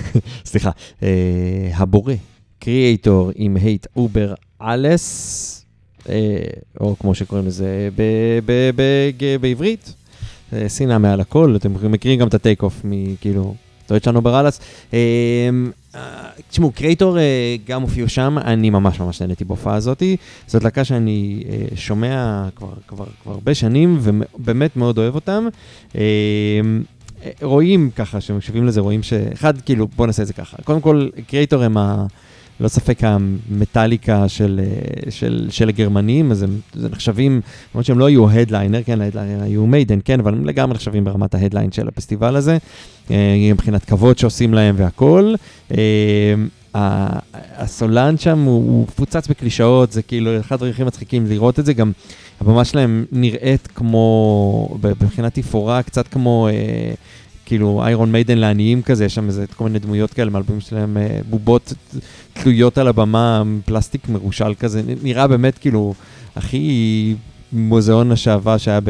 סליחה, 0.50 0.70
אה, 1.02 1.70
הבורא, 1.74 2.14
קריאייטור 2.58 3.30
עם 3.34 3.56
הייט 3.56 3.86
אובר 3.96 4.34
אלס, 4.62 5.64
אה, 6.08 6.14
או 6.80 6.96
כמו 7.00 7.14
שקוראים 7.14 7.46
לזה 7.46 7.88
בעברית, 9.40 9.94
אה, 10.52 10.68
שנאה 10.68 10.98
מעל 10.98 11.20
הכל, 11.20 11.56
אתם 11.56 11.92
מכירים 11.92 12.18
גם 12.18 12.28
את 12.28 12.34
הטייק 12.34 12.62
אוף 12.62 12.80
מכאילו, 12.84 13.54
טועט 13.86 14.04
שלנו 14.04 14.22
ברלס. 14.22 14.60
אה, 14.92 14.98
אה, 14.98 15.48
תשמעו, 16.50 16.72
קרייטור 16.72 17.18
אה, 17.18 17.56
גם 17.66 17.82
הופיעו 17.82 18.08
שם, 18.08 18.38
אני 18.38 18.70
ממש 18.70 19.00
ממש 19.00 19.20
נהניתי 19.20 19.44
בהופעה 19.44 19.74
הזאת. 19.74 20.02
זאת 20.46 20.64
להקה 20.64 20.84
שאני 20.84 21.44
אה, 21.48 21.76
שומע 21.76 22.44
כבר, 22.56 22.72
כבר, 22.86 23.06
כבר 23.22 23.32
הרבה 23.32 23.54
שנים, 23.54 23.98
ובאמת 24.00 24.76
מאוד 24.76 24.98
אוהב 24.98 25.14
אותם. 25.14 25.48
אה, 25.94 26.00
אה, 27.24 27.30
רואים 27.42 27.90
ככה, 27.96 28.20
שמקשיבים 28.20 28.66
לזה, 28.66 28.80
רואים 28.80 29.02
שאחד, 29.02 29.60
כאילו, 29.60 29.88
בוא 29.96 30.06
נעשה 30.06 30.22
את 30.22 30.26
זה 30.26 30.32
ככה. 30.32 30.56
קודם 30.64 30.80
כל, 30.80 31.08
Kreator 31.26 31.62
הם 31.62 31.76
ה... 31.76 32.06
לא 32.60 32.68
ספק 32.68 32.98
המטאליקה 33.02 34.28
של, 34.28 34.60
אה, 34.62 35.10
של, 35.10 35.46
של 35.50 35.68
הגרמנים, 35.68 36.30
אז 36.30 36.42
הם 36.42 36.60
זה 36.74 36.88
נחשבים, 36.88 37.40
למרות 37.74 37.86
שהם 37.86 37.98
לא 37.98 38.06
היו 38.06 38.30
ה 38.30 38.35
headliner, 38.35 38.82
כן, 38.82 39.00
ה 39.00 39.04
headliner 39.04 39.42
היו 39.42 39.66
Maiden, 39.66 39.98
כן, 40.04 40.20
אבל 40.20 40.34
הם 40.34 40.44
לגמרי 40.44 40.74
נחשבים 40.74 41.04
ברמת 41.04 41.34
ה 41.34 41.38
headline 41.38 41.72
של 41.72 41.88
הפסטיבל 41.88 42.36
הזה, 42.36 42.58
אה, 43.10 43.50
מבחינת 43.52 43.84
כבוד 43.84 44.18
שעושים 44.18 44.54
להם 44.54 44.74
והכול. 44.78 45.36
אה, 45.76 46.34
הסולן 47.56 48.18
שם 48.18 48.38
הוא, 48.38 48.70
הוא 48.70 48.86
פוצץ 48.86 49.28
בקלישאות, 49.28 49.92
זה 49.92 50.02
כאילו 50.02 50.40
אחד 50.40 50.54
הדברים 50.54 50.72
הכי 50.72 50.84
מצחיקים 50.84 51.26
לראות 51.26 51.58
את 51.58 51.66
זה, 51.66 51.72
גם 51.72 51.92
הבמה 52.40 52.64
שלהם 52.64 53.04
נראית 53.12 53.66
כמו, 53.66 54.78
מבחינת 54.82 55.34
תפאורה, 55.34 55.82
קצת 55.82 56.08
כמו... 56.08 56.48
כאילו 57.48 57.82
איירון 57.84 58.12
מיידן 58.12 58.38
לעניים 58.38 58.82
כזה, 58.82 59.04
יש 59.04 59.14
שם 59.14 59.26
איזה 59.26 59.44
כל 59.56 59.64
מיני 59.64 59.78
דמויות 59.78 60.14
כאלה 60.14 60.30
מאלבומים 60.30 60.60
שלהם, 60.60 60.96
אה, 60.96 61.20
בובות 61.30 61.72
תלויות 62.32 62.78
על 62.78 62.88
הבמה, 62.88 63.42
פלסטיק 63.64 64.08
מרושל 64.08 64.54
כזה, 64.54 64.82
נראה 65.02 65.26
באמת 65.26 65.58
כאילו 65.58 65.94
הכי 66.36 67.14
מוזיאון 67.52 68.12
השעווה 68.12 68.58
שהיה 68.58 68.80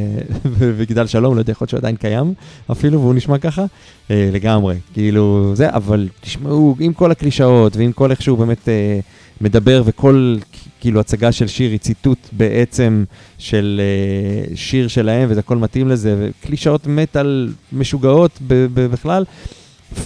בגדל 0.78 1.06
שלום, 1.06 1.34
לא 1.34 1.40
יודע, 1.40 1.50
יכול 1.50 1.64
להיות 1.64 1.70
שהוא 1.70 1.78
עדיין 1.78 1.96
קיים 1.96 2.34
אפילו, 2.72 3.00
והוא 3.00 3.14
נשמע 3.14 3.38
ככה, 3.38 3.64
אה, 4.10 4.28
לגמרי, 4.32 4.76
כאילו 4.92 5.52
זה, 5.54 5.70
אבל 5.70 6.08
תשמעו, 6.20 6.76
עם 6.80 6.92
כל 6.92 7.10
הקלישאות 7.10 7.76
ועם 7.76 7.92
כל 7.92 8.10
איך 8.10 8.22
שהוא 8.22 8.38
באמת 8.38 8.68
אה, 8.68 9.00
מדבר 9.42 9.82
וכל 9.84 10.36
כאילו 10.80 11.00
הצגה 11.00 11.32
של 11.32 11.46
שיר 11.46 11.70
היא 11.70 11.78
ציטוט 11.78 12.18
בעצם 12.32 13.04
של 13.38 13.80
אה, 13.80 14.56
שיר 14.56 14.88
שלהם, 14.88 15.28
וזה 15.30 15.40
הכל 15.40 15.56
מתאים 15.56 15.88
לזה, 15.88 16.16
וקלישאות 16.18 16.86
מטאל 16.86 17.52
משוגעות 17.72 18.38
בכלל. 18.74 19.24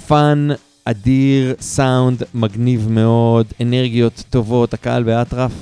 fun 0.08 0.48
אדיר, 0.84 1.54
סאונד 1.60 2.22
מגניב 2.34 2.88
מאוד, 2.90 3.46
אנרגיות 3.60 4.24
טובות, 4.30 4.74
הקהל 4.74 5.02
באטרף. 5.02 5.52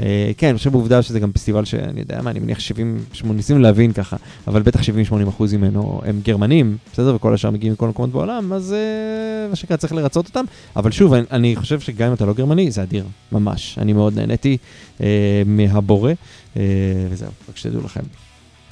אה, 0.00 0.30
כן, 0.36 0.48
אני 0.48 0.58
חושב 0.58 0.72
בעובדה 0.72 1.02
שזה 1.02 1.20
גם 1.20 1.32
פסטיבל 1.32 1.64
שאני 1.64 2.00
יודע 2.00 2.22
מה, 2.22 2.30
אני 2.30 2.38
מניח 2.38 2.60
70, 2.60 2.98
80, 3.12 3.36
ניסינו 3.36 3.58
להבין 3.58 3.92
ככה, 3.92 4.16
אבל 4.46 4.62
בטח 4.62 4.80
70-80 4.80 5.28
אחוז 5.28 5.54
ממנו 5.54 6.00
הם 6.04 6.20
גרמנים, 6.24 6.76
בסדר? 6.92 7.14
וכל 7.14 7.34
השאר 7.34 7.50
מגיעים 7.50 7.72
מכל 7.72 7.88
מקומות 7.88 8.10
בעולם, 8.10 8.52
אז 8.52 8.72
אה, 8.72 9.48
מה 9.50 9.56
שנקרא 9.56 9.76
צריך 9.76 9.92
לרצות 9.92 10.26
אותם. 10.26 10.44
אבל 10.76 10.90
שוב, 10.90 11.14
אני, 11.14 11.56
חושב 11.56 11.80
שגם 11.80 12.08
אם 12.08 12.14
אתה 12.14 12.26
לא 12.26 12.34
גרמני, 12.34 12.70
זה 12.70 12.82
אדיר, 12.82 13.04
ממש. 13.32 13.78
אני 13.80 13.92
מאוד 13.92 14.18
נהניתי 14.18 14.56
אה, 15.00 15.42
מהבורא, 15.46 16.12
וזהו, 17.10 17.30
רק 17.48 17.56
שתדעו 17.56 17.80
לכם. 17.84 18.02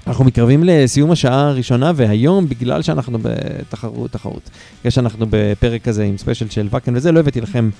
אנחנו 0.06 0.24
מתקרבים 0.24 0.64
לסיום 0.64 1.10
השעה 1.10 1.48
הראשונה, 1.48 1.92
והיום, 1.96 2.48
בגלל 2.48 2.82
שאנחנו 2.82 3.18
בתחרות, 3.22 4.10
תחרות, 4.10 4.50
בגלל 4.80 4.90
שאנחנו 4.90 5.26
בפרק 5.30 5.82
כזה 5.82 6.04
עם 6.04 6.18
ספיישל 6.18 6.50
של 6.50 6.68
וקן 6.70 6.96
וזה, 6.96 7.12
לא 7.12 7.20
הבאתי 7.20 7.40
לכם 7.40 7.70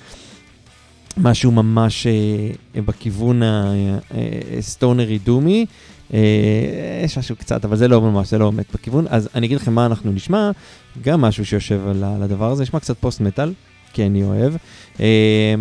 משהו 1.17 1.51
ממש 1.51 2.07
אה, 2.07 2.81
בכיוון 2.81 3.41
הסטונרי 4.57 5.19
דומי. 5.19 5.65
אה, 6.13 6.19
יש 7.03 7.17
משהו 7.17 7.35
קצת, 7.35 7.65
אבל 7.65 7.75
זה 7.75 7.87
לא 7.87 8.01
ממש, 8.01 8.29
זה 8.29 8.37
לא 8.37 8.51
באמת 8.51 8.65
בכיוון. 8.73 9.05
אז 9.09 9.29
אני 9.35 9.47
אגיד 9.47 9.57
לכם 9.57 9.73
מה 9.73 9.85
אנחנו 9.85 10.11
נשמע, 10.11 10.51
גם 11.01 11.21
משהו 11.21 11.45
שיושב 11.45 11.87
על, 11.87 12.03
על 12.03 12.23
הדבר 12.23 12.51
הזה, 12.51 12.63
נשמע 12.63 12.79
קצת 12.79 12.97
פוסט 12.97 13.21
מטאל, 13.21 13.53
כי 13.93 14.05
אני 14.05 14.23
אוהב. 14.23 14.53
אה, 14.99 15.55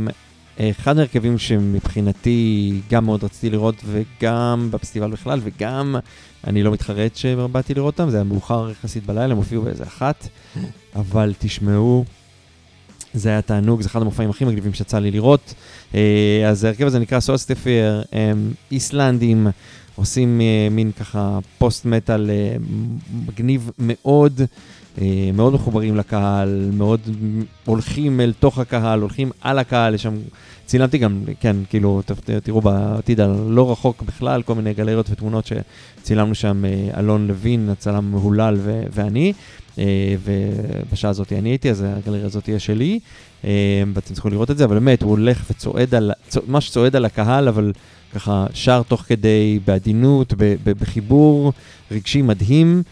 אחד 0.70 0.98
ההרכבים 0.98 1.38
שמבחינתי 1.38 2.80
גם 2.90 3.04
מאוד 3.04 3.24
רציתי 3.24 3.50
לראות, 3.50 3.74
וגם 3.86 4.68
בפסטיבל 4.70 5.10
בכלל, 5.10 5.40
וגם 5.42 5.96
אני 6.46 6.62
לא 6.62 6.72
מתחרט 6.72 7.16
שבאתי 7.16 7.74
לראות 7.74 8.00
אותם, 8.00 8.10
זה 8.10 8.16
היה 8.16 8.24
מאוחר 8.24 8.70
יחסית 8.70 9.06
בלילה, 9.06 9.32
הם 9.32 9.36
הופיעו 9.36 9.62
באיזה 9.62 9.82
אחת, 9.82 10.28
אבל 10.96 11.32
תשמעו, 11.38 12.04
זה 13.14 13.28
היה 13.28 13.42
תענוג, 13.42 13.82
זה 13.82 13.88
אחד 13.88 14.02
המופעים 14.02 14.30
הכי 14.30 14.44
מגניבים 14.44 14.74
שיצא 14.74 14.98
לי 14.98 15.10
לראות. 15.10 15.54
אה, 15.94 16.42
אז 16.48 16.64
ההרכב 16.64 16.86
הזה 16.86 16.98
נקרא 16.98 17.20
סולסטיפר, 17.20 18.02
הם 18.12 18.52
איסלנדים, 18.72 19.46
עושים 19.96 20.40
אה, 20.40 20.68
מין 20.70 20.92
ככה 20.92 21.38
פוסט 21.58 21.84
מטאל 21.84 22.30
אה, 22.30 22.56
מגניב 23.26 23.70
מאוד. 23.78 24.40
מאוד 25.34 25.52
מחוברים 25.52 25.96
לקהל, 25.96 26.70
מאוד 26.72 27.00
הולכים 27.64 28.20
אל 28.20 28.32
תוך 28.40 28.58
הקהל, 28.58 29.00
הולכים 29.00 29.30
על 29.40 29.58
הקהל, 29.58 29.94
יש 29.94 30.02
שם, 30.02 30.14
צילמתי 30.66 30.98
גם, 30.98 31.24
כן, 31.40 31.56
כאילו, 31.70 32.02
תראו 32.42 32.60
בעתיד 32.60 33.20
הלא 33.20 33.72
רחוק 33.72 34.02
בכלל, 34.02 34.42
כל 34.42 34.54
מיני 34.54 34.74
גלריות 34.74 35.10
ותמונות 35.10 35.46
שצילמנו 35.46 36.34
שם, 36.34 36.64
אה, 36.64 37.00
אלון 37.00 37.26
לוין, 37.26 37.68
הצלם 37.68 38.10
מהולל 38.10 38.56
ו- 38.58 38.82
ואני, 38.92 39.32
אה, 39.78 39.84
ובשעה 40.24 41.10
הזאת 41.10 41.32
אני 41.32 41.48
הייתי, 41.48 41.70
אז 41.70 41.84
הגלריה 41.86 42.26
הזאת 42.26 42.44
תהיה 42.44 42.58
שלי, 42.58 42.98
אה, 43.44 43.82
ואתם 43.94 44.14
צריכים 44.14 44.30
לראות 44.32 44.50
את 44.50 44.58
זה, 44.58 44.64
אבל 44.64 44.74
באמת, 44.74 45.02
הוא 45.02 45.10
הולך 45.10 45.44
וצועד 45.50 45.94
על, 45.94 46.10
ממש 46.46 46.70
צועד 46.70 46.96
על 46.96 47.04
הקהל, 47.04 47.48
אבל 47.48 47.72
ככה 48.14 48.46
שר 48.54 48.82
תוך 48.88 49.00
כדי, 49.00 49.58
בעדינות, 49.66 50.34
בחיבור 50.64 51.52
רגשי 51.90 52.22
מדהים. 52.22 52.82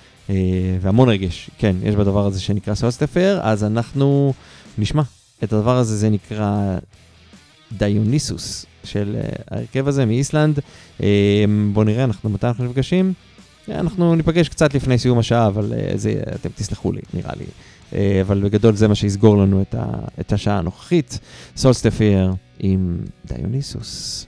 והמון 0.80 1.08
רגש, 1.08 1.50
כן, 1.58 1.76
יש 1.82 1.94
בדבר 1.94 2.26
הזה 2.26 2.40
שנקרא 2.40 2.74
Sólstafir, 2.74 3.40
אז 3.42 3.64
אנחנו 3.64 4.32
נשמע 4.78 5.02
את 5.44 5.52
הדבר 5.52 5.76
הזה, 5.76 5.96
זה 5.96 6.10
נקרא 6.10 6.78
דיוניסוס 7.76 8.66
של 8.84 9.16
אה, 9.16 9.28
ההרכב 9.50 9.88
הזה 9.88 10.06
מאיסלנד. 10.06 10.58
אה, 11.02 11.44
בואו 11.72 11.84
נראה, 11.84 12.04
אנחנו, 12.04 12.30
מתי 12.30 12.46
אנחנו 12.46 12.64
נפגשים? 12.64 13.12
אה, 13.70 13.80
אנחנו 13.80 14.14
ניפגש 14.14 14.48
קצת 14.48 14.74
לפני 14.74 14.98
סיום 14.98 15.18
השעה, 15.18 15.46
אבל 15.46 15.72
אה, 15.72 15.92
זה, 15.94 16.22
אתם 16.34 16.48
תסלחו 16.54 16.92
לי, 16.92 17.00
נראה 17.14 17.32
לי. 17.36 17.44
אבל 18.20 18.40
בגדול 18.40 18.74
זה 18.74 18.88
מה 18.88 18.94
שיסגור 18.94 19.36
לנו 19.36 19.62
את, 19.62 19.74
ה, 19.74 19.84
את 20.20 20.32
השעה 20.32 20.58
הנוכחית. 20.58 21.18
Sólstafir 21.56 22.30
עם 22.58 22.98
דיוניסוס. 23.24 24.26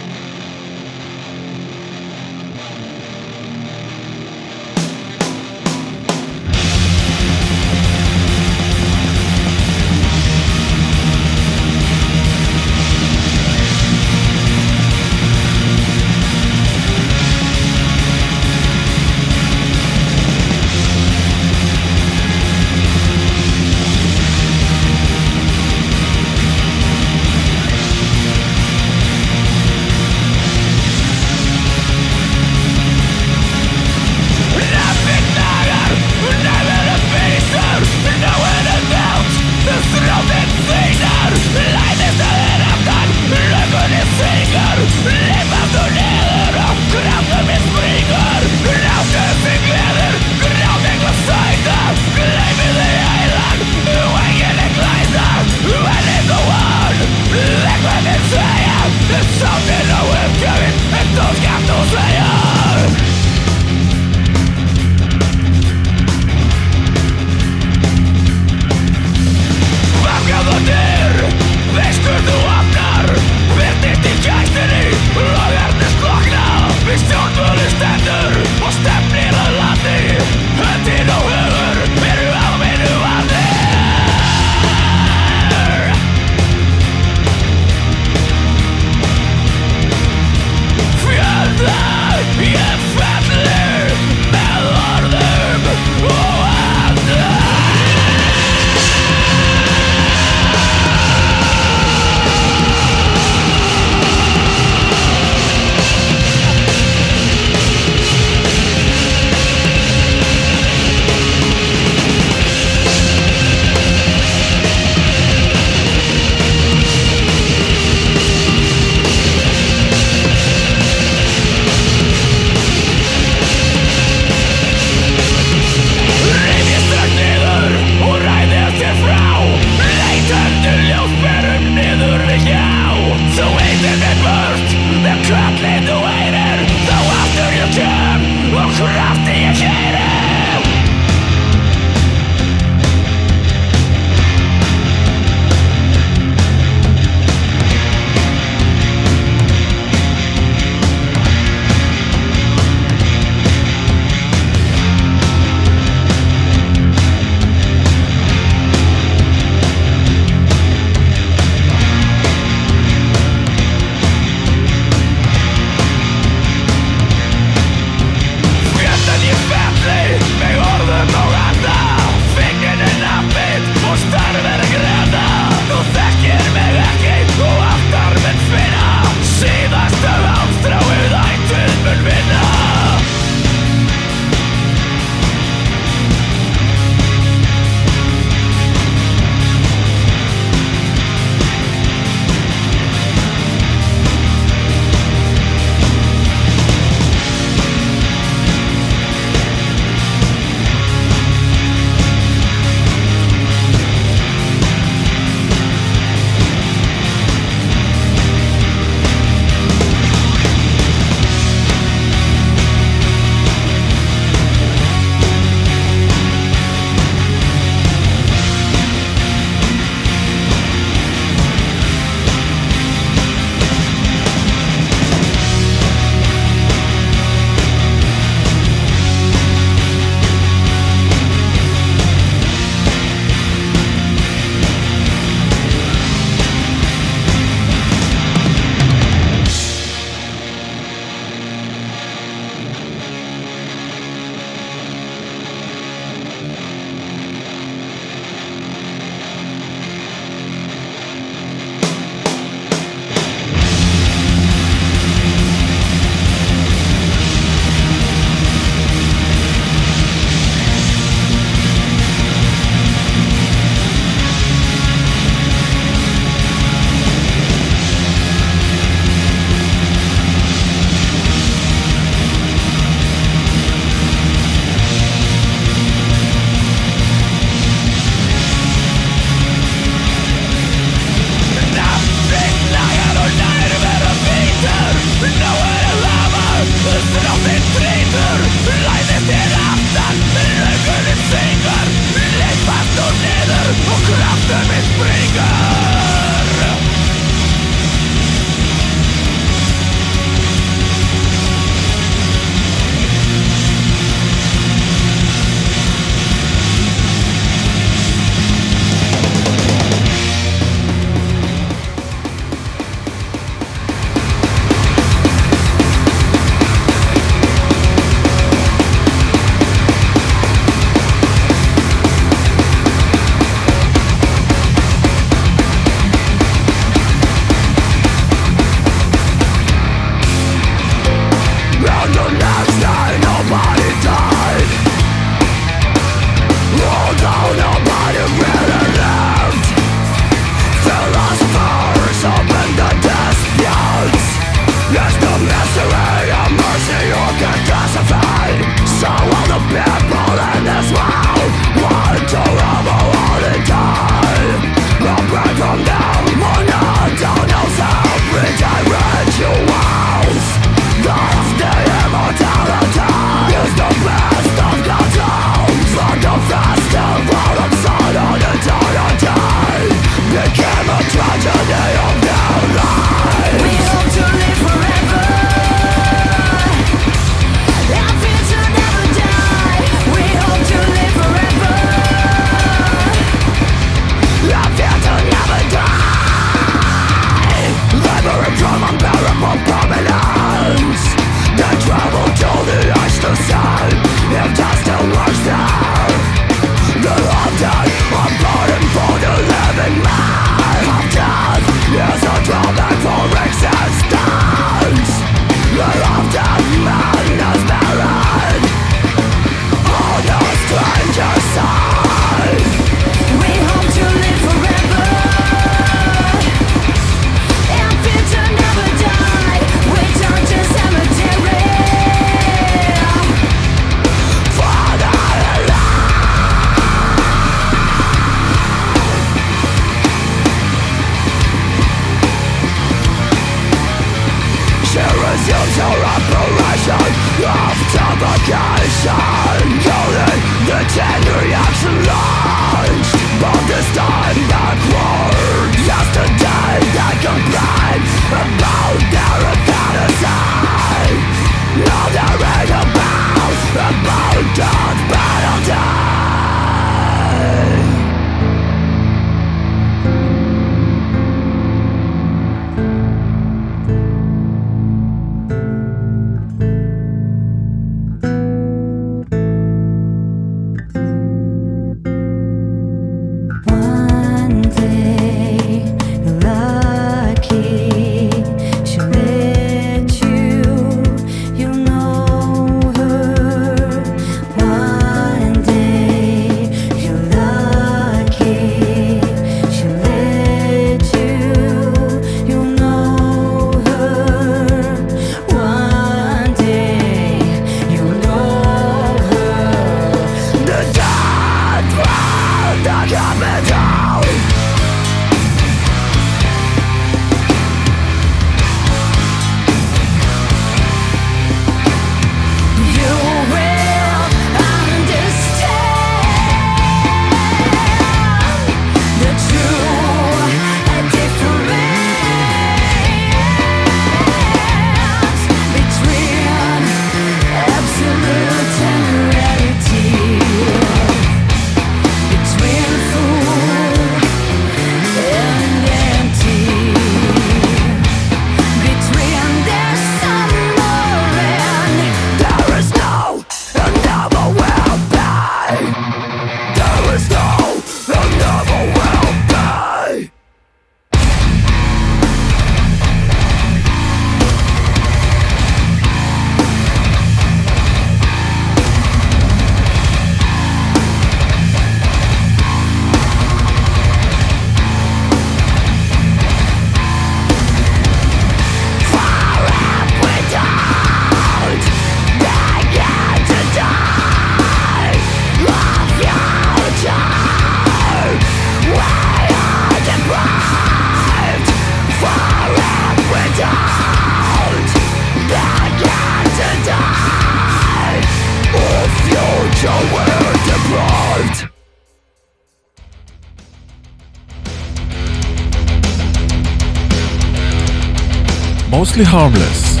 Mostly 599.18 599.26
Harmless 599.26 600.00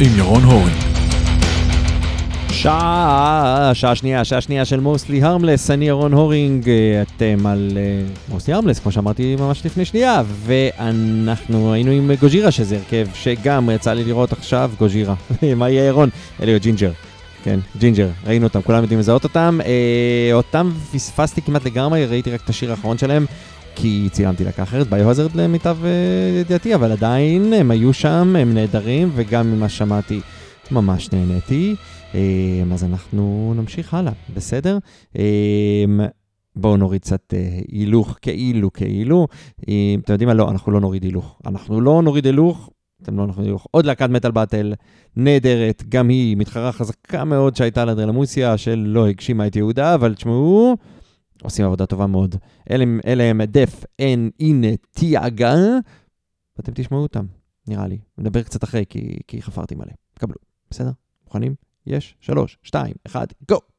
עם 0.00 0.18
ירון 0.18 0.42
הורן. 0.42 0.70
שעה, 2.50 3.70
שעה 3.74 3.94
שנייה, 3.94 4.24
שעה 4.24 4.40
שנייה 4.40 4.64
של 4.64 4.80
Mostly 4.80 5.22
Harmless, 5.22 5.70
אני 5.70 5.88
ירון 5.88 6.12
הורינג, 6.12 6.68
אה, 6.68 7.02
אתם 7.02 7.46
על 7.46 7.78
Mostly 8.28 8.54
Harmless, 8.54 8.78
כמו 8.78 8.92
שאמרתי 8.92 9.36
ממש 9.36 9.66
לפני 9.66 9.84
שנייה, 9.84 10.22
ואנחנו 10.46 11.72
היינו 11.72 11.90
עם 11.90 12.10
Gojira, 12.20 12.50
שזה 12.50 12.76
הרכב 12.76 13.06
שגם 13.14 13.70
יצא 13.70 13.92
לי 13.92 14.04
לראות 14.04 14.32
עכשיו, 14.32 14.70
Gojira. 14.78 15.14
מה 15.56 15.70
יהיה 15.70 15.86
ירון? 15.86 16.08
אלה 16.42 16.58
Jinjer. 16.58 16.90
כן, 17.44 17.58
Jinjer, 17.78 18.08
ראינו 18.26 18.46
אותם, 18.46 18.62
כולם 18.62 18.82
יודעים 18.82 19.00
לזהות 19.00 19.24
אותם. 19.24 19.58
אה, 19.64 20.30
אותם 20.32 20.70
פספסתי 20.92 21.42
כמעט 21.42 21.64
לגמרי, 21.64 22.06
ראיתי 22.06 22.30
רק 22.30 22.40
את 22.44 22.48
השיר 22.48 22.70
האחרון 22.70 22.98
שלהם, 22.98 23.26
כי 23.74 24.08
צילמתי 24.12 24.44
להקה 24.44 24.62
אחרת, 24.62 24.86
ביו-הזרד 24.86 25.34
למיטב 25.34 25.76
אה, 25.84 26.40
ידיעתי, 26.40 26.74
אבל 26.74 26.92
עדיין 26.92 27.52
הם 27.52 27.70
היו 27.70 27.92
שם, 27.92 28.36
הם 28.36 28.54
נהדרים, 28.54 29.10
וגם 29.14 29.52
ממה 29.52 29.68
ששמעתי 29.68 30.20
ממש 30.70 31.12
נהניתי. 31.12 31.74
אה, 32.14 32.62
אז 32.72 32.84
אנחנו 32.84 33.52
נמשיך 33.56 33.94
הלאה, 33.94 34.12
בסדר? 34.34 34.78
אה, 35.18 35.84
בואו 36.56 36.76
נוריד 36.76 37.00
קצת 37.00 37.34
הילוך, 37.68 38.18
כאילו, 38.22 38.72
כאילו. 38.72 39.26
אתם 39.60 40.12
יודעים 40.12 40.28
מה? 40.28 40.34
לא, 40.34 40.50
אנחנו 40.50 40.72
לא 40.72 40.80
נוריד 40.80 41.02
הילוך. 41.02 41.40
אנחנו 41.46 41.80
לא 41.80 42.02
נוריד 42.02 42.26
הילוך, 42.26 42.70
אתם 43.02 43.18
לא 43.18 43.26
נוריד 43.26 43.44
הילוך. 43.44 43.66
עוד 43.70 43.86
להקת 43.86 44.10
מטאל 44.10 44.30
באטל, 44.30 44.74
נהדרת, 45.16 45.82
גם 45.88 46.08
היא 46.08 46.36
מתחרה 46.36 46.72
חזקה 46.72 47.24
מאוד 47.24 47.56
שהייתה 47.56 47.84
לאדרלמוסיה, 47.84 48.56
שלא 48.56 49.08
הגשימה 49.08 49.46
את 49.46 49.56
יהודה, 49.56 49.94
אבל 49.94 50.14
תשמעו, 50.14 50.76
עושים 51.42 51.64
עבודה 51.64 51.86
טובה 51.86 52.06
מאוד. 52.06 52.36
אלה, 52.70 52.84
אלה 53.06 53.24
הם 53.24 53.42
דף 53.42 53.84
אין 53.98 54.30
הנה 54.40 54.76
תיאגה, 54.90 55.54
ואתם 56.56 56.72
תשמעו 56.74 57.02
אותם, 57.02 57.26
נראה 57.68 57.86
לי. 57.86 57.98
נדבר 58.18 58.42
קצת 58.42 58.64
אחרי, 58.64 58.84
כי, 58.88 59.18
כי 59.26 59.42
חפרתי 59.42 59.74
מלא. 59.74 59.92
קבלו, 60.18 60.36
בסדר? 60.70 60.90
מוכנים? 61.24 61.54
יש? 61.86 62.16
שלוש, 62.20 62.58
שתיים, 62.62 62.94
אחד, 63.06 63.26
גו! 63.48 63.71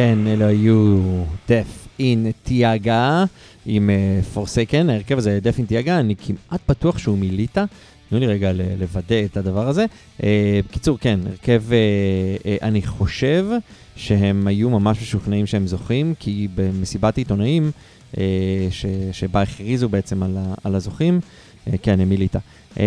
כן, 0.00 0.18
אלו 0.26 0.44
היו 0.46 0.98
דף 1.48 1.88
אין 1.98 2.30
תיאגה 2.42 3.24
עם 3.66 3.90
פורסייקן, 4.34 4.90
ההרכב 4.90 5.18
הזה 5.18 5.38
דף 5.42 5.58
אין 5.58 5.66
תיאגה, 5.66 6.00
אני 6.00 6.14
כמעט 6.16 6.60
בטוח 6.68 6.98
שהוא 6.98 7.18
מליטא. 7.18 7.64
תנו 8.10 8.18
לי 8.18 8.26
רגע 8.26 8.50
לוודא 8.78 9.24
את 9.24 9.36
הדבר 9.36 9.68
הזה. 9.68 9.86
אה, 10.22 10.60
בקיצור, 10.68 10.98
כן, 10.98 11.20
הרכב, 11.26 11.62
אה, 11.72 11.76
אה, 12.46 12.56
אני 12.62 12.82
חושב 12.82 13.46
שהם 13.96 14.46
היו 14.46 14.70
ממש 14.70 15.02
משוכנעים 15.02 15.46
שהם 15.46 15.66
זוכים, 15.66 16.14
כי 16.18 16.48
במסיבת 16.54 17.16
עיתונאים, 17.18 17.70
אה, 18.18 18.22
ש- 18.70 18.86
שבה 19.12 19.42
הכריזו 19.42 19.88
בעצם 19.88 20.22
על, 20.22 20.36
ה- 20.38 20.54
על 20.64 20.74
הזוכים, 20.74 21.20
אה, 21.66 21.78
כן, 21.82 22.00
הם 22.00 22.08
מליטא. 22.08 22.38
אה, 22.78 22.84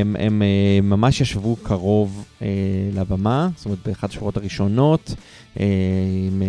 הם, 0.00 0.16
הם 0.18 0.42
אה, 0.42 0.80
ממש 0.82 1.20
ישבו 1.20 1.56
קרוב 1.56 2.24
אה, 2.42 2.46
לבמה, 2.94 3.48
זאת 3.56 3.64
אומרת, 3.64 3.78
באחת 3.86 4.10
השורות 4.10 4.36
הראשונות, 4.36 5.14
עם, 5.56 6.42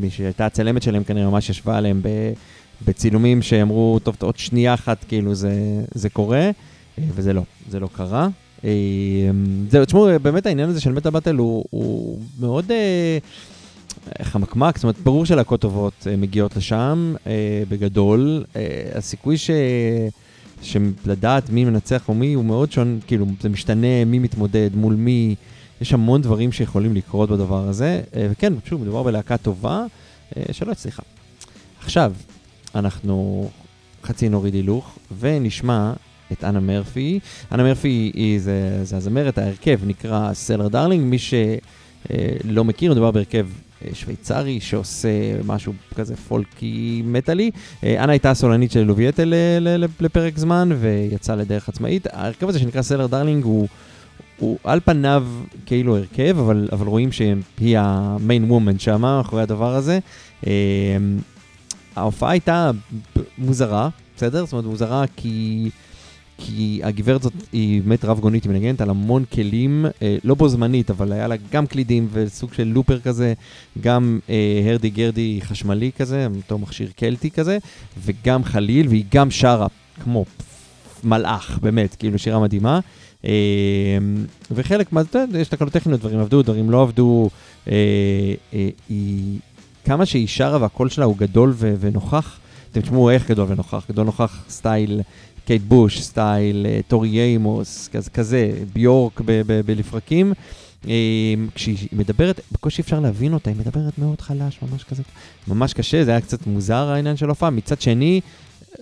מי 0.00 0.10
שהייתה 0.10 0.46
הצלמת 0.46 0.82
שלהם 0.82 1.04
כנראה 1.04 1.30
ממש 1.30 1.50
ישבה 1.50 1.76
עליהם 1.76 2.02
בצילומים 2.86 3.42
שאמרו, 3.42 3.98
טוב, 4.02 4.16
עוד 4.20 4.38
שנייה 4.38 4.74
אחת, 4.74 5.04
כאילו 5.08 5.34
זה, 5.34 5.52
זה 5.94 6.08
קורה, 6.08 6.50
וזה 6.98 7.32
לא, 7.32 7.42
זה 7.70 7.80
לא 7.80 7.88
קרה. 7.92 8.28
אה, 8.64 8.70
זהו, 9.70 9.84
תשמעו, 9.84 10.08
באמת 10.22 10.46
העניין 10.46 10.68
הזה 10.68 10.80
של 10.80 10.92
מטה 10.92 11.10
באטל 11.10 11.36
הוא, 11.36 11.64
הוא 11.70 12.18
מאוד 12.40 12.70
אה, 12.70 13.18
חמקמק, 14.22 14.76
זאת 14.76 14.84
אומרת, 14.84 14.98
ברור 14.98 15.26
שלהקות 15.26 15.60
טובות 15.60 16.06
מגיעות 16.18 16.56
לשם, 16.56 17.14
אה, 17.26 17.62
בגדול. 17.68 18.44
אה, 18.56 18.62
הסיכוי 18.94 19.38
ש... 19.38 19.50
שלדעת 20.62 21.50
מי 21.50 21.64
מנצח 21.64 22.08
או 22.08 22.14
מי 22.14 22.34
הוא 22.34 22.44
מאוד 22.44 22.72
שונה, 22.72 23.00
כאילו, 23.06 23.26
זה 23.40 23.48
משתנה 23.48 24.04
מי 24.06 24.18
מתמודד, 24.18 24.70
מול 24.74 24.94
מי, 24.94 25.34
יש 25.80 25.92
המון 25.92 26.22
דברים 26.22 26.52
שיכולים 26.52 26.94
לקרות 26.94 27.30
בדבר 27.30 27.68
הזה, 27.68 28.00
אה, 28.16 28.28
וכן, 28.30 28.52
שוב, 28.64 28.82
מדובר 28.82 29.02
בלהקה 29.02 29.36
טובה 29.36 29.84
אה, 30.36 30.42
שלא 30.52 30.72
הצליחה. 30.72 31.02
עכשיו, 31.80 32.12
אנחנו 32.74 33.48
חצי 34.04 34.28
נוריד 34.28 34.54
הילוך, 34.54 34.98
ונשמע 35.18 35.92
את 36.32 36.44
אנה 36.44 36.60
מרפי. 36.60 37.20
אנה 37.52 37.62
מרפי 37.62 38.10
היא, 38.14 38.40
זה, 38.40 38.80
זה 38.84 38.96
הזמרת, 38.96 39.38
ההרכב 39.38 39.80
נקרא 39.86 40.34
Cellar 40.34 40.68
Darling, 40.68 41.04
מי 41.04 41.18
שלא 41.18 42.64
מכיר, 42.64 42.92
מדובר 42.92 43.10
בהרכב 43.10 43.46
שוויצרי 43.92 44.60
שעושה 44.60 45.08
משהו 45.46 45.72
כזה 45.94 46.16
פולקי 46.16 47.02
מטאלי. 47.04 47.50
אה, 47.84 48.04
אנה 48.04 48.12
הייתה 48.12 48.30
הסולנית 48.30 48.72
של 48.72 48.82
Eluveitie 48.82 49.24
ל- 49.24 49.34
ל- 49.60 49.84
ל- 49.84 49.88
לפרק 50.00 50.38
זמן 50.38 50.68
ויצאה 50.80 51.36
לדרך 51.36 51.68
עצמאית. 51.68 52.06
ההרכב 52.12 52.48
הזה 52.48 52.58
שנקרא 52.58 52.82
Cellar 52.82 53.06
Darling 53.06 53.44
הוא, 53.44 53.68
הוא 54.38 54.58
על 54.64 54.80
פניו 54.84 55.26
כאילו 55.66 55.96
הרכב, 55.96 56.38
אבל, 56.38 56.68
אבל 56.72 56.86
רואים 56.86 57.12
שהיא 57.12 57.78
ה 57.78 57.92
main 57.92 58.50
woman 58.50 58.78
שם, 58.78 59.00
מאחורי 59.00 59.42
הדבר 59.42 59.74
הזה. 59.74 59.98
אה, 60.46 60.52
ההופעה 61.96 62.30
הייתה 62.30 62.70
מוזרה, 63.38 63.88
בסדר? 64.16 64.44
זאת 64.44 64.52
אומרת, 64.52 64.64
מוזרה 64.66 65.04
כי... 65.16 65.70
כי 66.38 66.80
הגברת 66.82 67.20
הזאת 67.20 67.32
היא 67.52 67.82
באמת 67.82 68.04
רב 68.04 68.20
גונית, 68.20 68.44
היא 68.44 68.52
מנגנת 68.52 68.80
על 68.80 68.90
המון 68.90 69.24
כלים, 69.32 69.86
אה, 70.02 70.16
לא 70.24 70.34
בו 70.34 70.48
זמנית, 70.48 70.90
אבל 70.90 71.12
היה 71.12 71.28
לה 71.28 71.34
גם 71.52 71.66
קלידים 71.66 72.08
וסוג 72.12 72.52
של 72.52 72.64
looper 72.64 73.00
כזה, 73.00 73.34
גם 73.80 74.18
אה, 74.30 74.62
hurdy 74.66 74.90
gurdy 74.90 75.40
חשמלי 75.42 75.90
כזה, 75.98 76.26
אותו 76.36 76.58
מכשיר 76.58 76.90
קלטי 76.96 77.30
כזה, 77.30 77.58
וגם 78.04 78.44
חליל, 78.44 78.88
והיא 78.88 79.04
גם 79.14 79.30
שרה 79.30 79.66
כמו 80.04 80.24
מלאך, 81.04 81.58
באמת, 81.62 81.94
כאילו 81.94 82.18
שירה 82.18 82.40
מדהימה. 82.40 82.80
אה, 83.24 83.98
וחלק 84.50 84.92
מה, 84.92 85.00
אתה 85.00 85.18
יודע, 85.18 85.38
יש 85.38 85.48
תקלות 85.48 85.72
טכניות, 85.72 86.00
דברים 86.00 86.18
עבדו, 86.18 86.42
דברים 86.42 86.70
לא 86.70 86.82
עבדו. 86.82 87.30
אה, 87.68 87.74
אה, 88.54 88.68
היא, 88.88 89.38
כמה 89.84 90.06
שהיא 90.06 90.26
שרה 90.28 90.58
והקול 90.60 90.88
שלה 90.88 91.04
הוא 91.04 91.16
גדול 91.16 91.54
ונוכח, 91.58 92.38
אתם 92.72 92.80
תשמעו 92.80 93.10
איך 93.10 93.30
גדול 93.30 93.46
ונוכח, 93.48 93.84
גדול 93.90 94.06
נוכח 94.06 94.44
סטייל 94.48 95.00
קייט 95.48 95.62
בוש, 95.62 96.02
סטייל 96.02 96.66
אה, 96.66 96.80
טורי 96.88 97.08
איימוס, 97.08 97.88
כזה, 97.92 98.10
כזה 98.10 98.52
ביורק 98.72 99.20
בלפרקים. 99.66 100.32
אה, 100.88 100.94
כשהיא 101.54 101.88
מדברת, 101.92 102.40
בקושי 102.52 102.82
אפשר 102.82 103.00
להבין 103.00 103.34
אותה, 103.34 103.50
היא 103.50 103.58
מדברת 103.58 103.98
מאוד 103.98 104.20
חלש, 104.20 104.58
ממש 104.62 104.84
כזה, 104.84 105.02
ממש 105.48 105.72
קשה, 105.72 106.04
זה 106.04 106.10
היה 106.10 106.20
קצת 106.20 106.46
מוזר 106.46 106.88
העניין 106.88 107.16
של 107.16 107.26
ההופעה. 107.26 107.50
מצד 107.50 107.80
שני, 107.80 108.20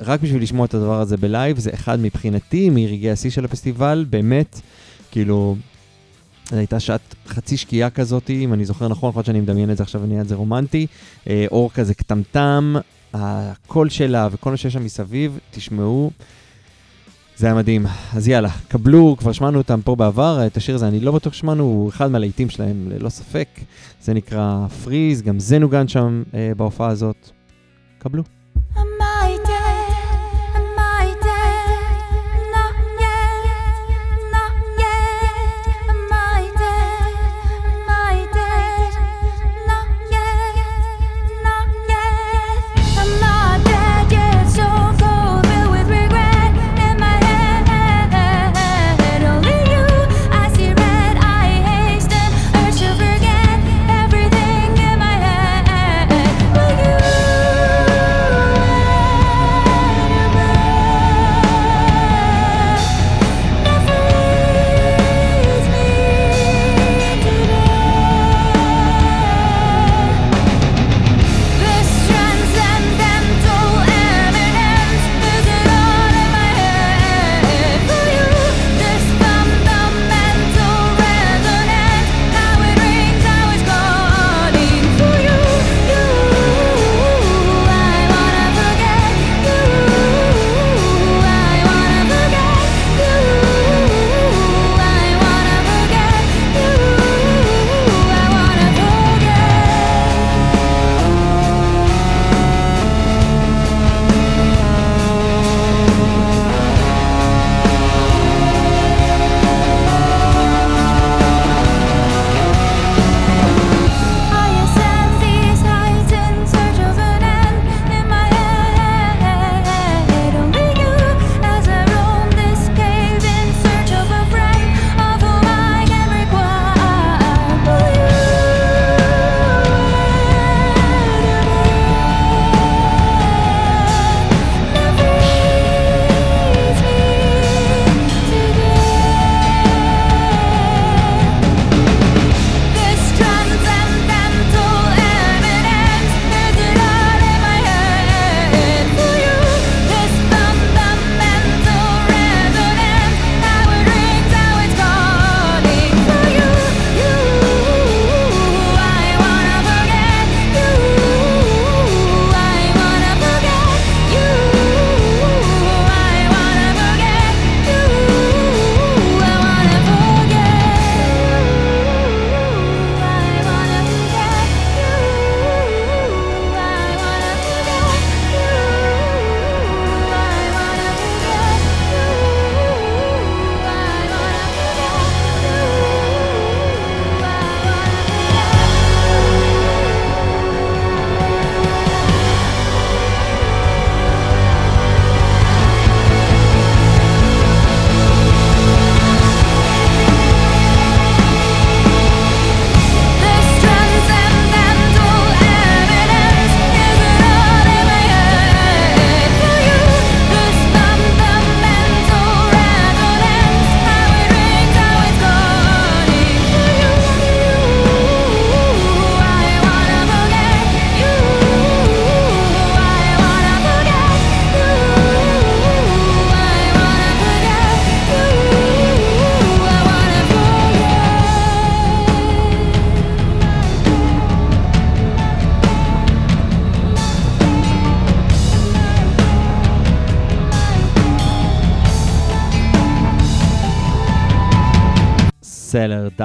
רק 0.00 0.20
בשביל 0.20 0.42
לשמוע 0.42 0.66
את 0.66 0.74
הדבר 0.74 1.00
הזה 1.00 1.16
בלייב, 1.16 1.58
זה 1.58 1.70
אחד 1.74 2.00
מבחינתי 2.00 2.70
מרגעי 2.70 3.10
השיא 3.10 3.30
של 3.30 3.44
הפסטיבל, 3.44 4.06
באמת, 4.10 4.60
כאילו, 5.10 5.56
זו 6.50 6.56
הייתה 6.56 6.80
שעת 6.80 7.14
חצי 7.26 7.56
שקיעה 7.56 7.90
כזאת, 7.90 8.30
אם 8.30 8.52
אני 8.52 8.64
זוכר 8.64 8.88
נכון, 8.88 9.12
להיות 9.14 9.26
שאני 9.26 9.40
מדמיין 9.40 9.70
את 9.70 9.76
זה 9.76 9.82
עכשיו 9.82 10.02
ונהיה 10.02 10.20
את 10.20 10.28
זה 10.28 10.34
רומנטי, 10.34 10.86
אה, 11.28 11.46
אור 11.50 11.70
כזה 11.70 11.94
כתמתם, 11.94 12.74
הקול 13.14 13.88
שלה 13.88 14.28
וכל 14.32 14.50
מה 14.50 14.56
שיש 14.56 14.72
שם 14.72 14.84
מסביב, 14.84 15.38
תשמעו, 15.50 16.10
זה 17.36 17.46
היה 17.46 17.54
מדהים. 17.54 17.86
אז 18.14 18.28
יאללה, 18.28 18.48
קבלו, 18.68 19.16
כבר 19.18 19.32
שמענו 19.32 19.58
אותם 19.58 19.80
פה 19.84 19.96
בעבר, 19.96 20.46
את 20.46 20.56
השיר 20.56 20.74
הזה 20.74 20.88
אני 20.88 21.00
לא 21.00 21.12
בטוח 21.12 21.32
שמענו, 21.32 21.62
הוא 21.62 21.88
אחד 21.88 22.10
מהלהיטים 22.10 22.50
שלהם 22.50 22.88
ללא 22.88 23.08
ספק, 23.08 23.48
זה 24.02 24.14
נקרא 24.14 24.66
פריז, 24.84 25.22
גם 25.22 25.38
זה 25.38 25.58
נוגן 25.58 25.88
שם 25.88 26.22
אה, 26.34 26.52
בהופעה 26.56 26.88
הזאת. 26.88 27.30
קבלו. 27.98 28.22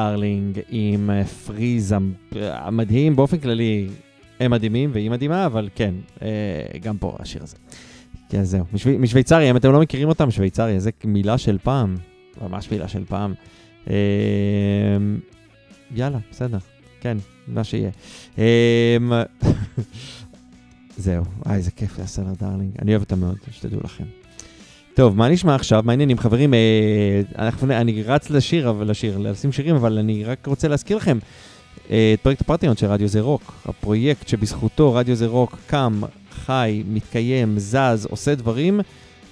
Darling, 0.05 0.59
עם 0.69 1.09
אה, 1.09 1.25
Freeze 1.25 1.91
המ- 1.91 2.13
המדהים, 2.41 3.15
באופן 3.15 3.37
כללי 3.37 3.87
הם 4.39 4.51
מדהימים 4.51 4.89
והיא 4.93 5.11
מדהימה, 5.11 5.45
אבל 5.45 5.69
כן, 5.75 5.93
אה, 6.21 6.27
גם 6.81 6.97
פה 6.97 7.15
השיר 7.19 7.43
הזה. 7.43 7.55
כן, 8.29 8.43
זהו. 8.43 8.65
משו... 8.73 8.89
משוויצריה, 8.99 9.49
אם 9.51 9.57
אתם 9.57 9.71
לא 9.71 9.79
מכירים 9.81 10.09
אותם, 10.09 10.31
שוויצריה, 10.31 10.79
זה 10.79 10.91
מילה 11.05 11.37
של 11.37 11.57
פעם, 11.63 11.97
ממש 12.41 12.71
מילה 12.71 12.87
של 12.87 13.03
פעם. 13.05 13.33
אה, 13.89 13.95
יאללה, 15.95 16.17
בסדר, 16.31 16.57
כן, 17.01 17.17
מה 17.47 17.63
שיהיה. 17.63 17.89
אה, 18.37 18.97
זהו, 20.97 21.23
איזה 21.53 21.71
כיף 21.71 21.99
ה 21.99 22.04
Cellar 22.04 22.33
Darling, 22.39 22.71
אני 22.81 22.91
אוהב 22.91 23.01
אותם 23.01 23.19
מאוד, 23.19 23.37
שתדעו 23.51 23.79
לכם. 23.83 24.03
טוב, 24.93 25.17
מה 25.17 25.29
נשמע 25.29 25.55
עכשיו? 25.55 25.81
מה 25.85 25.91
העניינים, 25.91 26.17
חברים? 26.17 26.53
אה, 26.53 27.21
אנחנו, 27.37 27.73
אני 27.73 28.03
רץ 28.03 28.29
לשיר, 28.29 28.69
אבל 28.69 28.89
לשיר, 28.89 29.17
לשים 29.17 29.51
שירים, 29.51 29.75
אבל 29.75 29.97
אני 29.97 30.23
רק 30.23 30.47
רוצה 30.47 30.67
להזכיר 30.67 30.97
לכם 30.97 31.17
אה, 31.91 32.11
את 32.13 32.19
פרויקט 32.19 32.41
הפרטיון 32.41 32.77
של 32.77 32.87
רדיו 32.87 33.07
זה 33.07 33.21
רוק, 33.21 33.53
הפרויקט 33.65 34.27
שבזכותו 34.27 34.93
רדיו 34.93 35.15
זה 35.15 35.27
רוק 35.27 35.57
קם, 35.67 36.01
חי, 36.31 36.83
מתקיים, 36.87 37.59
זז, 37.59 38.07
עושה 38.09 38.35
דברים, 38.35 38.79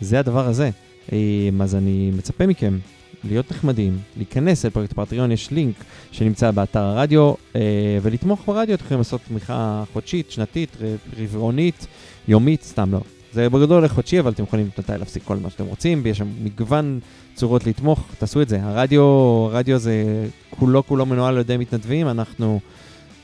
זה 0.01 0.19
הדבר 0.19 0.47
הזה. 0.47 0.69
אה, 1.11 1.17
אז 1.61 1.75
אני 1.75 2.11
מצפה 2.17 2.47
מכם 2.47 2.77
להיות 3.23 3.51
נחמדים, 3.51 3.97
להיכנס 4.17 4.65
אל 4.65 4.69
פרויקט 4.69 4.91
הפרטיון, 4.91 5.31
יש 5.31 5.51
לינק 5.51 5.75
שנמצא 6.11 6.51
באתר 6.51 6.79
הרדיו, 6.79 7.33
אה, 7.55 7.61
ולתמוך 8.01 8.41
ברדיו, 8.45 8.75
אתם 8.75 8.85
יכולים 8.85 8.99
לעשות 8.99 9.21
תמיכה 9.27 9.83
חודשית, 9.93 10.31
שנתית, 10.31 10.77
רבעונית, 11.17 11.87
יומית, 12.27 12.63
סתם 12.63 12.91
לא. 12.91 13.01
זה 13.33 13.49
בגדול 13.49 13.83
לחודשי, 13.83 14.19
אבל 14.19 14.31
אתם 14.31 14.43
יכולים 14.43 14.69
מתי 14.77 14.91
להפסיק 14.99 15.23
כל 15.23 15.37
מה 15.37 15.49
שאתם 15.49 15.65
רוצים, 15.65 16.01
ויש 16.03 16.17
שם 16.17 16.27
מגוון 16.43 16.99
צורות 17.35 17.67
לתמוך, 17.67 17.99
תעשו 18.17 18.41
את 18.41 18.49
זה. 18.49 18.59
הרדיו, 18.63 19.03
הרדיו 19.51 19.77
זה 19.77 20.25
כולו 20.49 20.87
כולו 20.87 21.05
מנוהל 21.05 21.33
על 21.33 21.39
ידי 21.39 21.57
מתנדבים, 21.57 22.07
אנחנו 22.07 22.59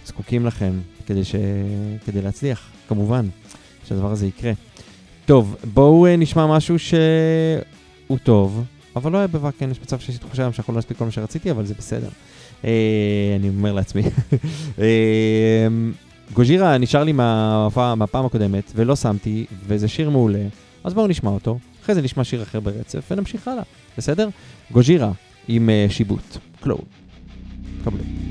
זקוקים 0.06 0.46
לכם 0.46 0.72
כדי, 1.06 1.24
ש... 1.24 1.36
כדי 2.06 2.22
להצליח, 2.22 2.70
כמובן, 2.88 3.28
שהדבר 3.88 4.12
הזה 4.12 4.28
יקרה. 4.28 4.52
טוב, 5.26 5.56
בואו 5.74 6.06
אה, 6.06 6.16
נשמע 6.16 6.48
משהו 6.48 6.80
שהוא 6.80 8.18
טוב, 8.24 8.64
אבל 8.96 9.12
לא 9.12 9.18
היה 9.18 9.28
בוואקן, 9.28 9.72
יש 9.72 9.82
מצב 9.82 10.00
שיש 10.00 10.10
לי 10.10 10.18
תחושה 10.18 10.54
שאנחנו 10.54 10.74
לא 10.74 10.80
נספיק 10.80 10.98
כל 10.98 11.06
מה 11.06 11.12
שרציתי, 11.12 11.52
אבל 11.52 11.66
זה 11.66 11.74
בסדר. 11.78 12.10
אה, 12.66 13.36
אני 13.40 13.50
אומר 13.50 13.74
לעצמי. 13.74 14.02
אה, 16.30 16.34
גוז'ירה 16.34 16.78
נשאר 16.78 17.04
לי 17.04 17.12
מהפעם, 17.12 18.02
הקודמת, 18.26 18.72
ולא 18.76 18.96
שמתי, 18.96 19.46
וזה 19.68 19.88
שיר 19.88 20.10
מעולה, 20.10 20.44
אז 20.84 20.94
בואו 20.94 21.08
נשמע 21.08 21.30
אותו, 21.30 21.58
אחרי 21.84 21.96
זה 21.96 22.02
נשמע 22.02 22.24
שיר 22.24 22.44
אחר 22.44 22.60
ברצף, 22.60 23.12
ונמשיך 23.12 23.48
הלאה, 23.48 23.64
בסדר? 23.98 24.30
גוז'ירה 24.72 25.12
עם 25.48 25.70
uh, 25.70 25.92
שיבוט, 25.92 26.38
קלואוד. 26.62 26.86
קבלו. 27.84 28.25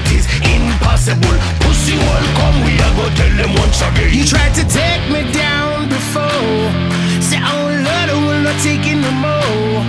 That 0.00 0.12
is 0.12 0.26
impossible. 0.40 1.36
Pussy 1.60 1.96
hole, 1.96 2.28
come 2.38 2.56
we 2.64 2.74
a 2.80 2.88
go 2.96 3.06
tell 3.16 3.34
them 3.36 3.52
once 3.60 3.80
again. 3.82 4.12
You 4.12 4.24
tried 4.24 4.54
to 4.56 4.64
take 4.64 5.04
me 5.12 5.28
down 5.32 5.88
before. 5.88 6.64
Say, 7.20 7.40
oh 7.40 7.68
Lord, 7.68 8.08
I 8.08 8.16
will 8.16 8.42
not 8.42 8.56
take 8.64 8.84
it 8.86 8.96
no 8.96 9.12
more. 9.12 9.84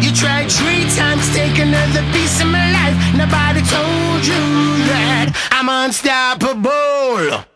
You 0.00 0.12
tried 0.12 0.50
three 0.50 0.88
times, 0.96 1.24
take 1.34 1.58
another 1.58 2.02
piece 2.12 2.40
of 2.40 2.48
my 2.48 2.72
life. 2.72 2.96
Nobody 3.16 3.60
told 3.60 4.24
you 4.24 4.44
that 4.88 5.32
I'm 5.52 5.68
unstoppable. 5.68 7.49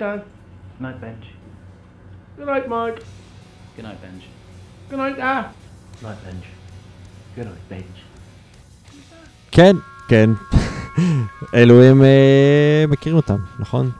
Night, 0.00 0.20
Dan. 0.20 0.22
Night 0.80 1.00
bench. 1.00 1.24
Good 2.36 2.46
night, 2.46 2.68
Mike. 2.68 3.02
Good 3.76 3.84
night 3.84 4.00
bench. 4.02 4.24
Good 4.90 4.98
night, 4.98 5.16
Dan. 5.16 5.44
Night 6.02 6.24
bench. 6.24 6.44
Good 7.36 7.46
night 7.46 7.68
bench. 7.68 7.98
כן, 9.50 9.76
כן. 10.08 10.30
אלו 11.54 11.82
הם, 11.82 12.02
אה, 12.02 12.84
מכירים 12.88 13.16
אותם, 13.16 13.36
נכון? 13.58 13.90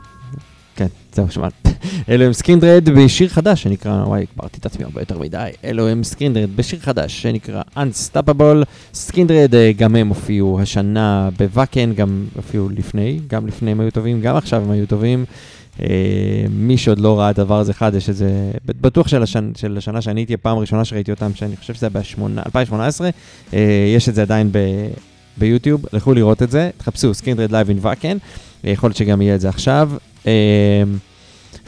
כן, 0.75 0.87
זהו, 1.13 1.31
שמעת. 1.31 1.53
אלו 2.09 2.25
הם 2.25 2.33
סקינדרד 2.33 2.89
בשיר 2.89 3.29
חדש 3.29 3.63
שנקרא, 3.63 4.03
וואי, 4.05 4.25
הגברתי 4.31 4.57
את 4.59 4.65
עצמי 4.65 4.83
הרבה 4.83 5.01
יותר 5.01 5.17
מדי. 5.17 5.49
אלו 5.63 5.87
הם 5.87 6.03
סקינדרד 6.03 6.55
בשיר 6.55 6.79
חדש 6.79 7.21
שנקרא 7.21 7.61
Unstoppable. 7.77 8.65
סקינדרד, 8.93 9.55
אה, 9.55 9.71
גם 9.77 9.95
הם 9.95 10.07
הופיעו 10.07 10.59
השנה 10.61 11.29
בוואקן, 11.37 11.93
גם 11.93 12.25
הופיעו 12.35 12.69
לפני, 12.69 13.19
גם 13.27 13.47
לפני 13.47 13.71
הם 13.71 13.79
היו 13.79 13.91
טובים, 13.91 14.21
גם 14.21 14.35
עכשיו 14.35 14.61
הם 14.63 14.71
היו 14.71 14.87
טובים. 14.87 15.25
אה, 15.81 15.85
מי 16.49 16.77
שעוד 16.77 16.99
לא 16.99 17.19
ראה 17.19 17.33
דבר 17.33 17.59
הזה 17.59 17.71
אחד, 17.71 17.95
יש 17.95 18.09
איזה, 18.09 18.51
בטוח 18.65 19.07
של, 19.07 19.23
השנ, 19.23 19.51
של 19.57 19.77
השנה 19.77 20.01
שאני 20.01 20.19
הייתי 20.21 20.33
הפעם 20.33 20.57
הראשונה 20.57 20.85
שראיתי 20.85 21.11
אותם, 21.11 21.31
שאני 21.35 21.57
חושב 21.57 21.73
שזה 21.73 21.87
היה 21.93 22.01
ב-2018, 22.53 23.01
אה, 23.53 23.59
יש 23.95 24.09
את 24.09 24.15
זה 24.15 24.21
עדיין 24.21 24.51
ב... 24.51 24.57
ביוטיוב, 25.37 25.85
לכו 25.93 26.13
לראות 26.13 26.43
את 26.43 26.51
זה, 26.51 26.69
תחפשו 26.77 27.13
Skindred 27.13 27.51
live 27.51 27.69
in 27.69 27.77
Wacken, 27.81 28.17
יכול 28.63 28.87
להיות 28.87 28.97
שגם 28.97 29.21
יהיה 29.21 29.35
את 29.35 29.41
זה 29.41 29.49
עכשיו. 29.49 29.91
אה, 30.27 30.83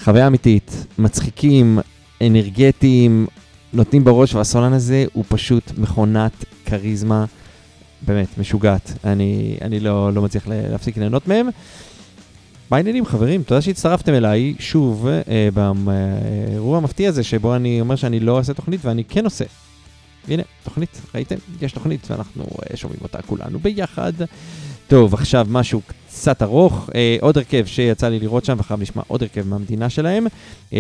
חוויה 0.04 0.28
אמיתית, 0.28 0.86
מצחיקים, 1.00 1.80
אנרגטיים, 2.22 3.28
נותנים 3.74 4.04
בראש, 4.04 4.36
והסולן 4.36 4.74
הזה 4.74 5.06
הוא 5.14 5.24
פשוט 5.28 5.72
מכונת 5.78 6.46
כריזמה, 6.66 7.26
באמת, 8.02 8.38
משוגעת. 8.38 8.94
אני, 9.04 9.58
אני 9.62 9.80
לא, 9.80 10.14
לא 10.14 10.22
מצליח 10.22 10.48
לה- 10.48 10.70
להפסיק 10.70 10.98
ליהנות 10.98 11.28
מהם. 11.28 11.50
מה 12.72 12.78
העניינים 12.78 13.06
חברים? 13.06 13.44
תודה 13.44 13.62
שהצטרפתם 13.62 14.14
אליי 14.14 14.54
שוב 14.60 15.08
אה, 15.08 15.50
באירוע 15.84 16.78
המפתיע 16.78 17.10
הזה 17.10 17.24
שבו 17.24 17.56
אני 17.56 17.82
אומר 17.82 17.96
שאני 17.96 18.20
לא 18.20 18.40
עושה 18.40 18.54
תוכנית 18.54 18.86
ואני 18.86 19.04
כן 19.04 19.24
עושה. 19.24 19.46
הנה, 20.28 20.44
תוכנית, 20.64 21.02
ראיתם? 21.16 21.36
יש 21.62 21.72
תוכנית 21.72 22.12
ואנחנו 22.12 22.44
אה, 22.44 22.78
שומעים 22.78 23.00
אותה 23.04 23.22
כולנו 23.22 23.60
ביחד. 23.60 24.14
טוב, 24.88 25.14
עכשיו 25.14 25.48
משהו 25.50 25.82
קצת 25.88 26.42
ארוך, 26.42 26.90
אה, 26.96 27.18
עוד 27.22 27.38
הרכב 27.38 27.66
שיצא 27.66 28.10
לי 28.10 28.20
לראות 28.20 28.46
שם, 28.46 28.56
ואחריו 28.58 28.80
נשמע 28.82 29.02
עוד 29.08 29.24
הרכב 29.24 29.48
מהמדינה 29.48 29.90
שלהם. 29.90 30.28
אה, 30.74 30.80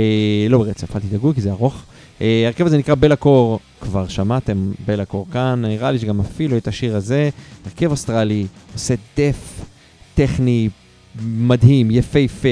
לא 0.49 0.57
ברצף, 0.57 0.95
אל 0.95 1.01
תדאגו 1.01 1.33
כי 1.35 1.41
זה 1.41 1.51
ארוך. 1.51 1.83
אה, 2.21 2.41
ההרכב 2.43 2.65
הזה 2.65 2.77
נקרא 2.77 2.95
בלקור, 2.95 3.59
כבר 3.81 4.07
שמעתם 4.07 4.71
בלקור 4.85 5.27
כאן, 5.31 5.61
נראה 5.65 5.91
לי 5.91 5.99
שגם 5.99 6.19
אפילו 6.19 6.57
את 6.57 6.67
השיר 6.67 6.95
הזה. 6.95 7.29
הרכב 7.65 7.91
אוסטרלי, 7.91 8.45
עושה 8.73 8.93
דף 9.17 9.61
טכני 10.15 10.69
מדהים, 11.23 11.91
יפהפה, 11.91 12.47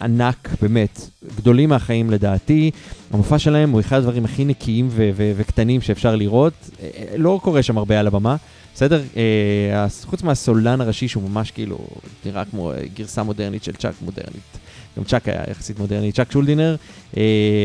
ענק, 0.00 0.48
באמת, 0.62 1.10
גדולים 1.36 1.68
מהחיים 1.68 2.10
לדעתי. 2.10 2.70
המופע 3.12 3.38
שלהם 3.38 3.70
הוא 3.70 3.80
אחד 3.80 3.96
הדברים 3.96 4.24
הכי 4.24 4.44
נקיים 4.44 4.88
ו- 4.90 5.10
ו- 5.14 5.32
וקטנים 5.36 5.80
שאפשר 5.80 6.16
לראות. 6.16 6.52
אה, 6.82 6.88
אה, 6.96 7.16
לא 7.16 7.40
קורה 7.42 7.62
שם 7.62 7.78
הרבה 7.78 8.00
על 8.00 8.06
הבמה, 8.06 8.36
בסדר? 8.74 9.02
אה, 9.16 9.86
חוץ 10.04 10.22
מהסולן 10.22 10.80
הראשי 10.80 11.08
שהוא 11.08 11.30
ממש 11.30 11.50
כאילו 11.50 11.78
נראה 12.26 12.44
כמו 12.44 12.72
גרסה 12.94 13.22
מודרנית 13.22 13.64
של 13.64 13.72
צ'אק 13.72 13.94
מודרנית. 14.02 14.58
גם 14.98 15.04
צ'אק 15.04 15.28
היה 15.28 15.42
יחסית 15.50 15.78
מודרני, 15.78 16.12
צ'אק 16.12 16.32
שולדינר, 16.32 16.76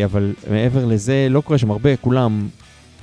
אבל 0.06 0.34
מעבר 0.52 0.86
לזה 0.86 1.28
לא 1.30 1.42
קורה 1.42 1.58
שם 1.58 1.72
הרבה, 1.72 1.98
כולם 1.98 2.48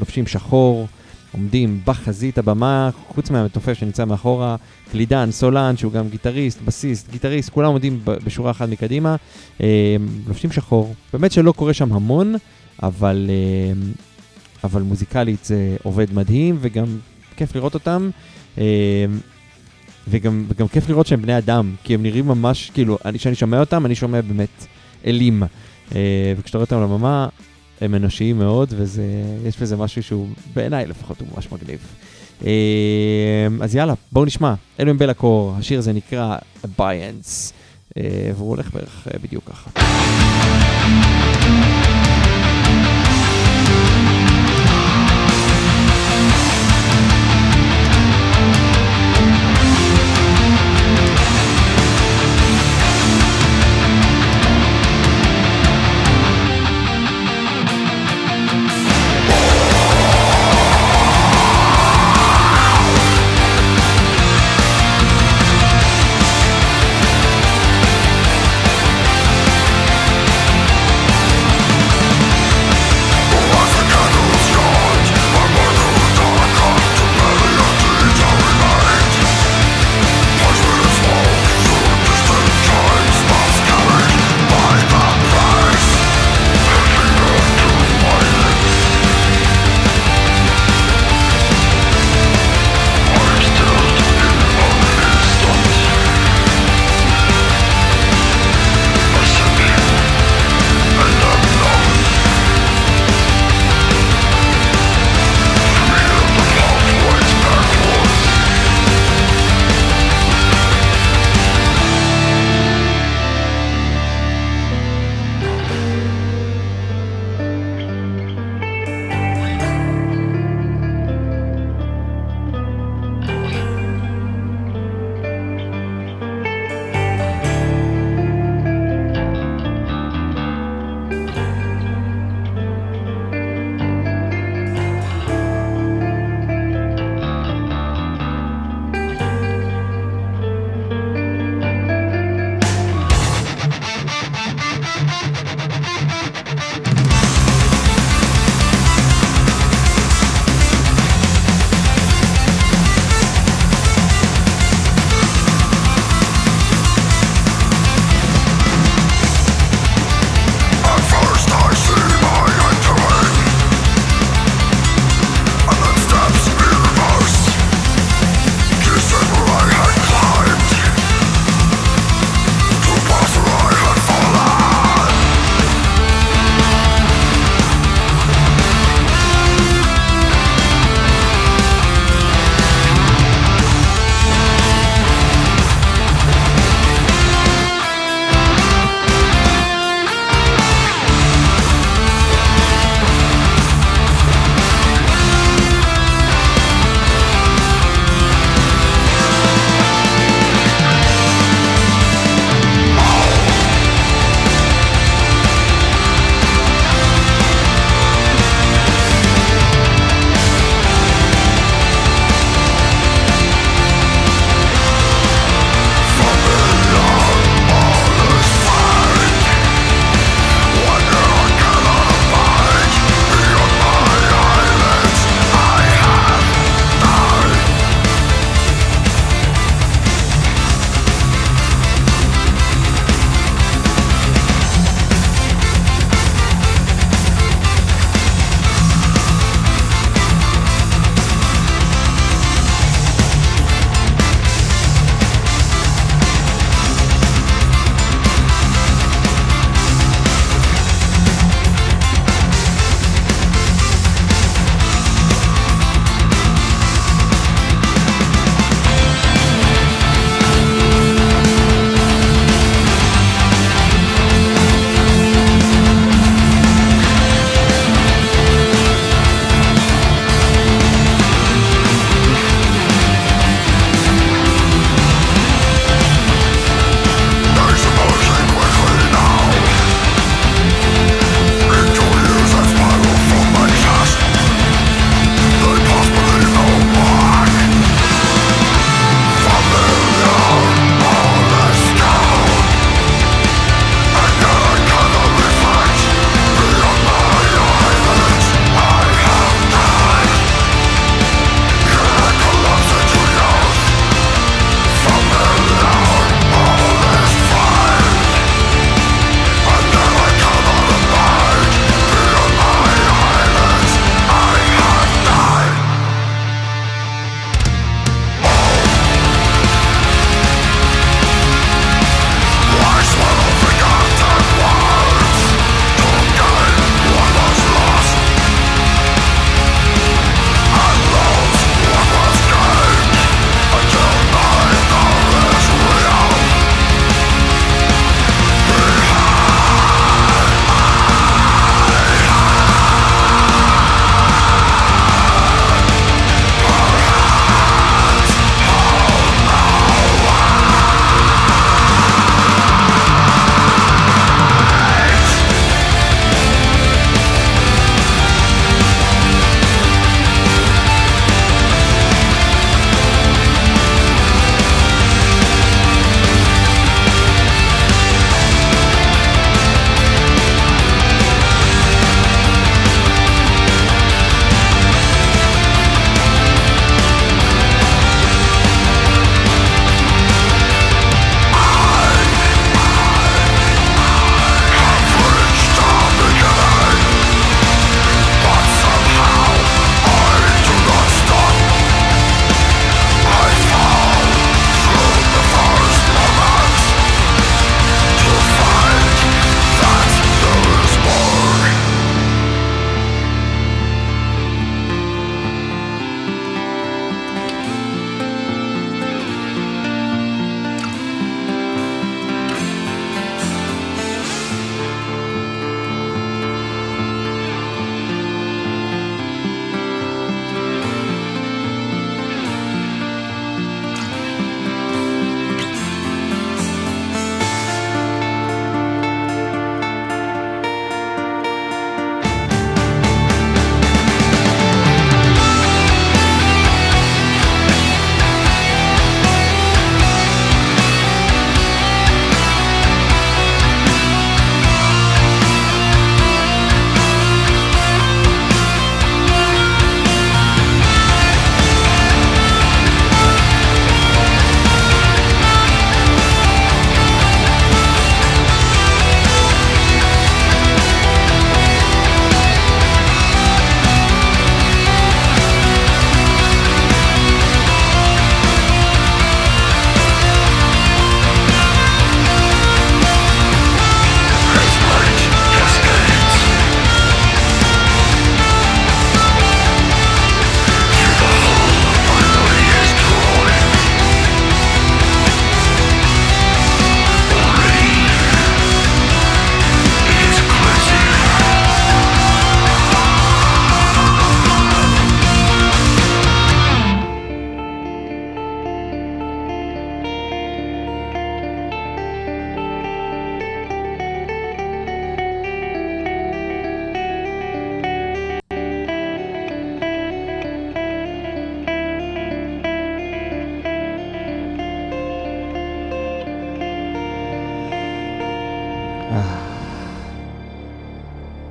לובשים 0.01 0.27
שחור, 0.27 0.87
עומדים 1.33 1.81
בחזית 1.85 2.39
הבמה, 2.39 2.91
חוץ 3.09 3.31
מהמתופף 3.31 3.73
שנמצא 3.73 4.05
מאחורה, 4.05 4.57
קלידן, 4.91 5.31
סולן, 5.31 5.77
שהוא 5.77 5.93
גם 5.93 6.09
גיטריסט, 6.09 6.61
בסיסט, 6.63 7.11
גיטריסט, 7.11 7.51
כולם 7.51 7.69
עומדים 7.69 8.01
בשורה 8.05 8.51
אחת 8.51 8.69
מקדימה, 8.69 9.17
אה, 9.63 9.97
לובשים 10.27 10.53
שחור. 10.53 10.95
באמת 11.13 11.33
שלא 11.33 11.53
קורה 11.53 11.75
שם 11.75 11.93
המון, 11.93 12.35
אבל, 12.83 13.27
אה, 13.31 13.81
אבל 14.65 14.83
מוזיקלית 14.83 15.45
זה 15.45 15.77
עובד 15.83 16.15
מדהים, 16.15 16.59
וגם 16.61 16.87
כיף 17.37 17.57
לראות 17.57 17.75
אותם. 17.75 18.11
אה, 18.59 18.65
וגם, 20.09 20.45
וגם 20.49 20.69
כיף 20.69 20.89
לראות 20.89 21.07
שהם 21.07 21.23
בני 21.23 21.39
אדם, 21.39 21.75
כי 21.85 21.95
הם 21.95 22.03
נראים 22.03 22.27
ממש, 22.29 22.71
כאילו, 22.75 22.99
אני- 23.05 23.19
כשאני 23.19 23.35
שומע 23.35 23.61
אותם, 23.61 23.87
אני 23.87 23.95
שומע 23.95 24.21
באמת 24.21 24.67
אלים. 25.07 25.43
וכשאתה 26.39 26.59
רואה 26.59 26.65
אותם 26.65 26.77
על 26.77 26.83
הבמה, 26.83 27.29
הם 27.81 27.95
אנושיים 27.95 28.39
מאוד, 28.39 28.75
ויש 28.77 29.59
בזה 29.61 29.77
משהו 29.77 30.03
שהוא, 30.03 30.29
בעיניי 30.55 30.87
לפחות, 30.87 31.21
הוא 31.21 31.29
ממש 31.35 31.53
מגניב. 31.53 31.79
אה, 32.47 33.47
אז 33.61 33.75
יאללה, 33.75 33.95
בואו 34.13 34.25
נשמע. 34.25 34.55
אלו 34.81 34.91
הם 34.91 34.99
בלקור, 34.99 35.55
השיר 35.59 35.79
הזה 35.79 35.93
נקרא 35.93 36.37
Abeyance, 36.65 37.53
אה, 37.97 38.31
והוא 38.37 38.49
הולך 38.49 38.75
בערך 38.75 39.09
אה, 39.15 39.19
בדיוק 39.19 39.45
ככה. 39.51 39.71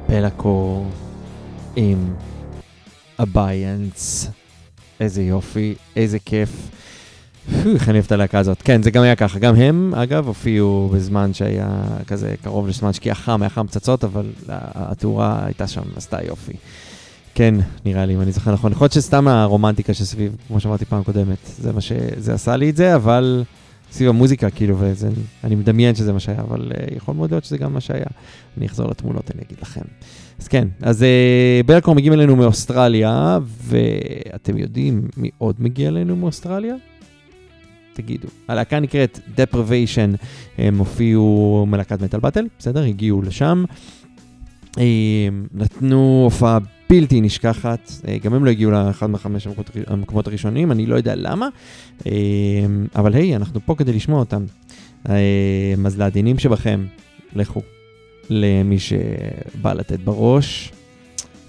פלאקור 0.07 0.87
עם 1.75 2.13
אביינס. 3.19 4.29
איזה 4.99 5.23
יופי, 5.23 5.75
איזה 5.95 6.19
כיף. 6.19 6.69
איך 7.75 7.89
אני 7.89 7.97
אוהב 7.97 8.05
את 8.05 8.11
הלהקה 8.11 8.39
הזאת. 8.39 8.61
כן, 8.61 8.83
זה 8.83 8.91
גם 8.91 9.03
היה 9.03 9.15
ככה. 9.15 9.39
גם 9.39 9.55
הם, 9.55 9.93
אגב, 9.95 10.27
הופיעו 10.27 10.89
בזמן 10.93 11.33
שהיה 11.33 11.81
כזה 12.07 12.35
קרוב 12.43 12.67
לזמן 12.67 12.93
שקיעה 12.93 13.15
חם, 13.15 13.41
היה 13.41 13.49
חם 13.49 13.67
פצצות, 13.67 14.03
אבל 14.03 14.25
התאורה 14.75 15.45
הייתה 15.45 15.67
שם, 15.67 15.81
עשתה 15.95 16.17
יופי. 16.23 16.53
כן, 17.35 17.55
נראה 17.85 18.05
לי, 18.05 18.15
אם 18.15 18.21
אני 18.21 18.31
זוכר 18.31 18.53
נכון. 18.53 18.71
יכול 18.71 18.85
להיות 18.85 18.93
שסתם 18.93 19.27
הרומנטיקה 19.27 19.93
שסביב, 19.93 20.35
כמו 20.47 20.59
שאמרתי 20.59 20.85
פעם 20.85 21.03
קודמת, 21.03 21.37
זה 21.61 21.73
מה 21.73 21.81
ש... 21.81 21.91
זה 22.17 22.33
עשה 22.33 22.55
לי 22.55 22.69
את 22.69 22.75
זה, 22.75 22.95
אבל... 22.95 23.43
סביב 23.91 24.09
המוזיקה, 24.09 24.49
כאילו, 24.49 24.75
וזה, 24.79 25.09
אני 25.43 25.55
מדמיין 25.55 25.95
שזה 25.95 26.13
מה 26.13 26.19
שהיה, 26.19 26.41
אבל 26.41 26.71
uh, 26.71 26.95
יכול 26.95 27.15
מאוד 27.15 27.31
להיות 27.31 27.43
שזה 27.43 27.57
גם 27.57 27.73
מה 27.73 27.81
שהיה. 27.81 28.05
אני 28.57 28.65
אחזור 28.65 28.89
לתמונות, 28.89 29.31
אני 29.35 29.41
אגיד 29.47 29.57
לכם. 29.61 29.81
אז 30.39 30.47
כן, 30.47 30.67
אז 30.81 31.01
uh, 31.01 31.67
בלקור 31.67 31.95
מגיעים 31.95 32.13
אלינו 32.13 32.35
מאוסטרליה, 32.35 33.39
ואתם 33.63 34.57
יודעים 34.57 35.07
מי 35.17 35.29
עוד 35.37 35.55
מגיע 35.59 35.87
אלינו 35.87 36.15
מאוסטרליה? 36.15 36.75
תגידו. 37.93 38.27
הלהקה 38.47 38.79
נקראת 38.79 39.19
Deprivation, 39.35 40.25
הם 40.57 40.77
הופיעו 40.77 41.65
מלהקת 41.67 42.01
מטאל 42.01 42.19
באטל, 42.19 42.47
בסדר? 42.59 42.83
הגיעו 42.83 43.21
לשם. 43.21 43.63
אה, 44.77 44.83
נתנו 45.53 46.21
הופעה 46.23 46.57
בלתי 46.89 47.21
נשכחת, 47.21 47.91
אה, 48.07 48.17
גם 48.17 48.33
הם 48.33 48.45
לא 48.45 48.49
הגיעו 48.49 48.71
לאחד 48.71 49.09
מהחמש 49.09 49.47
המקומות- 49.87 50.27
הראשונים, 50.27 50.71
אני 50.71 50.85
לא 50.85 50.95
יודע 50.95 51.15
למה, 51.15 51.47
אה, 52.07 52.11
אבל 52.95 53.13
היי, 53.13 53.35
אנחנו 53.35 53.59
פה 53.65 53.75
כדי 53.75 53.93
לשמוע 53.93 54.19
אותם. 54.19 54.45
אה, 55.09 55.15
אז 55.85 55.97
לעדינים 55.97 56.39
שבכם, 56.39 56.85
לכו 57.35 57.61
למי 58.29 58.79
שבא 58.79 59.73
לתת 59.73 59.99
בראש, 59.99 60.71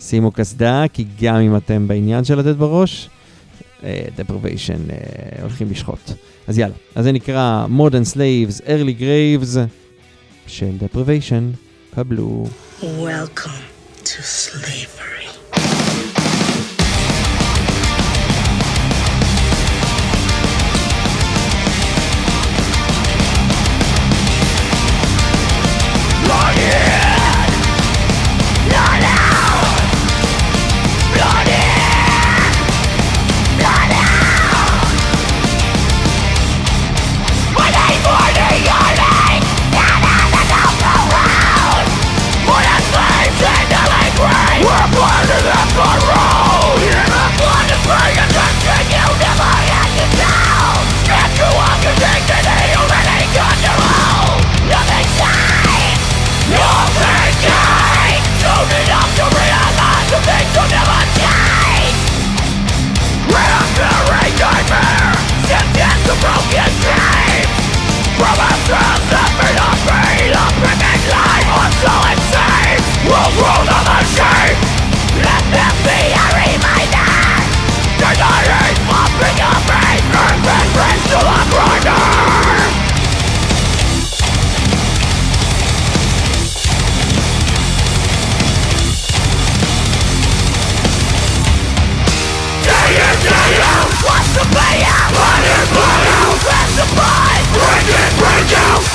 שימו 0.00 0.30
קסדה, 0.30 0.84
כי 0.92 1.04
גם 1.22 1.36
אם 1.36 1.56
אתם 1.56 1.88
בעניין 1.88 2.24
של 2.24 2.38
לתת 2.38 2.56
בראש, 2.56 3.08
uh, 3.80 3.84
הולכים 5.42 5.70
לשחוט. 5.70 6.10
אז 6.46 6.58
יאללה, 6.58 6.74
אז 6.94 7.04
זה 7.04 7.12
נקרא 7.12 7.66
Modern 7.78 8.14
Slaves, 8.14 8.60
Early 8.60 9.00
Graves 9.00 9.58
של 10.46 10.70
deprivation, 10.80 11.56
קבלו. 11.94 12.46
Welcome 12.80 14.04
to 14.04 14.20
slavery. 14.22 15.17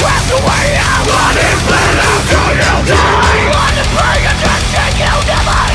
That's 0.04 0.28
the 0.28 0.40
way 0.44 0.68
out. 0.84 1.08
What 1.08 1.36
is 1.40 1.62
better? 1.66 2.12
You 2.30 2.76
die. 2.92 3.48
On 3.56 3.72
the 3.80 3.86
bring 3.96 4.24
attention, 4.28 4.90
you 5.00 5.14
never. 5.28 5.73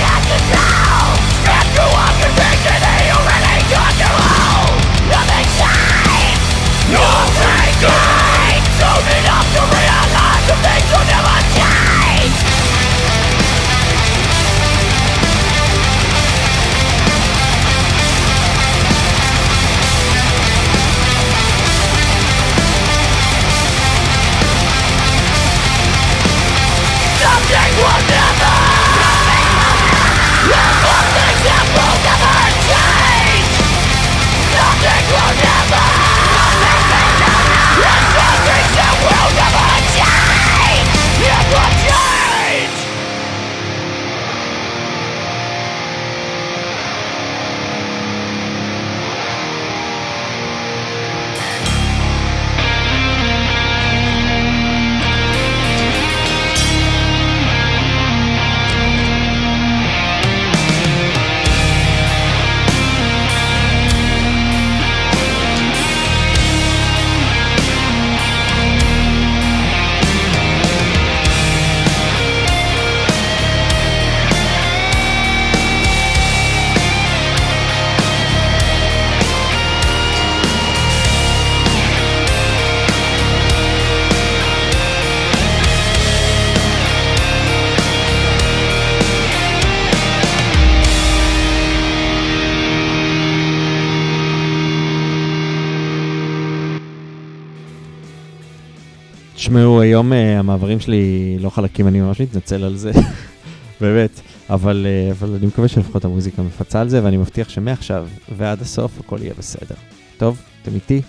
היום 99.98 100.12
אה, 100.12 100.38
המעברים 100.38 100.80
שלי 100.80 101.36
לא 101.40 101.50
חלקים, 101.50 101.88
אני 101.88 102.00
ממש 102.00 102.20
מתנצל 102.20 102.64
על 102.64 102.76
זה, 102.76 102.90
באמת, 103.80 104.20
אבל, 104.50 104.86
אה, 104.88 105.10
אבל 105.10 105.34
אני 105.34 105.46
מקווה 105.46 105.68
שלפחות 105.68 106.04
המוזיקה 106.04 106.42
מפצה 106.42 106.80
על 106.80 106.88
זה, 106.88 107.04
ואני 107.04 107.16
מבטיח 107.16 107.48
שמעכשיו 107.48 108.08
ועד 108.36 108.62
הסוף 108.62 109.00
הכל 109.00 109.18
יהיה 109.22 109.32
בסדר. 109.38 109.74
טוב, 110.16 110.40
אתם 110.62 110.74
איתי? 110.74 111.02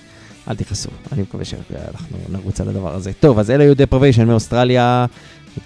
אל 0.48 0.56
תכעסו, 0.56 0.90
אני 1.11 1.22
מקווה 1.22 1.45
שאנחנו 1.45 2.18
נרוץ 2.30 2.61
על 2.61 2.70
הדבר 2.70 2.95
הזה. 2.95 3.11
טוב, 3.20 3.40
אז 3.40 3.52
אלה 3.52 3.64
היו 3.64 3.76
Deprivation 3.76 4.28
מאוסטרליה, 4.28 5.06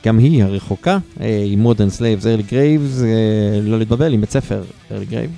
גם 0.06 0.18
היא 0.18 0.44
הרחוקה, 0.44 0.98
אה, 1.22 1.44
עם 1.48 1.60
Modern 1.60 1.90
Slaves, 1.90 2.26
Early 2.26 2.44
Graves, 2.44 3.02
לא 3.64 3.80
להתבלבל, 3.80 4.14
עם 4.14 4.22
בית 4.22 4.32
ספר 4.32 4.64
Early 4.92 5.06
Grave. 5.06 5.32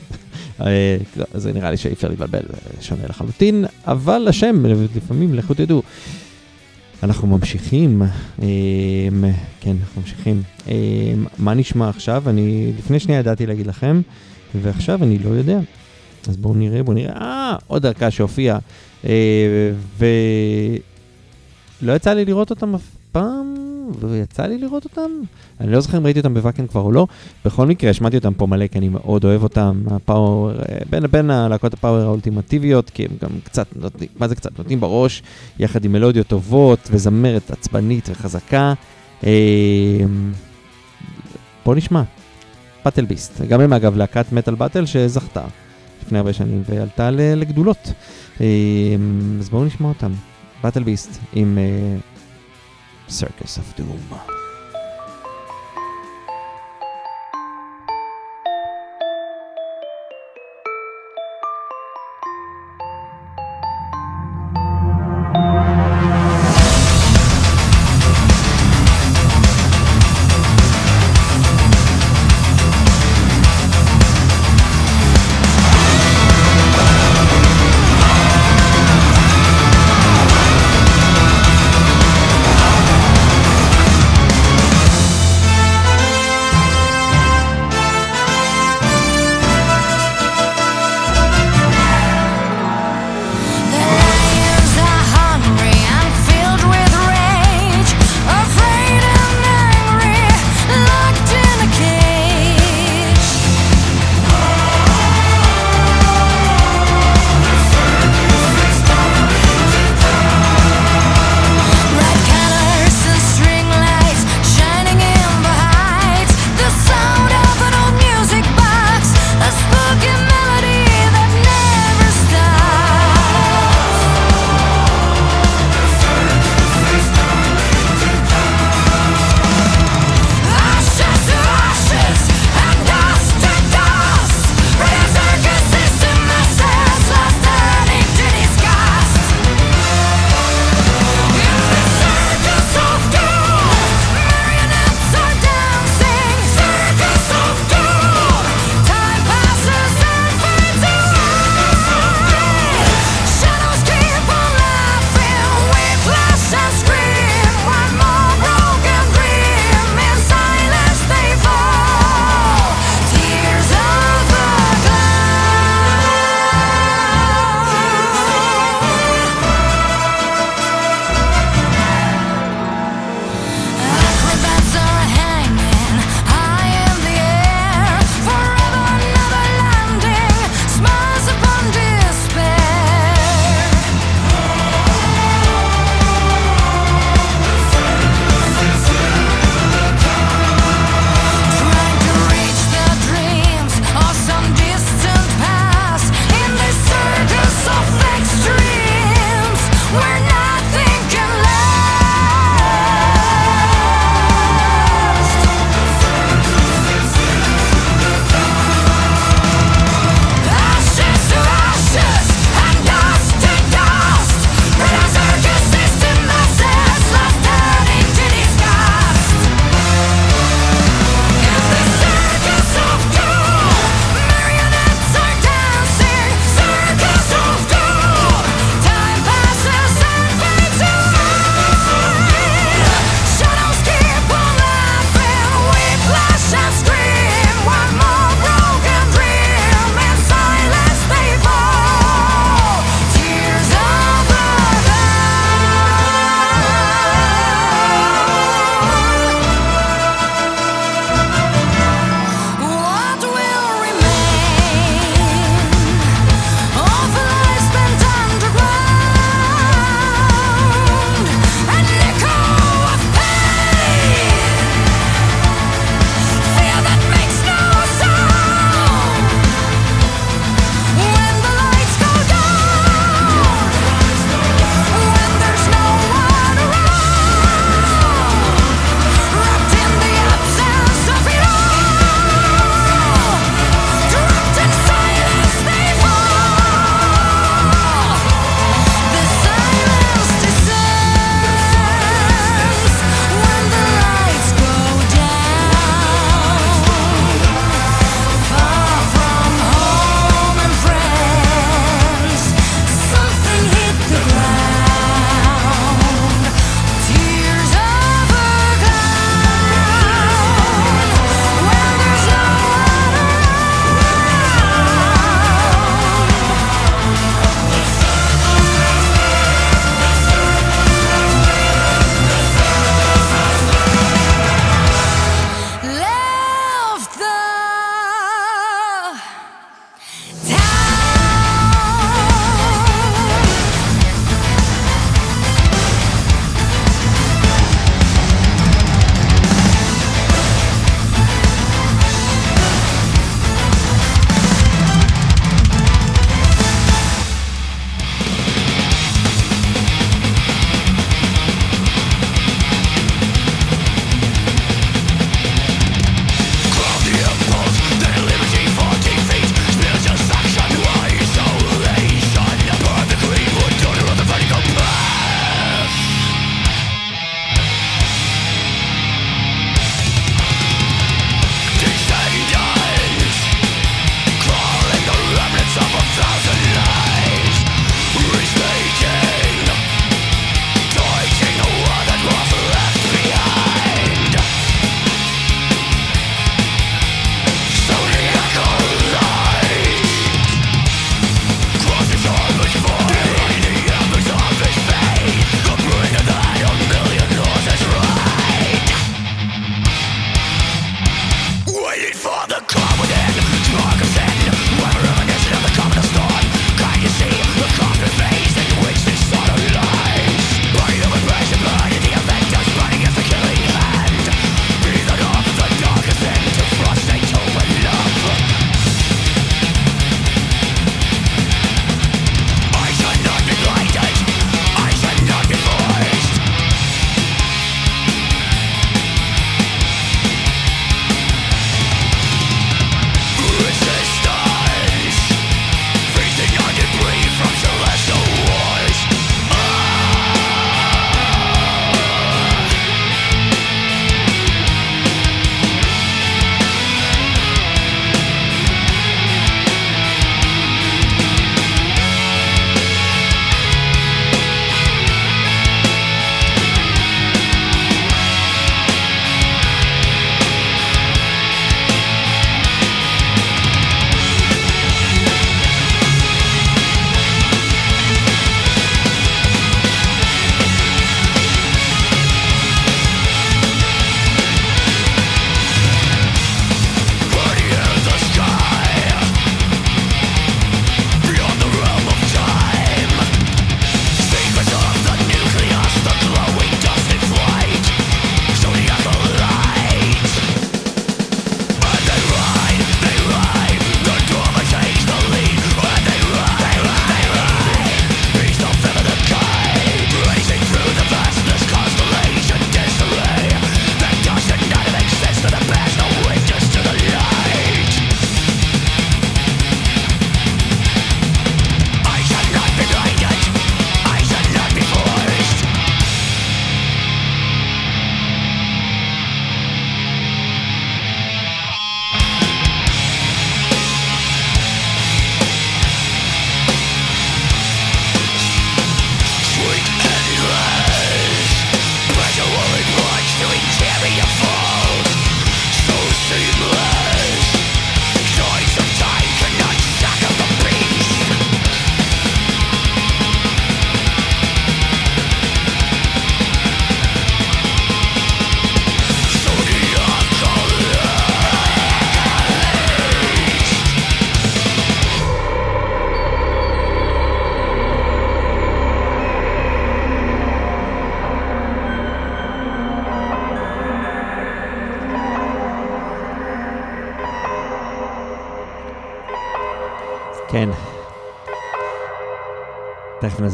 לא, 1.18 1.26
זה 1.34 1.54
נראה 1.54 1.72
לי 1.72 1.78
שאי 1.78 1.94
אפשר 1.94 2.08
להתבלבל, 2.08 2.44
שונה 2.82 3.02
לחלוטין, 3.10 3.66
אבל 3.88 4.28
השם, 4.28 4.66
לפעמים, 4.96 5.34
לכו 5.34 5.54
תדעו. 5.54 5.82
אנחנו 7.06 7.28
ממשיכים, 7.28 8.02
אה, 8.42 8.48
כן, 9.60 9.76
אנחנו 9.82 10.02
ממשיכים. 10.02 10.44
אה, 10.68 10.74
מה 11.38 11.54
נשמע 11.54 11.90
עכשיו? 11.90 12.30
אני 12.30 12.74
לפני 12.78 13.00
שנייה 13.00 13.20
ידעתי 13.20 13.46
להגיד 13.46 13.68
לכם, 13.68 14.02
ועכשיו 14.62 15.04
אני 15.04 15.20
לא 15.20 15.30
יודע. 15.30 15.60
אז 16.28 16.38
בואו 16.38 16.54
נראה, 16.54 16.84
בואו 16.84 16.96
נראה. 16.96 17.14
אה, 17.14 17.56
עוד 17.68 17.86
ערכה 17.86 18.12
שהופיעה. 18.12 18.60
אה, 19.06 19.72
ולא 21.82 21.94
יצא 21.94 22.14
לי 22.14 22.26
לראות 22.26 22.50
אותם 22.50 22.76
אף 22.76 22.88
פעם, 23.12 23.56
ויצא 24.00 24.46
לי 24.46 24.58
לראות 24.58 24.84
אותם. 24.84 25.12
אני 25.60 25.72
לא 25.72 25.80
זוכר 25.80 25.98
אם 25.98 26.06
ראיתי 26.06 26.20
אותם 26.20 26.34
בוואקן 26.34 26.68
כבר 26.68 26.82
או 26.82 26.92
לא. 26.92 27.08
בכל 27.46 27.66
מקרה, 27.66 27.90
השמעתי 27.90 28.18
אותם 28.18 28.34
פה 28.34 28.46
מלא, 28.46 28.68
כי 28.68 28.78
אני 28.80 28.90
מאוד 28.90 29.26
אוהב 29.26 29.44
אותם. 29.44 29.84
הפאוור, 29.92 30.52
אה, 30.52 30.56
בין, 30.90 31.08
בין 31.08 31.30
הלהקות 31.30 31.74
הפאוור 31.74 32.02
האולטימטיביות, 32.02 32.90
כי 32.90 33.04
הם 33.04 33.12
גם 33.22 33.30
קצת 33.44 33.68
נותנים, 33.76 34.10
מה 34.20 34.28
זה 34.28 34.36
קצת? 34.36 34.58
נותנים 34.58 34.80
בראש, 34.80 35.24
יחד 35.60 35.86
עם 35.86 35.92
מלודיות 35.92 36.28
טובות, 36.28 36.90
וזמרת 36.92 37.52
עצבנית 37.52 38.10
וחזקה. 38.12 38.74
אה, 39.26 39.32
בואו 41.66 41.78
נשמע. 41.78 42.04
באטל 42.86 43.06
ביסט. 43.06 43.42
גם 43.42 43.62
הם 43.62 43.74
אגב 43.74 43.98
להקת 43.98 44.32
מטאל 44.32 44.56
באטל 44.56 44.86
שזכתה 44.86 45.44
לפני 46.06 46.18
הרבה 46.18 46.34
שנים 46.34 46.64
ועלתה 46.70 47.12
לגדולות. 47.12 47.92
אה, 48.42 48.46
אז 49.40 49.50
בואו 49.50 49.66
נשמע 49.66 49.88
אותם. 49.88 50.12
באטל 50.64 50.84
ביסט 50.84 51.20
עם 51.34 51.58
Circus 53.08 53.58
of 53.58 53.76
Doom. 53.76 54.35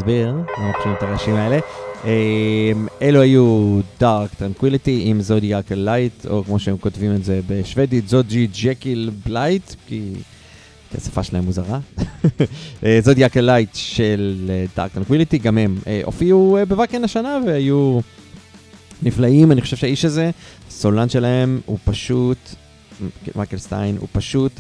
תכף 0.02 0.10
נסביר 0.10 0.34
למה 0.58 0.74
חושבים 0.74 0.94
את 0.94 1.04
הרעשים 1.04 1.36
האלה. 1.36 1.60
אמ, 2.06 2.88
אלו 3.02 3.22
היו 3.22 3.80
Dark 4.00 4.34
Tranquillity 4.34 5.02
עם 5.06 5.22
Zodiac 5.22 5.72
Light, 5.72 6.26
או 6.26 6.44
כמו 6.44 6.60
שהם 6.60 6.78
כותבים 6.78 7.16
את 7.16 7.24
זה 7.24 7.40
בשוודית, 7.48 8.08
Zodijackyl 8.08 9.12
Light, 9.26 9.76
כי 9.88 10.14
כי 10.92 10.98
השפה 10.98 11.24
שלהם 11.24 11.44
מוזרה. 11.44 11.80
Zodiac 13.06 13.38
Light 13.38 13.76
של 13.76 14.52
Dark 14.76 14.92
Tranquillity, 14.92 15.38
גם 15.38 15.58
הם 15.58 15.78
אה, 15.88 16.02
הופיעו 16.06 16.58
אה, 16.58 16.66
ב 16.66 16.71
Wacken 16.71 17.04
השנה 17.04 17.38
והיו 17.48 18.00
נפלאים. 19.04 19.52
אני 19.52 19.62
חושב 19.62 19.78
שהאיש 19.78 20.06
הזה, 20.06 20.32
הסולן 20.68 21.10
שלהם, 21.10 21.62
הוא 21.66 21.78
פשוט, 21.86 22.38
Mikael 23.36 23.58
Stanne, 23.58 23.98
הוא 23.98 24.08
פשוט 24.12 24.52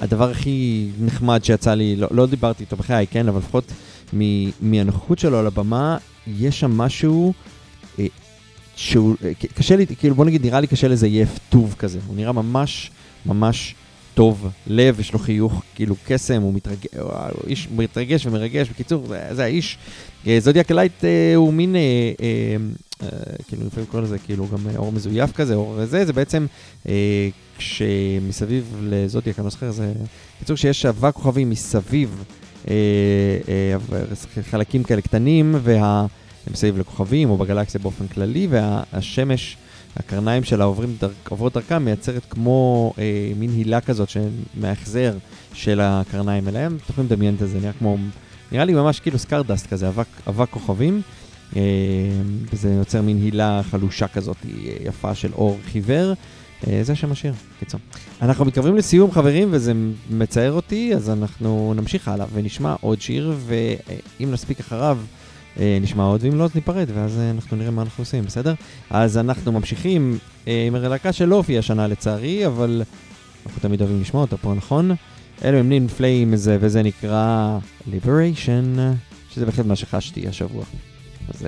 הדבר 0.00 0.30
הכי 0.30 0.88
נחמד 1.00 1.44
שיצא 1.44 1.74
לי, 1.74 1.96
לא, 1.96 2.08
לא 2.10 2.26
דיברתי 2.26 2.62
איתו 2.64 2.76
בחיי, 2.76 3.06
כן, 3.06 3.28
אבל 3.28 3.38
לפחות 3.38 3.72
מהנוכחות 4.60 5.18
שלו 5.18 5.38
על 5.38 5.46
הבמה, 5.46 5.98
יש 6.26 6.60
שם 6.60 6.78
משהו 6.78 7.32
אה, 7.98 8.06
שהוא, 8.76 9.16
אה, 9.24 9.32
קשה 9.54 9.76
לי, 9.76 9.86
כאילו 9.86 10.14
בוא 10.14 10.24
נגיד, 10.24 10.46
נראה 10.46 10.60
לי 10.60 10.66
קשה 10.66 10.88
לזייף 10.88 11.38
טוב 11.48 11.74
כזה, 11.78 11.98
הוא 12.06 12.16
נראה 12.16 12.32
ממש 12.32 12.90
ממש 13.26 13.74
טוב. 14.14 14.48
לב, 14.66 15.00
יש 15.00 15.12
לו 15.12 15.18
חיוך 15.18 15.62
כאילו 15.74 15.94
קסם, 16.06 16.42
הוא 16.42 16.54
מתרגש, 16.54 16.86
הוא 16.94 17.42
איש 17.46 17.68
מתרגש 17.76 18.26
ומרגש, 18.26 18.68
בקיצור, 18.68 19.06
זה, 19.06 19.28
זה 19.32 19.44
האיש. 19.44 19.78
Zodiac 20.38 20.70
Light 20.70 21.04
אה, 21.04 21.34
הוא 21.36 21.52
מין, 21.52 21.76
אה, 21.76 21.80
אה, 22.20 22.56
אה, 23.02 23.08
כאילו 23.48 23.66
לפעמים 23.66 23.86
קוראים 23.86 24.04
לזה 24.04 24.18
כאילו 24.18 24.46
גם 24.52 24.76
אור 24.76 24.92
מזויף 24.92 25.32
כזה, 25.32 25.54
אור 25.54 25.86
זה, 25.86 26.04
זה 26.04 26.12
בעצם 26.12 26.46
אה, 26.88 27.28
כשמסביב 27.58 28.76
לזודיאק, 28.82 29.38
אני 29.38 29.44
לא 29.44 29.50
זוכר, 29.50 29.70
זה... 29.70 29.92
בקיצור, 30.36 30.56
שיש 30.56 30.86
אבק 30.86 31.14
כוכבים 31.14 31.50
מסביב, 31.50 32.24
חלקים 34.42 34.82
כאלה 34.82 35.00
קטנים, 35.00 35.54
וה... 35.62 36.06
מסביב 36.50 36.78
לכוכבים 36.78 37.30
או 37.30 37.36
בגלקסיה 37.36 37.80
באופן 37.80 38.06
כללי, 38.06 38.48
והשמש, 38.50 39.56
הקרניים 39.96 40.44
שלה 40.44 40.64
עוברים 40.64 40.96
דרכ, 41.00 41.28
עוברות 41.28 41.54
דרכם, 41.54 41.84
מייצרת 41.84 42.22
כמו 42.30 42.92
אה, 42.98 43.32
מין 43.36 43.50
הילה 43.50 43.80
כזאת 43.80 44.08
מההחזר 44.54 45.16
של 45.54 45.80
הקרניים 45.82 46.48
אליהם. 46.48 46.76
אתם 46.76 46.92
יכולים 46.92 47.10
לדמיין 47.10 47.34
את 47.34 47.48
זה, 47.48 47.58
נראה 47.58 47.72
כמו, 47.72 47.96
נראה 48.52 48.64
לי 48.64 48.74
ממש 48.74 49.00
כאילו 49.00 49.18
סקרדסט 49.18 49.66
כזה, 49.66 49.88
אבק, 49.88 50.06
אבק 50.28 50.50
כוכבים. 50.50 51.02
אה, 51.56 51.62
וזה 52.52 52.72
יוצר 52.72 53.02
מין 53.02 53.16
הילה 53.22 53.60
חלושה 53.70 54.08
כזאת 54.08 54.36
אה, 54.44 54.72
יפה 54.84 55.14
של 55.14 55.32
אור 55.32 55.58
חיוור. 55.72 56.14
אה, 56.66 56.84
זה 56.84 56.94
שם 56.94 57.12
השיר, 57.12 57.32
קיצור. 57.58 57.80
אנחנו 58.22 58.44
מתקרבים 58.44 58.76
לסיום 58.76 59.10
חברים 59.10 59.48
וזה 59.50 59.72
מצער 60.10 60.52
אותי, 60.52 60.94
אז 60.94 61.10
אנחנו 61.10 61.74
נמשיך 61.76 62.08
הלאה 62.08 62.26
ונשמע 62.32 62.74
עוד 62.80 63.00
שיר, 63.00 63.34
ואם 63.46 64.30
נספיק 64.30 64.60
אחריו 64.60 64.98
אה, 65.60 65.78
נשמע 65.80 66.04
עוד, 66.04 66.24
ואם 66.24 66.38
לא 66.38 66.44
אז 66.44 66.54
ניפרד, 66.54 66.88
ואז 66.94 67.18
אה, 67.18 67.30
אנחנו 67.30 67.56
נראה 67.56 67.70
מה 67.70 67.82
אנחנו 67.82 68.02
עושים, 68.02 68.24
בסדר? 68.24 68.54
אז 68.90 69.18
אנחנו 69.18 69.52
ממשיכים 69.52 70.18
עם 70.46 70.74
הלהקה 70.74 71.12
שלא 71.12 71.36
הופיעה 71.36 71.58
השנה 71.58 71.86
לצערי, 71.86 72.46
אבל 72.46 72.82
אנחנו 73.46 73.60
תמיד 73.60 73.80
אוהבים 73.80 74.00
לשמוע 74.00 74.22
אותה 74.22 74.36
פה, 74.36 74.54
נכון? 74.54 74.90
אלו 75.44 75.58
הם 75.58 75.68
נין 75.68 75.88
פליים 75.88 76.36
זה, 76.36 76.58
וזה 76.60 76.82
נקרא 76.82 77.58
Liberation, 77.88 78.78
שזה 79.30 79.46
בהחלט 79.46 79.66
מה 79.66 79.76
שחשתי 79.76 80.28
השבוע. 80.28 80.64
אז 81.28 81.46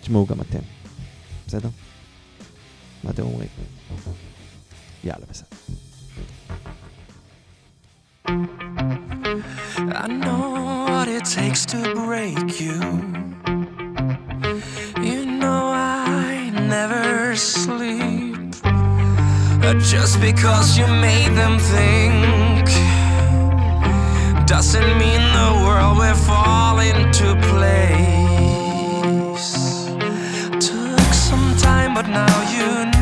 תשמעו 0.00 0.26
גם 0.26 0.40
אתם, 0.40 0.58
בסדר? 1.46 1.68
Mateo 3.06 3.26
Muñiz. 3.26 3.50
Ya 5.02 5.16
lo 5.20 5.26
pesado. 5.26 5.48
I 8.28 10.08
know 10.08 10.84
what 10.88 11.08
it 11.08 11.24
takes 11.24 11.64
to 11.66 11.94
break 11.94 12.60
you. 12.60 12.80
You 15.00 15.24
know 15.26 15.70
I 15.72 16.50
never 16.50 17.36
sleep. 17.36 18.34
Just 19.78 20.20
because 20.20 20.76
you 20.78 20.86
made 20.86 21.34
them 21.36 21.58
think 21.58 22.66
doesn't 24.46 24.98
mean 24.98 25.22
the 25.40 25.50
world 25.64 25.98
will 25.98 26.14
fall 26.14 26.78
into 26.80 27.36
place. 27.50 27.86
Took 30.58 31.12
some 31.12 31.56
time, 31.56 31.94
but 31.94 32.08
now 32.08 32.42
you 32.52 32.86
know. 32.86 32.95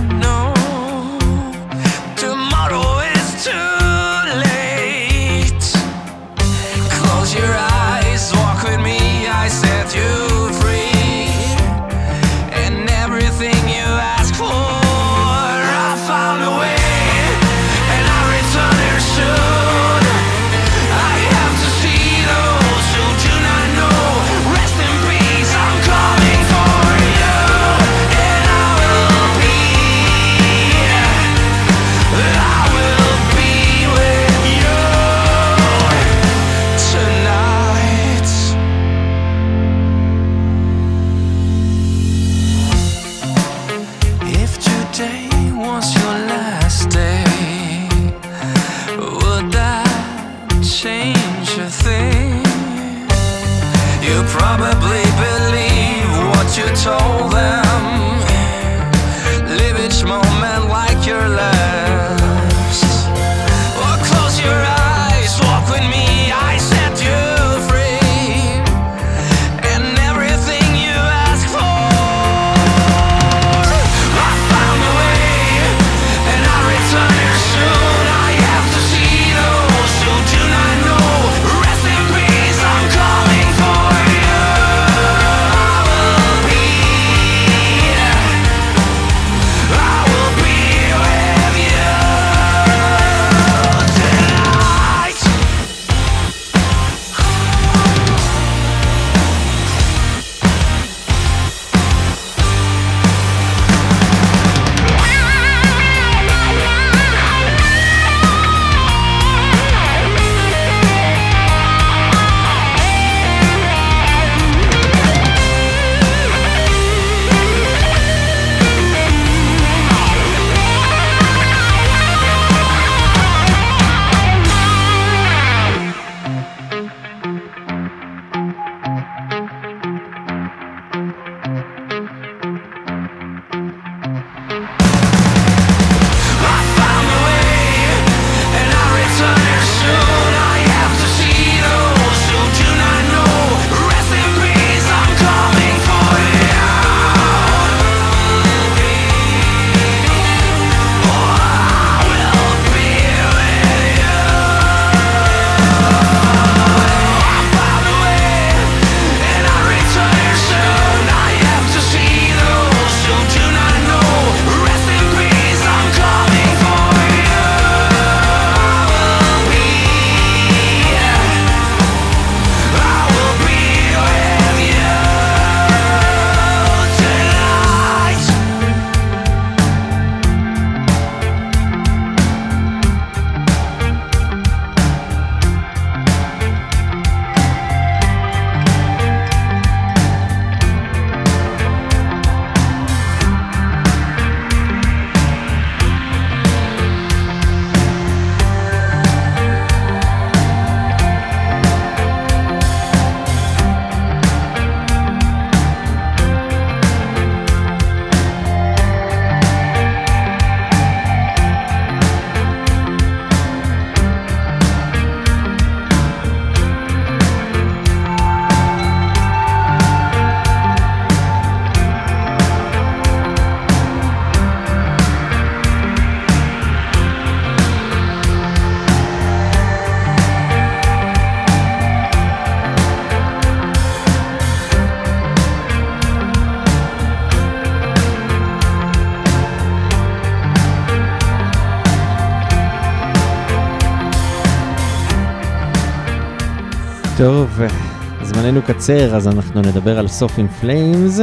זמננו 248.54 248.66
קצר, 248.66 249.16
אז 249.16 249.28
אנחנו 249.28 249.62
נדבר 249.62 249.98
על 249.98 250.08
סוף 250.08 250.38
In 250.38 250.48
Flames. 250.48 251.20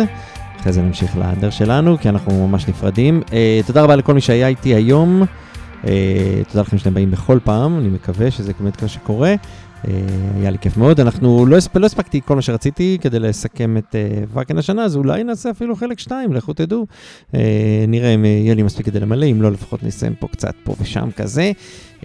אחרי 0.60 0.74
זה 0.74 0.82
נמשיך 0.82 1.18
לאנדר 1.18 1.50
שלנו, 1.50 1.98
כי 1.98 2.10
אנחנו 2.10 2.48
ממש 2.48 2.68
נפרדים. 2.68 3.22
Uh, 3.28 3.32
תודה 3.68 3.84
רבה 3.84 3.96
לכל 3.96 4.14
מי 4.14 4.22
שהיה 4.22 4.48
איתי 4.48 4.76
היום. 4.76 5.24
Uh, 5.84 5.86
תודה 6.48 6.62
לכם 6.62 6.78
שאתם 6.78 6.94
באים 6.94 7.12
בכל 7.12 7.40
פעם, 7.44 7.80
אני 7.80 7.90
מקווה 7.90 8.32
שזה 8.32 8.52
באמת 8.60 8.76
כמו 8.76 8.88
שקורה. 8.88 9.36
Uh, 9.84 9.88
היה 10.40 10.50
לי 10.50 10.58
כיף 10.58 10.78
מאוד. 10.78 11.00
אנחנו 11.00 11.46
לא, 11.46 11.58
הספ... 11.58 11.76
לא 11.76 11.86
הספקתי 11.86 12.22
כל 12.26 12.36
מה 12.36 12.42
שרציתי 12.42 12.98
כדי 13.02 13.20
לסכם 13.20 13.78
את 13.78 13.96
uh, 13.96 14.30
Wacken 14.34 14.58
השנה, 14.58 14.84
אז 14.84 14.96
אולי 14.96 15.24
נעשה 15.24 15.52
אפילו 15.52 15.76
חלק 15.76 16.00
שתיים, 16.00 16.34
לכו 16.34 16.54
תדעו. 16.54 16.86
Uh, 17.32 17.36
נראה 17.88 18.10
אם 18.10 18.26
יהיה 18.26 18.56
לי 18.56 18.64
מספיק 18.64 18.86
כדי 18.86 19.00
למלא, 19.00 19.26
אם 19.26 19.42
לא, 19.42 19.52
לפחות 19.52 19.84
נסיים 19.84 20.16
פה 20.20 20.28
קצת 20.28 20.54
פה 20.64 20.76
ושם 20.82 21.10
כזה. 21.16 21.52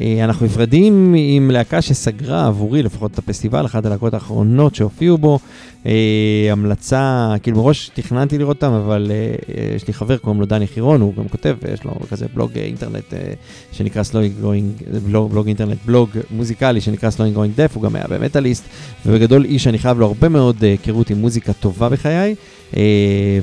אה, 0.01 0.25
אנחנו 0.25 0.47
נפרדים 0.47 1.15
עם 1.17 1.51
להקה 1.51 1.83
שסגרה 1.83 2.47
עבורי 2.47 2.83
לפחות 2.83 3.13
את 3.13 3.19
הפסטיבל, 3.19 3.67
אחת 3.67 3.87
הלהקות 3.87 4.15
האחרונות 4.15 4.75
שהופיעו 4.75 5.19
בו. 5.19 5.39
אה, 5.87 6.49
המלצה, 6.53 7.35
כאילו 7.43 7.57
מראש 7.57 7.91
תכננתי 7.95 8.39
לראות 8.39 8.57
אותם, 8.57 8.73
אבל 8.73 9.11
אה, 9.11 9.75
יש 9.77 9.87
לי 9.87 9.95
חבר, 9.95 10.17
קוראים 10.17 10.41
לו 10.41 10.47
דני 10.47 10.67
חירון, 10.67 11.01
הוא 11.01 11.15
גם 11.17 11.29
כותב, 11.29 11.57
יש 11.73 11.85
לו 11.85 11.93
כזה 12.11 12.27
בלוג 12.35 12.51
אינטרנט 12.57 13.15
שנקרא 13.73 14.03
Slowing 14.03 14.45
Going, 14.45 14.91
בלוג, 15.07 15.31
בלוג 15.31 15.47
אינטרנט, 15.47 15.79
בלוג 15.87 16.11
מוזיקלי 16.31 16.81
שנקרא 16.81 17.11
Slowing 17.11 17.37
Going 17.37 17.59
Deaf, 17.59 17.75
הוא 17.75 17.83
גם 17.83 17.97
היה 17.97 18.05
במטאליסט, 18.09 18.65
ובגדול 19.07 19.45
איש 19.45 19.65
שאני 19.65 19.79
חייב 19.79 19.99
לו 19.99 20.07
הרבה 20.07 20.29
מאוד 20.29 20.65
היכרות 20.65 21.11
עם 21.11 21.19
מוזיקה 21.19 21.53
טובה 21.53 21.89
בחיי. 21.89 22.35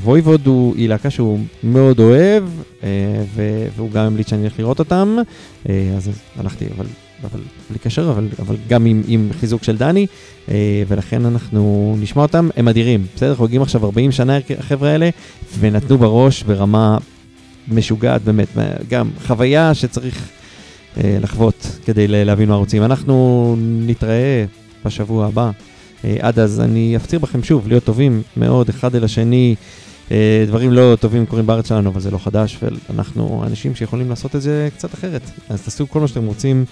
וויבוד 0.03 0.47
הוא, 0.47 0.75
היא 0.75 0.89
להקה 0.89 1.09
שהוא 1.09 1.39
מאוד 1.63 1.99
אוהב, 1.99 2.43
והוא 3.75 3.91
גם 3.91 4.05
המליץ 4.05 4.29
שאני 4.29 4.43
אלך 4.43 4.59
לראות 4.59 4.79
אותם, 4.79 5.17
אז 5.65 6.09
הלכתי, 6.37 6.65
אבל, 6.77 6.85
אבל 7.23 7.39
בלי 7.69 7.79
קשר, 7.79 8.11
אבל, 8.11 8.27
אבל 8.39 8.55
גם 8.67 8.85
עם, 8.85 9.03
עם 9.07 9.29
חיזוק 9.39 9.63
של 9.63 9.77
דני, 9.77 10.07
אה, 10.49 10.83
ולכן 10.87 11.25
אנחנו 11.25 11.95
נשמע 11.99 12.21
אותם, 12.21 12.49
הם 12.55 12.67
אדירים, 12.67 13.05
בסדר? 13.15 13.35
חוגגים 13.35 13.61
עכשיו 13.61 13.85
40 13.85 14.11
שנה 14.11 14.37
החבר'ה 14.59 14.89
האלה, 14.89 15.09
ונתנו 15.59 15.97
בראש 15.97 16.43
ברמה 16.43 16.97
משוגעת 17.67 18.21
באמת, 18.21 18.47
גם 18.89 19.09
חוויה 19.27 19.73
שצריך 19.73 20.29
אה, 20.97 21.17
לחוות 21.21 21.79
כדי 21.85 22.07
להבין 22.07 22.49
מה 22.49 22.55
רוצים. 22.55 22.83
אנחנו 22.83 23.55
נתראה 23.59 24.45
בשבוע 24.85 25.25
הבא. 25.25 25.51
אה, 26.05 26.15
עד 26.19 26.39
אז 26.39 26.59
אני 26.59 26.95
אפציר 26.95 27.19
בכם 27.19 27.43
שוב 27.43 27.67
להיות 27.67 27.83
טובים 27.83 28.21
מאוד 28.37 28.69
אחד 28.69 28.95
אל 28.95 29.03
השני. 29.03 29.55
אה, 30.11 30.43
דברים 30.47 30.71
לא 30.71 30.97
טובים 30.99 31.25
קורים 31.25 31.47
בארץ 31.47 31.69
שלנו, 31.69 31.89
אבל 31.89 32.01
זה 32.01 32.11
לא 32.11 32.17
חדש, 32.17 32.59
ואנחנו 32.61 33.43
אנשים 33.47 33.75
שיכולים 33.75 34.09
לעשות 34.09 34.35
את 34.35 34.41
זה 34.41 34.69
קצת 34.77 34.93
אחרת. 34.93 35.21
אז 35.49 35.61
תעשו 35.61 35.89
כל 35.89 35.99
מה 35.99 36.07
שאתם 36.07 36.25
רוצים 36.25 36.65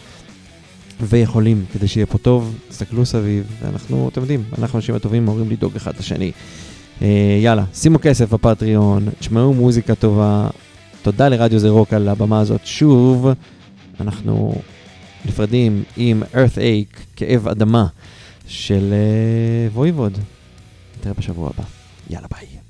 ויכולים 1.02 1.66
כדי 1.74 1.88
שיהיה 1.88 2.06
פה 2.06 2.18
טוב, 2.18 2.56
תסתכלו 2.70 3.06
סביב, 3.06 3.44
ואנחנו, 3.62 4.10
אתם 4.10 4.22
יודעים, 4.22 4.44
אנחנו 4.58 4.78
האנשים 4.78 4.96
הטובים 4.96 5.24
אמורים 5.24 5.50
לדאוג 5.50 5.76
אחד 5.76 5.92
לשני. 6.00 6.32
אה, 7.02 7.40
יאללה, 7.42 7.64
שימו 7.74 8.00
כסף 8.02 8.34
בפטריון, 8.34 9.10
תשמעו 9.20 9.54
מוזיקה 9.54 9.96
טובה. 9.96 10.48
תודה 11.02 11.30
לרדיו 11.30 11.60
זה 11.60 11.70
רוק 11.70 11.94
על 11.94 12.08
הבמה 12.08 12.40
הזאת 12.40 12.62
שוב. 12.64 13.28
אנחנו 14.00 14.56
נפרדים 15.26 15.84
עם 15.98 16.24
earth 16.34 16.58
ache, 16.58 17.00
כאב 17.16 17.48
אדמה 17.48 17.88
של 18.52 18.94
uh, 18.94 19.74
וויבוד. 19.78 20.18
נתראה 20.98 21.14
בשבוע 21.14 21.50
הבא. 21.50 21.64
יאללה 22.10 22.28
ביי. 22.28 22.61